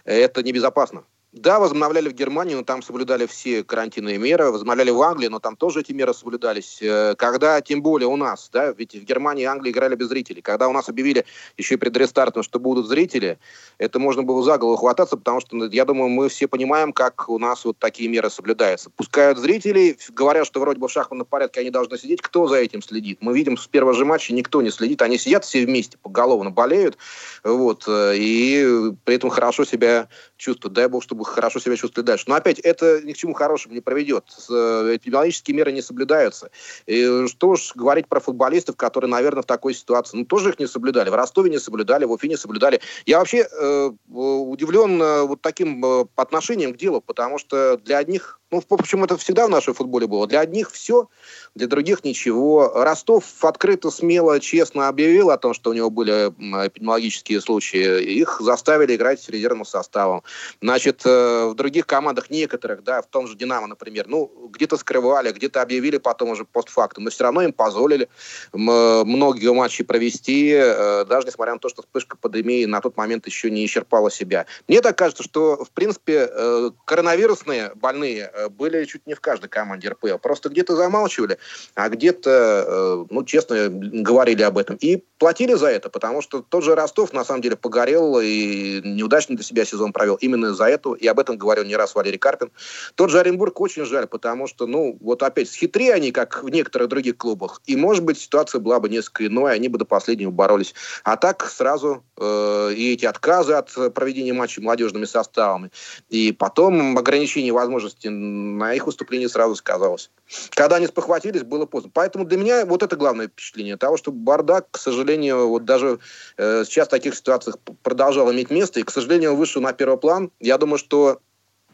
это 0.04 0.42
небезопасно. 0.42 1.04
Да, 1.34 1.58
возобновляли 1.58 2.08
в 2.08 2.12
Германии, 2.12 2.54
но 2.54 2.62
там 2.62 2.80
соблюдали 2.80 3.26
все 3.26 3.64
карантинные 3.64 4.18
меры. 4.18 4.52
Возобновляли 4.52 4.90
в 4.90 5.02
Англии, 5.02 5.26
но 5.26 5.40
там 5.40 5.56
тоже 5.56 5.80
эти 5.80 5.90
меры 5.90 6.14
соблюдались. 6.14 6.78
Э, 6.80 7.16
когда, 7.18 7.60
тем 7.60 7.82
более 7.82 8.06
у 8.06 8.14
нас, 8.14 8.48
да, 8.52 8.70
ведь 8.70 8.94
в 8.94 9.02
Германии 9.02 9.42
и 9.42 9.46
Англии 9.46 9.72
играли 9.72 9.96
без 9.96 10.06
зрителей. 10.06 10.42
Когда 10.42 10.68
у 10.68 10.72
нас 10.72 10.88
объявили 10.88 11.24
еще 11.56 11.74
и 11.74 11.76
перед 11.76 11.96
рестартом, 11.96 12.44
что 12.44 12.60
будут 12.60 12.86
зрители, 12.86 13.40
это 13.78 13.98
можно 13.98 14.22
было 14.22 14.44
за 14.44 14.58
голову 14.58 14.76
хвататься, 14.76 15.16
потому 15.16 15.40
что, 15.40 15.56
ну, 15.56 15.68
я 15.68 15.84
думаю, 15.84 16.08
мы 16.08 16.28
все 16.28 16.46
понимаем, 16.46 16.92
как 16.92 17.28
у 17.28 17.40
нас 17.40 17.64
вот 17.64 17.80
такие 17.80 18.08
меры 18.08 18.30
соблюдаются. 18.30 18.90
Пускают 18.90 19.38
зрителей, 19.38 19.98
говорят, 20.10 20.46
что 20.46 20.60
вроде 20.60 20.78
бы 20.78 20.86
в 20.86 20.92
шахматном 20.92 21.26
порядке 21.26 21.62
они 21.62 21.70
должны 21.70 21.98
сидеть. 21.98 22.22
Кто 22.22 22.46
за 22.46 22.58
этим 22.58 22.80
следит? 22.80 23.18
Мы 23.20 23.36
видим 23.36 23.58
с 23.58 23.66
первого 23.66 23.94
же 23.94 24.04
матча 24.04 24.32
никто 24.32 24.62
не 24.62 24.70
следит. 24.70 25.02
Они 25.02 25.18
сидят 25.18 25.44
все 25.44 25.66
вместе, 25.66 25.98
поголовно 26.00 26.52
болеют, 26.52 26.96
вот, 27.42 27.86
э, 27.88 28.14
и 28.18 28.92
при 29.02 29.16
этом 29.16 29.30
хорошо 29.30 29.64
себя 29.64 30.06
чувствуют. 30.36 30.74
Дай 30.74 30.86
бог, 30.86 31.02
чтобы 31.02 31.23
хорошо 31.24 31.60
себя 31.60 31.76
чувствовали 31.76 32.06
дальше. 32.06 32.24
Но 32.28 32.34
опять, 32.34 32.58
это 32.60 33.02
ни 33.02 33.12
к 33.12 33.16
чему 33.16 33.34
хорошему 33.34 33.74
не 33.74 33.80
приведет. 33.80 34.24
Э, 34.50 34.96
эпидемиологические 34.96 35.56
меры 35.56 35.72
не 35.72 35.82
соблюдаються. 35.82 36.50
И 36.86 37.26
что 37.28 37.50
уж 37.50 37.74
говорить 37.74 38.08
про 38.08 38.20
футболистов, 38.20 38.76
которые, 38.76 39.10
наверное, 39.10 39.42
в 39.42 39.46
такой 39.46 39.74
ситуации, 39.74 40.16
ну, 40.16 40.24
тоже 40.24 40.50
их 40.50 40.58
не 40.58 40.66
соблюдали. 40.66 41.10
В 41.10 41.14
Ростове 41.14 41.50
не 41.50 41.58
соблюдали, 41.58 42.04
в 42.04 42.12
Уфе 42.12 42.28
не 42.28 42.36
соблюдали. 42.36 42.80
Я 43.06 43.18
вообще 43.18 43.46
э, 43.50 43.90
удивлен 44.08 45.00
э, 45.02 45.22
вот 45.22 45.40
таким 45.40 45.84
э, 45.84 46.06
отношением 46.16 46.74
к 46.74 46.76
делу, 46.76 47.00
потому 47.00 47.38
что 47.38 47.76
для 47.78 47.98
одних, 47.98 48.40
ну, 48.50 48.60
в 48.60 48.72
общем, 48.72 49.04
это 49.04 49.16
всегда 49.16 49.46
в 49.46 49.50
нашем 49.50 49.74
футболе 49.74 50.06
было, 50.06 50.26
для 50.26 50.40
одних 50.40 50.70
все, 50.70 51.08
для 51.54 51.68
других 51.68 52.04
ничего. 52.04 52.72
Ростов 52.74 53.24
открыто, 53.42 53.90
смело, 53.90 54.40
честно 54.40 54.88
объявил 54.88 55.30
о 55.30 55.38
том, 55.38 55.54
что 55.54 55.70
у 55.70 55.72
него 55.72 55.88
были 55.88 56.28
эпидемиологические 56.66 57.40
случаи. 57.40 58.02
Их 58.02 58.40
заставили 58.40 58.96
играть 58.96 59.22
с 59.22 59.28
резервным 59.28 59.64
составом. 59.64 60.22
Значит, 60.60 61.02
э, 61.04 61.46
в 61.46 61.54
других 61.54 61.86
командах 61.86 62.30
некоторых, 62.30 62.82
да, 62.82 63.02
в 63.02 63.06
том 63.06 63.28
же 63.28 63.36
«Динамо», 63.36 63.68
например, 63.68 64.06
ну, 64.08 64.48
где-то 64.50 64.76
скрывали, 64.76 65.30
где-то 65.30 65.62
объявили 65.62 65.98
потом 65.98 66.30
уже 66.30 66.44
постфактум, 66.44 67.04
но 67.04 67.10
все 67.10 67.24
равно 67.24 67.42
им 67.42 67.52
позволили 67.52 68.08
многие 68.52 69.52
матчи 69.52 69.84
провести, 69.84 70.50
э, 70.50 71.04
даже 71.04 71.28
несмотря 71.28 71.54
на 71.54 71.60
то, 71.60 71.68
что 71.68 71.82
вспышка 71.82 72.16
пандемии 72.16 72.64
на 72.64 72.80
тот 72.80 72.96
момент 72.96 73.26
еще 73.26 73.50
не 73.50 73.64
исчерпала 73.64 74.10
себя. 74.10 74.46
Мне 74.66 74.80
так 74.80 74.98
кажется, 74.98 75.22
что, 75.22 75.64
в 75.64 75.70
принципе, 75.70 76.28
э, 76.30 76.70
коронавирусные 76.84 77.72
больные 77.76 78.30
были 78.50 78.84
чуть 78.86 79.06
не 79.06 79.14
в 79.14 79.20
каждой 79.20 79.48
команде 79.48 79.88
РПЛ. 79.88 80.18
Просто 80.18 80.48
где-то 80.48 80.74
замалчивали, 80.74 81.38
а 81.74 81.88
где-то, 81.88 83.06
ну, 83.10 83.24
честно, 83.24 83.68
говорили 83.68 84.42
об 84.42 84.58
этом. 84.58 84.76
И 84.76 85.04
платили 85.18 85.54
за 85.54 85.68
это, 85.68 85.88
потому 85.90 86.22
что 86.22 86.42
тот 86.42 86.64
же 86.64 86.74
Ростов, 86.74 87.12
на 87.12 87.24
самом 87.24 87.42
деле, 87.42 87.56
погорел 87.56 88.20
и 88.20 88.80
неудачно 88.84 89.36
для 89.36 89.44
себя 89.44 89.64
сезон 89.64 89.92
провел 89.92 90.16
именно 90.16 90.54
за 90.54 90.66
это, 90.66 90.94
и 90.94 91.06
об 91.06 91.18
этом 91.18 91.38
говорил 91.38 91.64
не 91.64 91.76
раз 91.76 91.94
Валерий 91.94 92.18
Карпин. 92.18 92.50
Тот 92.94 93.10
же 93.10 93.18
Оренбург 93.18 93.60
очень 93.60 93.84
жаль, 93.84 94.06
потому 94.06 94.46
что, 94.46 94.66
ну, 94.66 94.96
вот 95.00 95.22
опять, 95.22 95.48
схитри 95.48 95.90
они, 95.90 96.12
как 96.12 96.42
в 96.42 96.48
некоторых 96.48 96.88
других 96.88 97.16
клубах, 97.16 97.62
и, 97.66 97.76
может 97.76 98.04
быть, 98.04 98.18
ситуация 98.18 98.60
была 98.60 98.80
бы 98.80 98.88
несколько 98.88 99.26
иной, 99.26 99.54
они 99.54 99.68
бы 99.68 99.78
до 99.78 99.84
последнего 99.84 100.30
боролись. 100.30 100.74
А 101.04 101.16
так 101.16 101.44
сразу 101.48 102.04
э, 102.16 102.72
и 102.76 102.92
эти 102.92 103.04
отказы 103.04 103.54
от 103.54 103.94
проведения 103.94 104.32
матчей 104.32 104.62
молодежными 104.62 105.04
составами, 105.04 105.70
и 106.08 106.32
потом 106.32 106.98
ограничение 106.98 107.52
возможностей 107.52 108.08
на 108.08 108.74
их 108.74 108.86
выступление 108.86 109.28
сразу 109.28 109.56
сказалось. 109.56 110.10
Когда 110.50 110.76
они 110.76 110.86
спохватились, 110.86 111.33
было 111.42 111.66
поздно. 111.66 111.90
Поэтому 111.92 112.24
для 112.24 112.38
меня 112.38 112.64
вот 112.66 112.82
это 112.82 112.96
главное 112.96 113.28
впечатление 113.28 113.76
того, 113.76 113.96
что 113.96 114.12
бардак, 114.12 114.70
к 114.70 114.78
сожалению, 114.78 115.48
вот 115.48 115.64
даже 115.64 115.98
э, 116.36 116.64
сейчас 116.64 116.88
в 116.88 116.90
таких 116.90 117.14
ситуациях 117.14 117.58
продолжал 117.82 118.32
иметь 118.32 118.50
место, 118.50 118.80
и, 118.80 118.82
к 118.84 118.90
сожалению, 118.90 119.34
вышел 119.36 119.60
на 119.60 119.72
первый 119.72 119.98
план. 119.98 120.30
Я 120.40 120.58
думаю, 120.58 120.78
что 120.78 121.20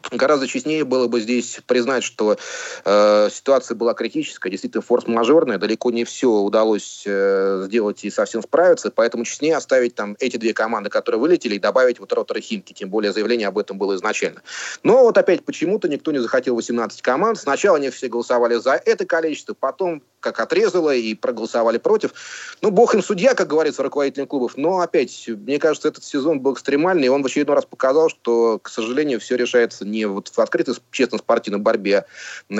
Гораздо 0.09 0.47
честнее 0.47 0.83
было 0.83 1.07
бы 1.07 1.21
здесь 1.21 1.59
признать, 1.67 2.03
что 2.03 2.37
э, 2.85 3.29
ситуация 3.31 3.75
была 3.75 3.93
критическая, 3.93 4.49
действительно 4.49 4.81
форс-мажорная, 4.81 5.57
далеко 5.57 5.91
не 5.91 6.03
все 6.03 6.29
удалось 6.29 7.03
э, 7.05 7.63
сделать 7.65 8.03
и 8.03 8.09
совсем 8.09 8.41
справиться, 8.41 8.91
поэтому 8.91 9.25
честнее 9.25 9.55
оставить 9.55 9.95
там 9.95 10.15
эти 10.19 10.37
две 10.37 10.53
команды, 10.53 10.89
которые 10.89 11.19
вылетели, 11.19 11.55
и 11.55 11.59
добавить 11.59 11.99
вот 11.99 12.11
Ротор 12.13 12.37
и 12.37 12.41
Химки, 12.41 12.73
тем 12.73 12.89
более 12.89 13.13
заявление 13.13 13.47
об 13.47 13.57
этом 13.57 13.77
было 13.77 13.95
изначально. 13.95 14.41
Но 14.83 15.03
вот 15.03 15.17
опять 15.17 15.45
почему-то 15.45 15.87
никто 15.87 16.11
не 16.11 16.19
захотел 16.19 16.55
18 16.55 17.01
команд. 17.01 17.37
Сначала 17.37 17.77
они 17.77 17.89
все 17.89 18.07
голосовали 18.07 18.55
за 18.55 18.73
это 18.73 19.05
количество, 19.05 19.53
потом 19.53 20.01
как 20.21 20.39
отрезало 20.39 20.95
и 20.95 21.13
проголосовали 21.13 21.77
против. 21.77 22.13
Ну, 22.61 22.71
бог 22.71 22.95
им 22.95 23.03
судья, 23.03 23.33
как 23.33 23.47
говорится, 23.47 23.83
руководителям 23.83 24.27
клубов. 24.27 24.53
Но 24.55 24.79
опять, 24.79 25.27
мне 25.27 25.59
кажется, 25.59 25.89
этот 25.89 26.05
сезон 26.05 26.39
был 26.39 26.53
экстремальный, 26.53 27.07
и 27.07 27.09
он 27.09 27.23
в 27.23 27.25
очередной 27.25 27.55
раз 27.55 27.65
показал, 27.65 28.09
что, 28.09 28.59
к 28.59 28.69
сожалению, 28.69 29.19
все 29.19 29.35
решается 29.35 29.85
не 29.85 30.05
вот 30.05 30.29
в 30.29 30.39
открытой, 30.39 30.75
честно, 30.91 31.17
спортивной 31.17 31.59
борьбе 31.59 32.05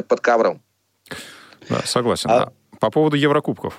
под 0.08 0.20
ковром. 0.20 0.62
Да, 1.70 1.82
согласен. 1.86 2.30
А... 2.30 2.52
По 2.80 2.90
поводу 2.90 3.16
Еврокубков. 3.16 3.78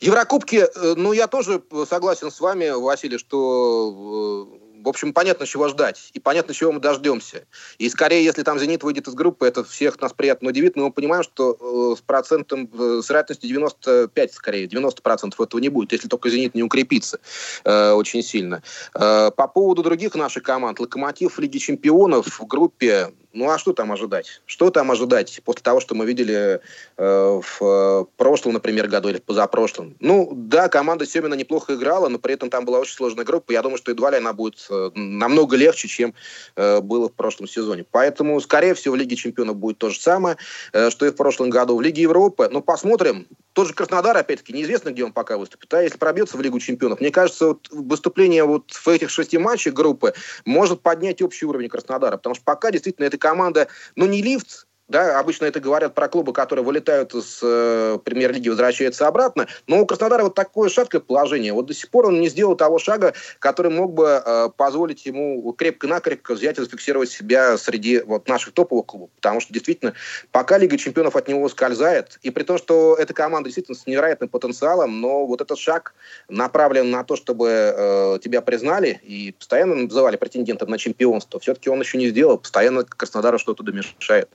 Еврокубки, 0.00 0.56
э, 0.56 0.94
ну, 0.96 1.12
я 1.12 1.26
тоже 1.26 1.62
согласен 1.88 2.30
с 2.30 2.40
вами, 2.40 2.70
Василий, 2.70 3.18
что 3.18 4.48
э, 4.48 4.62
в 4.82 4.88
общем, 4.88 5.12
понятно, 5.12 5.46
чего 5.46 5.68
ждать. 5.68 6.10
И 6.12 6.20
понятно, 6.20 6.54
чего 6.54 6.72
мы 6.72 6.80
дождемся. 6.80 7.44
И 7.78 7.88
скорее, 7.88 8.24
если 8.24 8.42
там 8.42 8.58
«Зенит» 8.58 8.82
выйдет 8.82 9.08
из 9.08 9.14
группы, 9.14 9.46
это 9.46 9.64
всех 9.64 10.00
нас 10.00 10.12
приятно 10.12 10.48
удивит, 10.48 10.76
но 10.76 10.86
мы 10.86 10.92
понимаем, 10.92 11.22
что 11.22 11.56
э, 11.60 11.98
с 11.98 12.02
процентом, 12.02 12.68
э, 12.72 13.00
с 13.02 13.08
вероятностью 13.08 13.48
95, 13.48 14.34
скорее, 14.34 14.66
90% 14.66 15.34
этого 15.42 15.60
не 15.60 15.68
будет, 15.68 15.92
если 15.92 16.08
только 16.08 16.30
«Зенит» 16.30 16.54
не 16.54 16.62
укрепится 16.62 17.20
э, 17.64 17.92
очень 17.92 18.22
сильно. 18.22 18.62
Э, 18.94 19.30
по 19.30 19.48
поводу 19.48 19.82
других 19.82 20.14
наших 20.14 20.42
команд. 20.42 20.80
«Локомотив» 20.80 21.36
в 21.36 21.38
Лиге 21.38 21.58
чемпионов 21.58 22.40
в 22.40 22.46
группе 22.46 23.12
ну 23.32 23.50
а 23.50 23.58
что 23.58 23.72
там 23.72 23.92
ожидать? 23.92 24.42
Что 24.46 24.70
там 24.70 24.90
ожидать 24.90 25.40
после 25.44 25.62
того, 25.62 25.80
что 25.80 25.94
мы 25.94 26.06
видели 26.06 26.60
э, 26.96 27.40
в 27.40 27.58
э, 27.60 28.04
прошлом, 28.16 28.54
например, 28.54 28.88
году 28.88 29.08
или 29.08 29.18
позапрошлом? 29.18 29.96
Ну 30.00 30.30
да, 30.34 30.68
команда 30.68 31.06
Семина 31.06 31.34
неплохо 31.34 31.74
играла, 31.74 32.08
но 32.08 32.18
при 32.18 32.34
этом 32.34 32.50
там 32.50 32.64
была 32.64 32.78
очень 32.80 32.94
сложная 32.94 33.24
группа. 33.24 33.52
Я 33.52 33.62
думаю, 33.62 33.78
что 33.78 33.90
едва 33.90 34.10
ли 34.10 34.18
она 34.18 34.32
будет 34.32 34.66
э, 34.70 34.90
намного 34.94 35.56
легче, 35.56 35.88
чем 35.88 36.14
э, 36.56 36.80
было 36.80 37.08
в 37.08 37.12
прошлом 37.12 37.48
сезоне. 37.48 37.84
Поэтому, 37.90 38.40
скорее 38.40 38.74
всего, 38.74 38.94
в 38.94 38.98
Лиге 38.98 39.16
чемпионов 39.16 39.56
будет 39.56 39.78
то 39.78 39.90
же 39.90 39.98
самое, 39.98 40.36
э, 40.72 40.90
что 40.90 41.06
и 41.06 41.10
в 41.10 41.16
прошлом 41.16 41.50
году. 41.50 41.76
В 41.76 41.80
Лиге 41.80 42.02
Европы, 42.02 42.48
ну 42.50 42.60
посмотрим. 42.60 43.26
Тот 43.52 43.68
же 43.68 43.74
Краснодар, 43.74 44.16
опять-таки, 44.16 44.54
неизвестно, 44.54 44.90
где 44.90 45.04
он 45.04 45.12
пока 45.12 45.36
выступит. 45.36 45.72
А 45.74 45.82
если 45.82 45.98
пробьется 45.98 46.38
в 46.38 46.40
Лигу 46.40 46.58
чемпионов, 46.58 47.00
мне 47.00 47.10
кажется, 47.10 47.48
вот 47.48 47.68
выступление 47.70 48.44
вот 48.44 48.70
в 48.72 48.88
этих 48.88 49.10
шести 49.10 49.36
матчах 49.36 49.74
группы 49.74 50.14
может 50.46 50.80
поднять 50.80 51.20
общий 51.20 51.44
уровень 51.44 51.68
Краснодара. 51.68 52.16
Потому 52.16 52.34
что 52.34 52.44
пока 52.44 52.70
действительно 52.70 53.04
эта 53.04 53.18
команда, 53.22 53.68
ну 53.96 54.06
не 54.06 54.20
лифт, 54.20 54.66
да, 54.88 55.18
обычно 55.18 55.46
это 55.46 55.60
говорят 55.60 55.94
про 55.94 56.08
клубы, 56.08 56.32
которые 56.32 56.64
вылетают 56.64 57.14
из 57.14 57.40
э, 57.42 57.98
премьер-лиги, 58.04 58.48
возвращаются 58.48 59.08
обратно. 59.08 59.46
Но 59.66 59.80
у 59.80 59.86
Краснодара 59.86 60.24
вот 60.24 60.34
такое 60.34 60.68
шаткое 60.68 61.00
положение. 61.00 61.52
Вот 61.52 61.66
до 61.66 61.74
сих 61.74 61.88
пор 61.88 62.06
он 62.06 62.20
не 62.20 62.28
сделал 62.28 62.56
того 62.56 62.78
шага, 62.78 63.14
который 63.38 63.70
мог 63.70 63.94
бы 63.94 64.22
э, 64.24 64.48
позволить 64.56 65.06
ему 65.06 65.52
крепко-накрепко 65.52 66.34
взять 66.34 66.58
и 66.58 66.62
зафиксировать 66.62 67.10
себя 67.10 67.56
среди 67.56 68.00
вот, 68.00 68.28
наших 68.28 68.52
топовых 68.52 68.86
клубов. 68.86 69.10
Потому 69.16 69.40
что 69.40 69.54
действительно, 69.54 69.94
пока 70.30 70.58
Лига 70.58 70.76
чемпионов 70.76 71.16
от 71.16 71.28
него 71.28 71.48
скользает, 71.48 72.18
и 72.22 72.30
при 72.30 72.42
том, 72.42 72.58
что 72.58 72.96
эта 72.98 73.14
команда 73.14 73.48
действительно 73.48 73.78
с 73.78 73.86
невероятным 73.86 74.28
потенциалом, 74.28 75.00
но 75.00 75.26
вот 75.26 75.40
этот 75.40 75.58
шаг 75.58 75.94
направлен 76.28 76.90
на 76.90 77.04
то, 77.04 77.16
чтобы 77.16 77.48
э, 77.48 78.18
тебя 78.22 78.42
признали 78.42 79.00
и 79.04 79.32
постоянно 79.32 79.74
называли 79.76 80.16
претендентом 80.16 80.68
на 80.68 80.76
чемпионство, 80.76 81.40
все-таки 81.40 81.70
он 81.70 81.80
еще 81.80 81.96
не 81.98 82.08
сделал. 82.08 82.36
Постоянно 82.36 82.84
Краснодару 82.84 83.38
что-то 83.38 83.62
домешает. 83.62 84.28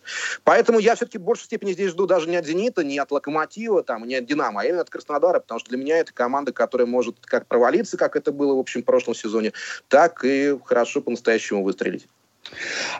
Поэтому 0.43 0.79
я 0.79 0.95
все-таки 0.95 1.17
в 1.17 1.21
большей 1.21 1.45
степени 1.45 1.73
здесь 1.73 1.91
жду 1.91 2.05
даже 2.05 2.29
не 2.29 2.35
от 2.35 2.45
«Зенита», 2.45 2.83
не 2.83 2.97
от 2.99 3.11
«Локомотива», 3.11 3.83
там, 3.83 4.05
не 4.05 4.15
от 4.15 4.25
«Динамо», 4.25 4.61
а 4.61 4.65
именно 4.65 4.81
от 4.81 4.89
Краснодара, 4.89 5.39
потому 5.39 5.59
что 5.59 5.69
для 5.69 5.77
меня 5.77 5.97
это 5.97 6.13
команда, 6.13 6.51
которая 6.51 6.87
может 6.87 7.17
как 7.21 7.47
провалиться, 7.47 7.97
как 7.97 8.15
это 8.15 8.31
было, 8.31 8.53
в 8.55 8.59
общем, 8.59 8.81
в 8.81 8.85
прошлом 8.85 9.15
сезоне, 9.15 9.53
так 9.87 10.23
и 10.23 10.57
хорошо 10.65 11.01
по-настоящему 11.01 11.63
выстрелить. 11.63 12.07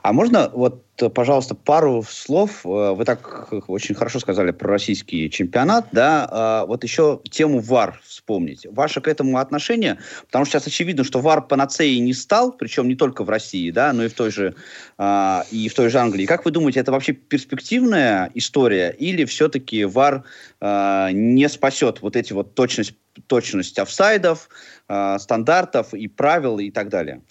А 0.02 0.14
можно 0.14 0.50
вот, 0.54 0.84
пожалуйста, 1.14 1.56
пару 1.56 2.04
слов? 2.08 2.66
Э, 2.66 2.94
вы 2.94 3.06
так 3.06 3.52
очень 3.68 3.96
хорошо 3.96 4.20
сказали 4.20 4.52
про 4.52 4.70
российский 4.70 5.30
чемпионат, 5.30 5.88
да? 5.92 6.28
А 6.30 6.66
вот 6.66 6.84
еще 6.84 7.22
тему 7.30 7.60
ВАР 7.60 8.00
вспомнить. 8.04 8.66
Ваше 8.70 9.02
к 9.02 9.08
этому 9.08 9.38
отношение? 9.38 10.00
Потому 10.26 10.46
что 10.46 10.54
сейчас 10.54 10.68
очевидно, 10.68 11.04
что 11.04 11.20
ВАР 11.20 11.48
панацеей 11.48 12.00
не 12.00 12.14
стал, 12.14 12.52
причем 12.52 12.88
не 12.88 12.96
только 12.96 13.24
в 13.24 13.30
России, 13.30 13.72
да, 13.72 13.94
но 13.94 14.06
и 14.06 14.08
в 14.08 14.14
той 14.14 14.32
же, 14.32 14.56
а, 14.98 15.46
и 15.52 15.70
в 15.70 15.74
той 15.74 15.90
же 15.90 16.00
Англии. 16.00 16.26
Как 16.26 16.46
вы 16.46 16.52
думаете, 16.52 16.80
это 16.80 16.92
вообще 16.92 17.14
перспективная 17.14 18.32
история 18.34 18.90
или 18.98 19.26
все-таки 19.26 19.86
ВАР 19.86 20.24
а, 20.60 21.12
не 21.12 21.48
спасет 21.50 22.02
вот 22.02 22.16
эти 22.16 22.34
вот 22.34 22.56
точность, 22.56 22.94
точность 23.28 23.80
офсайдов, 23.80 24.50
стандартов 24.86 25.94
и 25.94 26.08
правил 26.08 26.60
и 26.60 26.72
так 26.72 26.90
далее? 26.90 27.22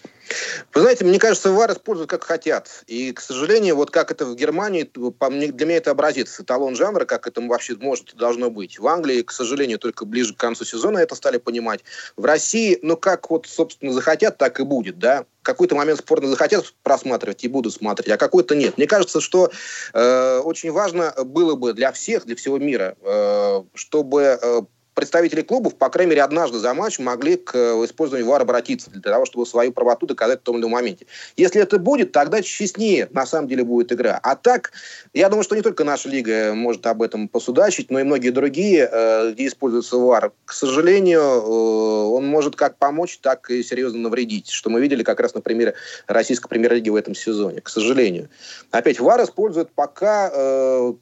Вы 0.75 0.81
знаете, 0.81 1.05
мне 1.05 1.19
кажется, 1.19 1.53
ВАР 1.53 1.73
используют 1.73 2.11
как 2.11 2.25
хотят. 2.25 2.85
И, 2.87 3.13
к 3.13 3.21
сожалению, 3.21 3.77
вот 3.77 3.91
как 3.91 4.11
это 4.11 4.27
в 4.27 4.35
Германии, 4.35 4.83
по 4.83 5.31
мне, 5.31 5.49
для 5.49 5.67
меня 5.67 5.79
это 5.79 5.93
образец, 5.93 6.39
эталон 6.41 6.75
жанра, 6.75 7.05
как 7.05 7.27
это 7.27 7.41
вообще 7.41 7.77
может 7.77 8.13
и 8.15 8.17
должно 8.17 8.51
быть. 8.51 8.79
В 8.79 8.87
Англии, 8.87 9.23
к 9.23 9.31
сожалению, 9.31 9.79
только 9.79 10.05
ближе 10.05 10.35
к 10.35 10.39
концу 10.39 10.65
сезона 10.65 10.99
это 10.99 11.15
стали 11.15 11.39
понимать. 11.39 11.85
В 12.17 12.25
России, 12.25 12.79
ну, 12.83 12.97
как 12.97 13.31
вот, 13.31 13.47
собственно, 13.47 13.93
захотят, 13.93 14.39
так 14.39 14.59
и 14.61 14.65
будет, 14.65 14.99
да 14.99 15.25
какой-то 15.47 15.77
момент 15.77 16.01
спорно 16.01 16.27
захотят 16.27 16.75
просматривать 16.83 17.45
и 17.45 17.49
будут 17.49 17.73
смотреть, 17.73 18.11
а 18.11 18.17
какой-то 18.19 18.57
нет. 18.57 18.77
Мне 18.77 18.89
кажется, 18.89 19.21
что 19.21 19.53
э, 19.95 20.39
очень 20.39 20.73
важно 20.73 21.15
было 21.25 21.55
бы 21.55 21.73
для 21.73 21.93
всех, 21.93 22.27
для 22.27 22.35
всего 22.35 22.59
мира, 22.59 22.97
э, 23.01 23.63
чтобы 23.75 24.39
э, 24.43 24.63
представители 24.97 25.43
клубов, 25.43 25.77
по 25.77 25.91
крайней 25.91 26.11
мере, 26.11 26.23
однажды 26.23 26.59
за 26.59 26.75
матч 26.75 26.99
могли 26.99 27.37
к 27.37 27.55
э, 27.55 27.85
использованию 27.85 28.27
ВАР 28.29 28.43
обратиться 28.43 28.91
для 28.91 29.01
того, 29.01 29.27
чтобы 29.27 29.47
свою 29.47 29.71
правоту 29.71 30.07
доказать 30.07 30.41
в 30.41 30.43
том 30.43 30.57
или 30.57 30.63
ином 30.63 30.73
моменте. 30.73 31.07
Если 31.37 31.61
это 31.61 31.79
будет, 31.79 32.13
тогда 32.13 32.43
честнее 32.43 33.07
на 33.13 33.27
самом 33.27 33.47
деле 33.47 33.63
будет 33.63 33.93
игра. 33.93 34.19
А 34.23 34.35
так, 34.35 34.73
я 35.13 35.29
думаю, 35.29 35.45
что 35.45 35.55
не 35.55 35.61
только 35.61 35.85
наша 35.85 36.09
лига 36.09 36.55
может 36.55 36.85
об 36.87 37.03
этом 37.03 37.29
посудачить, 37.29 37.91
но 37.91 38.01
и 38.01 38.05
многие 38.05 38.31
другие, 38.31 38.89
э, 38.91 39.33
где 39.33 39.47
используется 39.47 39.99
ВАР. 39.99 40.33
К 40.47 40.53
сожалению, 40.53 41.21
э, 41.21 42.07
он 42.17 42.27
может 42.27 42.57
как 42.57 42.79
помочь, 42.79 43.19
так 43.19 43.51
и 43.51 43.63
серьезно 43.63 44.01
навредить, 44.01 44.49
что 44.49 44.71
мы 44.71 44.81
видели 44.81 45.03
как 45.03 45.21
раз 45.21 45.35
на 45.35 45.43
примере 45.43 45.75
российской 46.07 46.49
премьер-лиги 46.49 46.89
в 46.89 46.97
этом 46.97 47.15
сезоне. 47.15 47.61
К 47.61 47.69
сожалению. 47.69 48.31
Опять, 48.71 48.99
ВАР 48.99 49.25
используют 49.25 49.71
пока 49.75 50.31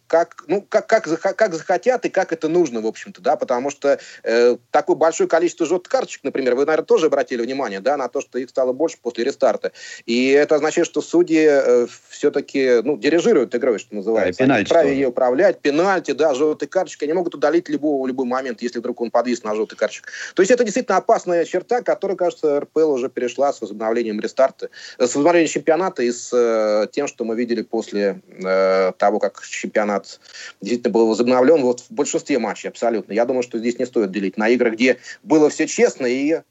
как, 0.08 0.44
ну, 0.48 0.62
как, 0.62 0.88
как, 0.88 1.06
как 1.36 1.54
захотят 1.54 2.04
и 2.06 2.08
как 2.08 2.32
это 2.32 2.48
нужно, 2.48 2.80
в 2.80 2.86
общем-то, 2.86 3.20
да, 3.20 3.36
потому 3.36 3.70
что 3.70 3.83
что 3.84 3.98
э, 4.22 4.56
такое 4.70 4.96
большое 4.96 5.28
количество 5.28 5.66
желтых 5.66 5.92
карточек, 5.92 6.24
например, 6.24 6.54
вы, 6.54 6.64
наверное, 6.64 6.86
тоже 6.86 7.06
обратили 7.06 7.42
внимание, 7.42 7.80
да, 7.80 7.96
на 7.96 8.08
то, 8.08 8.20
что 8.20 8.38
их 8.38 8.48
стало 8.48 8.72
больше 8.72 8.96
после 9.00 9.24
рестарта. 9.24 9.72
И 10.06 10.30
это 10.30 10.54
означает, 10.54 10.86
что 10.86 11.02
судьи 11.02 11.46
э, 11.46 11.86
все-таки, 12.08 12.80
ну, 12.82 12.96
дирижируют 12.96 13.54
игрой, 13.54 13.78
что 13.78 13.94
называется. 13.94 14.38
Да, 14.38 14.46
пенальти 14.46 14.68
вправе 14.68 14.94
ее 14.94 15.08
управлять, 15.08 15.60
пенальти, 15.60 16.12
да, 16.12 16.34
желтые 16.34 16.68
карточки, 16.68 17.04
они 17.04 17.12
могут 17.12 17.34
удалить 17.34 17.68
любого 17.68 18.02
в 18.02 18.06
любой 18.06 18.26
момент, 18.26 18.62
если 18.62 18.78
вдруг 18.78 19.00
он 19.00 19.10
подвис 19.10 19.42
на 19.44 19.54
желтый 19.54 19.76
карточек. 19.76 20.08
То 20.34 20.40
есть 20.40 20.50
это 20.50 20.64
действительно 20.64 20.96
опасная 20.96 21.44
черта, 21.44 21.82
которая, 21.82 22.16
кажется, 22.16 22.60
РПЛ 22.60 22.92
уже 22.92 23.10
перешла 23.10 23.52
с 23.52 23.60
возобновлением 23.60 24.20
рестарта, 24.20 24.70
э, 24.98 25.06
с 25.06 25.14
возобновлением 25.14 25.50
чемпионата 25.50 26.02
и 26.02 26.10
с 26.10 26.30
э, 26.32 26.86
тем, 26.90 27.06
что 27.06 27.24
мы 27.24 27.36
видели 27.36 27.62
после 27.62 28.22
э, 28.42 28.92
того, 28.96 29.18
как 29.18 29.42
чемпионат 29.42 30.20
действительно 30.62 30.92
был 30.92 31.08
возобновлен 31.08 31.62
вот 31.62 31.80
в 31.80 31.90
большинстве 31.90 32.38
матчей 32.38 32.70
абсолютно. 32.70 33.12
Я 33.12 33.26
думаю, 33.26 33.42
что 33.42 33.58
здесь 33.58 33.73
здесь 33.74 33.78
не 33.78 33.86
стоит 33.86 34.10
делить 34.10 34.36
на 34.36 34.48
игры, 34.48 34.70
где 34.70 34.98
было 35.22 35.50
все 35.50 35.66
честно 35.66 36.06
и 36.06 36.32
э, 36.32 36.42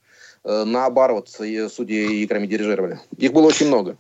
наоборот, 0.44 1.30
судьи 1.30 2.24
играми 2.24 2.48
дирижировали. 2.48 3.00
Их 3.18 3.34
было 3.34 3.48
очень 3.48 3.68
много. 3.68 3.98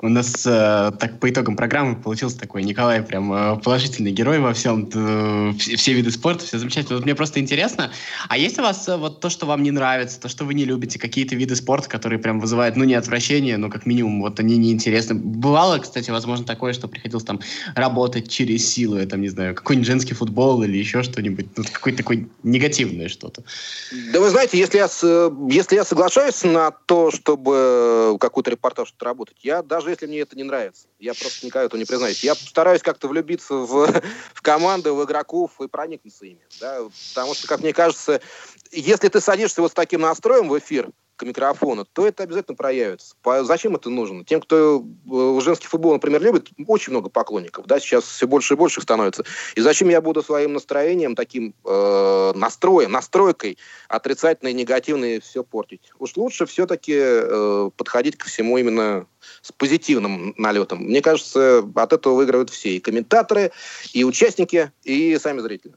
У 0.00 0.08
нас 0.08 0.46
э, 0.46 0.92
так 0.98 1.20
по 1.20 1.28
итогам 1.28 1.56
программы 1.56 1.96
получился 1.96 2.38
такой 2.38 2.62
Николай 2.62 3.02
прям 3.02 3.32
э, 3.32 3.60
положительный 3.60 4.10
герой 4.10 4.38
во 4.38 4.52
всем, 4.52 4.88
э, 4.92 5.52
все, 5.58 5.76
все 5.76 5.92
виды 5.92 6.10
спорта, 6.10 6.44
все 6.44 6.58
замечательно. 6.58 6.96
Вот 6.96 7.04
мне 7.04 7.14
просто 7.14 7.40
интересно, 7.40 7.90
а 8.28 8.38
есть 8.38 8.58
у 8.58 8.62
вас 8.62 8.88
э, 8.88 8.96
вот 8.96 9.20
то, 9.20 9.28
что 9.28 9.46
вам 9.46 9.62
не 9.62 9.70
нравится, 9.72 10.20
то, 10.20 10.28
что 10.28 10.44
вы 10.44 10.54
не 10.54 10.64
любите, 10.64 10.98
какие-то 10.98 11.34
виды 11.34 11.56
спорта, 11.56 11.88
которые 11.88 12.18
прям 12.18 12.40
вызывают, 12.40 12.76
ну, 12.76 12.84
не 12.84 12.94
отвращение, 12.94 13.56
но 13.56 13.68
как 13.68 13.84
минимум 13.84 14.22
вот 14.22 14.40
они 14.40 14.56
неинтересны. 14.56 15.16
Бывало, 15.16 15.78
кстати, 15.78 16.10
возможно, 16.10 16.46
такое, 16.46 16.72
что 16.72 16.88
приходилось 16.88 17.24
там 17.24 17.40
работать 17.74 18.30
через 18.30 18.66
силу, 18.66 18.98
я 18.98 19.06
там, 19.06 19.20
не 19.20 19.28
знаю, 19.28 19.54
какой-нибудь 19.54 19.86
женский 19.86 20.14
футбол 20.14 20.62
или 20.62 20.76
еще 20.76 21.02
что-нибудь, 21.02 21.46
ну, 21.56 21.64
какое-то 21.70 21.98
такое 21.98 22.26
негативное 22.42 23.08
что-то. 23.08 23.42
Да 24.12 24.20
вы 24.20 24.30
знаете, 24.30 24.58
если 24.58 24.78
я, 24.78 24.88
если 25.52 25.74
я 25.74 25.84
соглашаюсь 25.84 26.42
на 26.44 26.70
то, 26.70 27.10
чтобы 27.10 28.16
какой-то 28.20 28.50
репортаж 28.50 28.92
работать, 29.16 29.38
я 29.42 29.62
даже 29.62 29.90
если 29.90 30.06
мне 30.06 30.20
это 30.20 30.36
не 30.36 30.44
нравится, 30.44 30.88
я 30.98 31.14
просто 31.14 31.46
никогда 31.46 31.66
этого 31.66 31.78
не 31.78 31.86
признаюсь. 31.86 32.22
Я 32.22 32.34
стараюсь 32.34 32.82
как-то 32.82 33.08
влюбиться 33.08 33.54
в, 33.54 33.86
в 34.34 34.42
команды, 34.42 34.92
в 34.92 35.02
игроков 35.04 35.52
и 35.60 35.66
проникнуться 35.66 36.26
ими. 36.26 36.42
Да? 36.60 36.82
Потому 37.14 37.34
что, 37.34 37.48
как 37.48 37.60
мне 37.60 37.72
кажется, 37.72 38.20
если 38.70 39.08
ты 39.08 39.20
садишься 39.20 39.62
вот 39.62 39.70
с 39.70 39.74
таким 39.74 40.02
настроем 40.02 40.48
в 40.48 40.58
эфир, 40.58 40.90
к 41.16 41.22
микрофону, 41.24 41.84
то 41.84 42.06
это 42.06 42.22
обязательно 42.22 42.56
проявится. 42.56 43.14
Зачем 43.42 43.74
это 43.74 43.90
нужно? 43.90 44.24
Тем, 44.24 44.40
кто 44.40 44.84
э, 45.10 45.40
женский 45.42 45.66
футбол, 45.66 45.94
например, 45.94 46.22
любит, 46.22 46.50
очень 46.66 46.92
много 46.92 47.08
поклонников. 47.08 47.66
Да, 47.66 47.80
сейчас 47.80 48.04
все 48.04 48.26
больше 48.26 48.54
и 48.54 48.56
больше 48.56 48.80
становится. 48.80 49.24
И 49.54 49.60
зачем 49.60 49.88
я 49.88 50.00
буду 50.00 50.22
своим 50.22 50.52
настроением, 50.52 51.14
таким 51.14 51.54
э, 51.64 52.32
настроем, 52.34 52.92
настройкой 52.92 53.58
отрицательной, 53.88 54.52
негативной 54.52 55.20
все 55.20 55.42
портить? 55.42 55.90
Уж 55.98 56.16
лучше 56.16 56.46
все-таки 56.46 56.94
э, 56.96 57.70
подходить 57.76 58.16
ко 58.16 58.26
всему 58.26 58.58
именно 58.58 59.06
с 59.42 59.52
позитивным 59.52 60.34
налетом. 60.36 60.80
Мне 60.80 61.00
кажется, 61.00 61.64
от 61.74 61.92
этого 61.92 62.14
выигрывают 62.14 62.50
все. 62.50 62.76
И 62.76 62.80
комментаторы, 62.80 63.52
и 63.92 64.04
участники, 64.04 64.70
и 64.84 65.18
сами 65.18 65.40
зрители. 65.40 65.74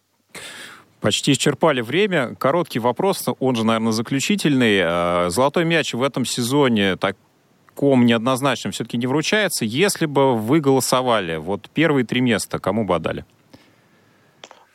Почти 1.02 1.32
исчерпали 1.32 1.82
время. 1.82 2.36
Короткий 2.36 2.80
вопрос, 2.80 3.26
он 3.40 3.56
же, 3.56 3.66
наверное, 3.66 3.94
заключительный. 3.94 4.80
Э, 4.82 5.30
золотой 5.30 5.64
мяч 5.64 5.94
в 5.94 6.04
этом 6.04 6.26
сезоне 6.26 6.98
таком 6.98 8.06
неоднозначном 8.06 8.74
все-таки 8.74 8.98
не 8.98 9.08
вручается. 9.08 9.64
Если 9.64 10.06
бы 10.06 10.36
вы 10.36 10.60
голосовали, 10.60 11.38
вот 11.38 11.70
первые 11.74 12.06
три 12.06 12.20
места 12.20 12.60
кому 12.60 12.84
бы 12.84 12.96
отдали? 12.96 13.26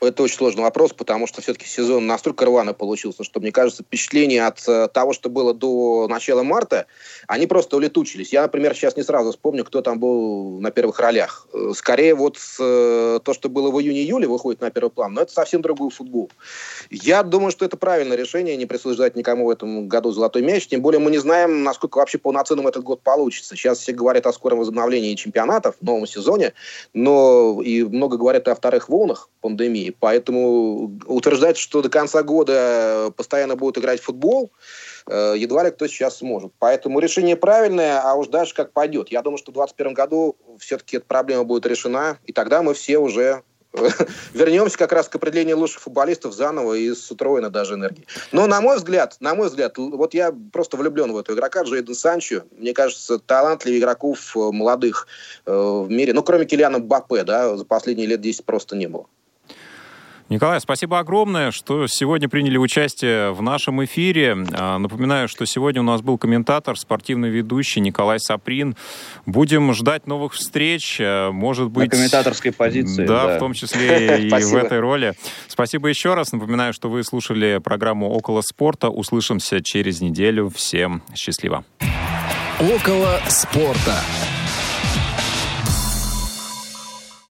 Это 0.07 0.23
очень 0.23 0.37
сложный 0.37 0.63
вопрос, 0.63 0.93
потому 0.93 1.27
что 1.27 1.41
все-таки 1.43 1.67
сезон 1.67 2.07
настолько 2.07 2.45
рвано 2.45 2.75
получился, 2.75 3.25
что, 3.25 3.41
мне 3.41 3.53
кажется, 3.53 3.83
впечатления 3.83 4.47
от 4.47 4.67
э, 4.69 4.89
того, 4.89 5.13
что 5.13 5.29
было 5.29 5.55
до 5.55 6.07
начала 6.09 6.43
марта, 6.43 6.87
они 7.27 7.47
просто 7.47 7.77
улетучились. 7.77 8.33
Я, 8.33 8.43
например, 8.43 8.75
сейчас 8.75 8.97
не 8.97 9.03
сразу 9.03 9.31
вспомню, 9.31 9.65
кто 9.65 9.83
там 9.83 9.99
был 9.99 10.61
на 10.61 10.71
первых 10.71 11.01
ролях. 11.01 11.47
Э, 11.53 11.73
скорее, 11.75 12.15
вот 12.15 12.39
э, 12.59 13.21
то, 13.23 13.33
что 13.33 13.49
было 13.49 13.71
в 13.71 13.81
июне-июле, 13.81 14.27
выходит 14.27 14.61
на 14.61 14.71
первый 14.71 14.91
план, 14.91 15.15
но 15.15 15.23
это 15.23 15.33
совсем 15.33 15.63
другой 15.63 15.91
футбол. 15.91 16.31
Я 16.91 17.23
думаю, 17.23 17.51
что 17.51 17.65
это 17.65 17.77
правильное 17.77 18.17
решение, 18.17 18.57
не 18.57 18.67
присуждать 18.67 19.17
никому 19.17 19.47
в 19.47 19.51
этом 19.51 19.89
году 19.89 20.11
золотой 20.13 20.43
мяч, 20.43 20.67
тем 20.67 20.83
более 20.83 21.01
мы 21.01 21.11
не 21.11 21.19
знаем, 21.19 21.63
насколько 21.63 21.99
вообще 21.99 22.19
полноценным 22.19 22.67
этот 22.67 22.83
год 22.83 23.03
получится. 23.03 23.57
Сейчас 23.57 23.79
все 23.79 23.93
говорят 23.93 24.27
о 24.27 24.33
скором 24.33 24.59
возобновлении 24.59 25.15
чемпионатов, 25.15 25.77
в 25.81 25.85
новом 25.85 26.07
сезоне, 26.07 26.53
но 26.93 27.61
и 27.63 27.83
много 27.83 28.17
говорят 28.17 28.49
о 28.49 28.55
вторых 28.55 28.89
волнах 28.89 29.29
пандемии. 29.41 29.94
Поэтому 30.01 30.99
утверждать, 31.07 31.57
что 31.57 31.83
до 31.83 31.89
конца 31.89 32.23
года 32.23 33.13
постоянно 33.17 33.57
будут 33.57 33.79
играть 33.79 34.01
в 34.01 34.05
футбол, 34.05 34.53
э, 35.07 35.35
едва 35.37 35.65
ли 35.65 35.71
кто 35.71 35.87
сейчас 35.87 36.19
сможет. 36.19 36.53
Поэтому 36.59 37.01
решение 37.01 37.37
правильное, 37.37 38.01
а 38.01 38.15
уж 38.15 38.29
дальше 38.29 38.55
как 38.55 38.73
пойдет. 38.73 39.09
Я 39.11 39.23
думаю, 39.23 39.39
что 39.39 39.51
в 39.51 39.55
2021 39.55 39.95
году 39.95 40.37
все-таки 40.59 40.99
эта 40.99 41.07
проблема 41.07 41.45
будет 41.45 41.67
решена, 41.67 42.19
и 42.25 42.33
тогда 42.33 42.63
мы 42.63 42.75
все 42.75 42.99
уже 42.99 43.43
э, 43.73 43.89
вернемся 44.35 44.79
как 44.79 44.93
раз 44.93 45.09
к 45.09 45.17
определению 45.17 45.59
лучших 45.59 45.83
футболистов 45.83 46.35
заново 46.35 46.75
и 46.75 46.95
с 46.95 47.11
утроенной 47.11 47.51
даже 47.51 47.75
энергией. 47.75 48.07
Но 48.33 48.47
на 48.47 48.61
мой 48.61 48.77
взгляд, 48.77 49.17
на 49.21 49.35
мой 49.35 49.49
взгляд, 49.49 49.77
вот 49.79 50.15
я 50.15 50.35
просто 50.53 50.77
влюблен 50.77 51.13
в 51.13 51.19
этого 51.19 51.37
игрока, 51.37 51.63
Джейден 51.63 51.95
Санчо. 51.95 52.43
Мне 52.57 52.73
кажется, 52.73 53.19
талантливее 53.19 53.81
игроков 53.81 54.37
э, 54.37 54.39
молодых 54.51 55.07
в 55.47 55.89
мире, 55.89 56.13
ну, 56.13 56.23
кроме 56.23 56.47
Килиана 56.47 56.79
Бапе, 56.79 57.25
да, 57.25 57.57
за 57.57 57.65
последние 57.65 58.07
лет 58.07 58.21
10 58.21 58.45
просто 58.45 58.77
не 58.77 58.87
было. 58.87 59.07
Николай, 60.31 60.59
спасибо 60.59 60.99
огромное, 60.99 61.51
что 61.51 61.87
сегодня 61.87 62.31
приняли 62.31 62.57
участие 62.57 63.33
в 63.33 63.43
нашем 63.43 63.85
эфире. 63.85 64.35
А, 64.53 64.79
напоминаю, 64.79 65.29
что 65.29 65.45
сегодня 65.45 65.83
у 65.83 65.85
нас 65.85 66.01
был 66.01 66.17
комментатор, 66.17 66.79
спортивный 66.79 67.29
ведущий 67.29 67.81
Николай 67.81 68.19
Саприн. 68.19 68.75
Будем 69.27 69.75
ждать 69.75 70.07
новых 70.07 70.33
встреч, 70.33 70.97
а, 70.99 71.31
может 71.31 71.69
быть... 71.69 71.91
На 71.91 71.97
комментаторской 71.97 72.53
позиции. 72.53 73.07
Да, 73.07 73.27
да. 73.27 73.37
в 73.37 73.39
том 73.39 73.53
числе 73.53 74.29
и 74.29 74.31
в 74.31 74.55
этой 74.57 74.81
роли. 74.81 75.13
Спасибо 75.47 75.89
еще 75.89 76.15
раз. 76.15 76.33
Напоминаю, 76.33 76.73
что 76.73 76.89
вы 76.89 77.05
слушали 77.05 77.61
программу 77.63 78.09
«Около 78.09 78.41
спорта». 78.41 78.89
Услышимся 78.89 79.63
через 79.63 80.01
неделю. 80.01 80.49
Всем 80.49 81.03
счастливо. 81.15 81.65
«Около 82.59 83.21
спорта». 83.29 84.01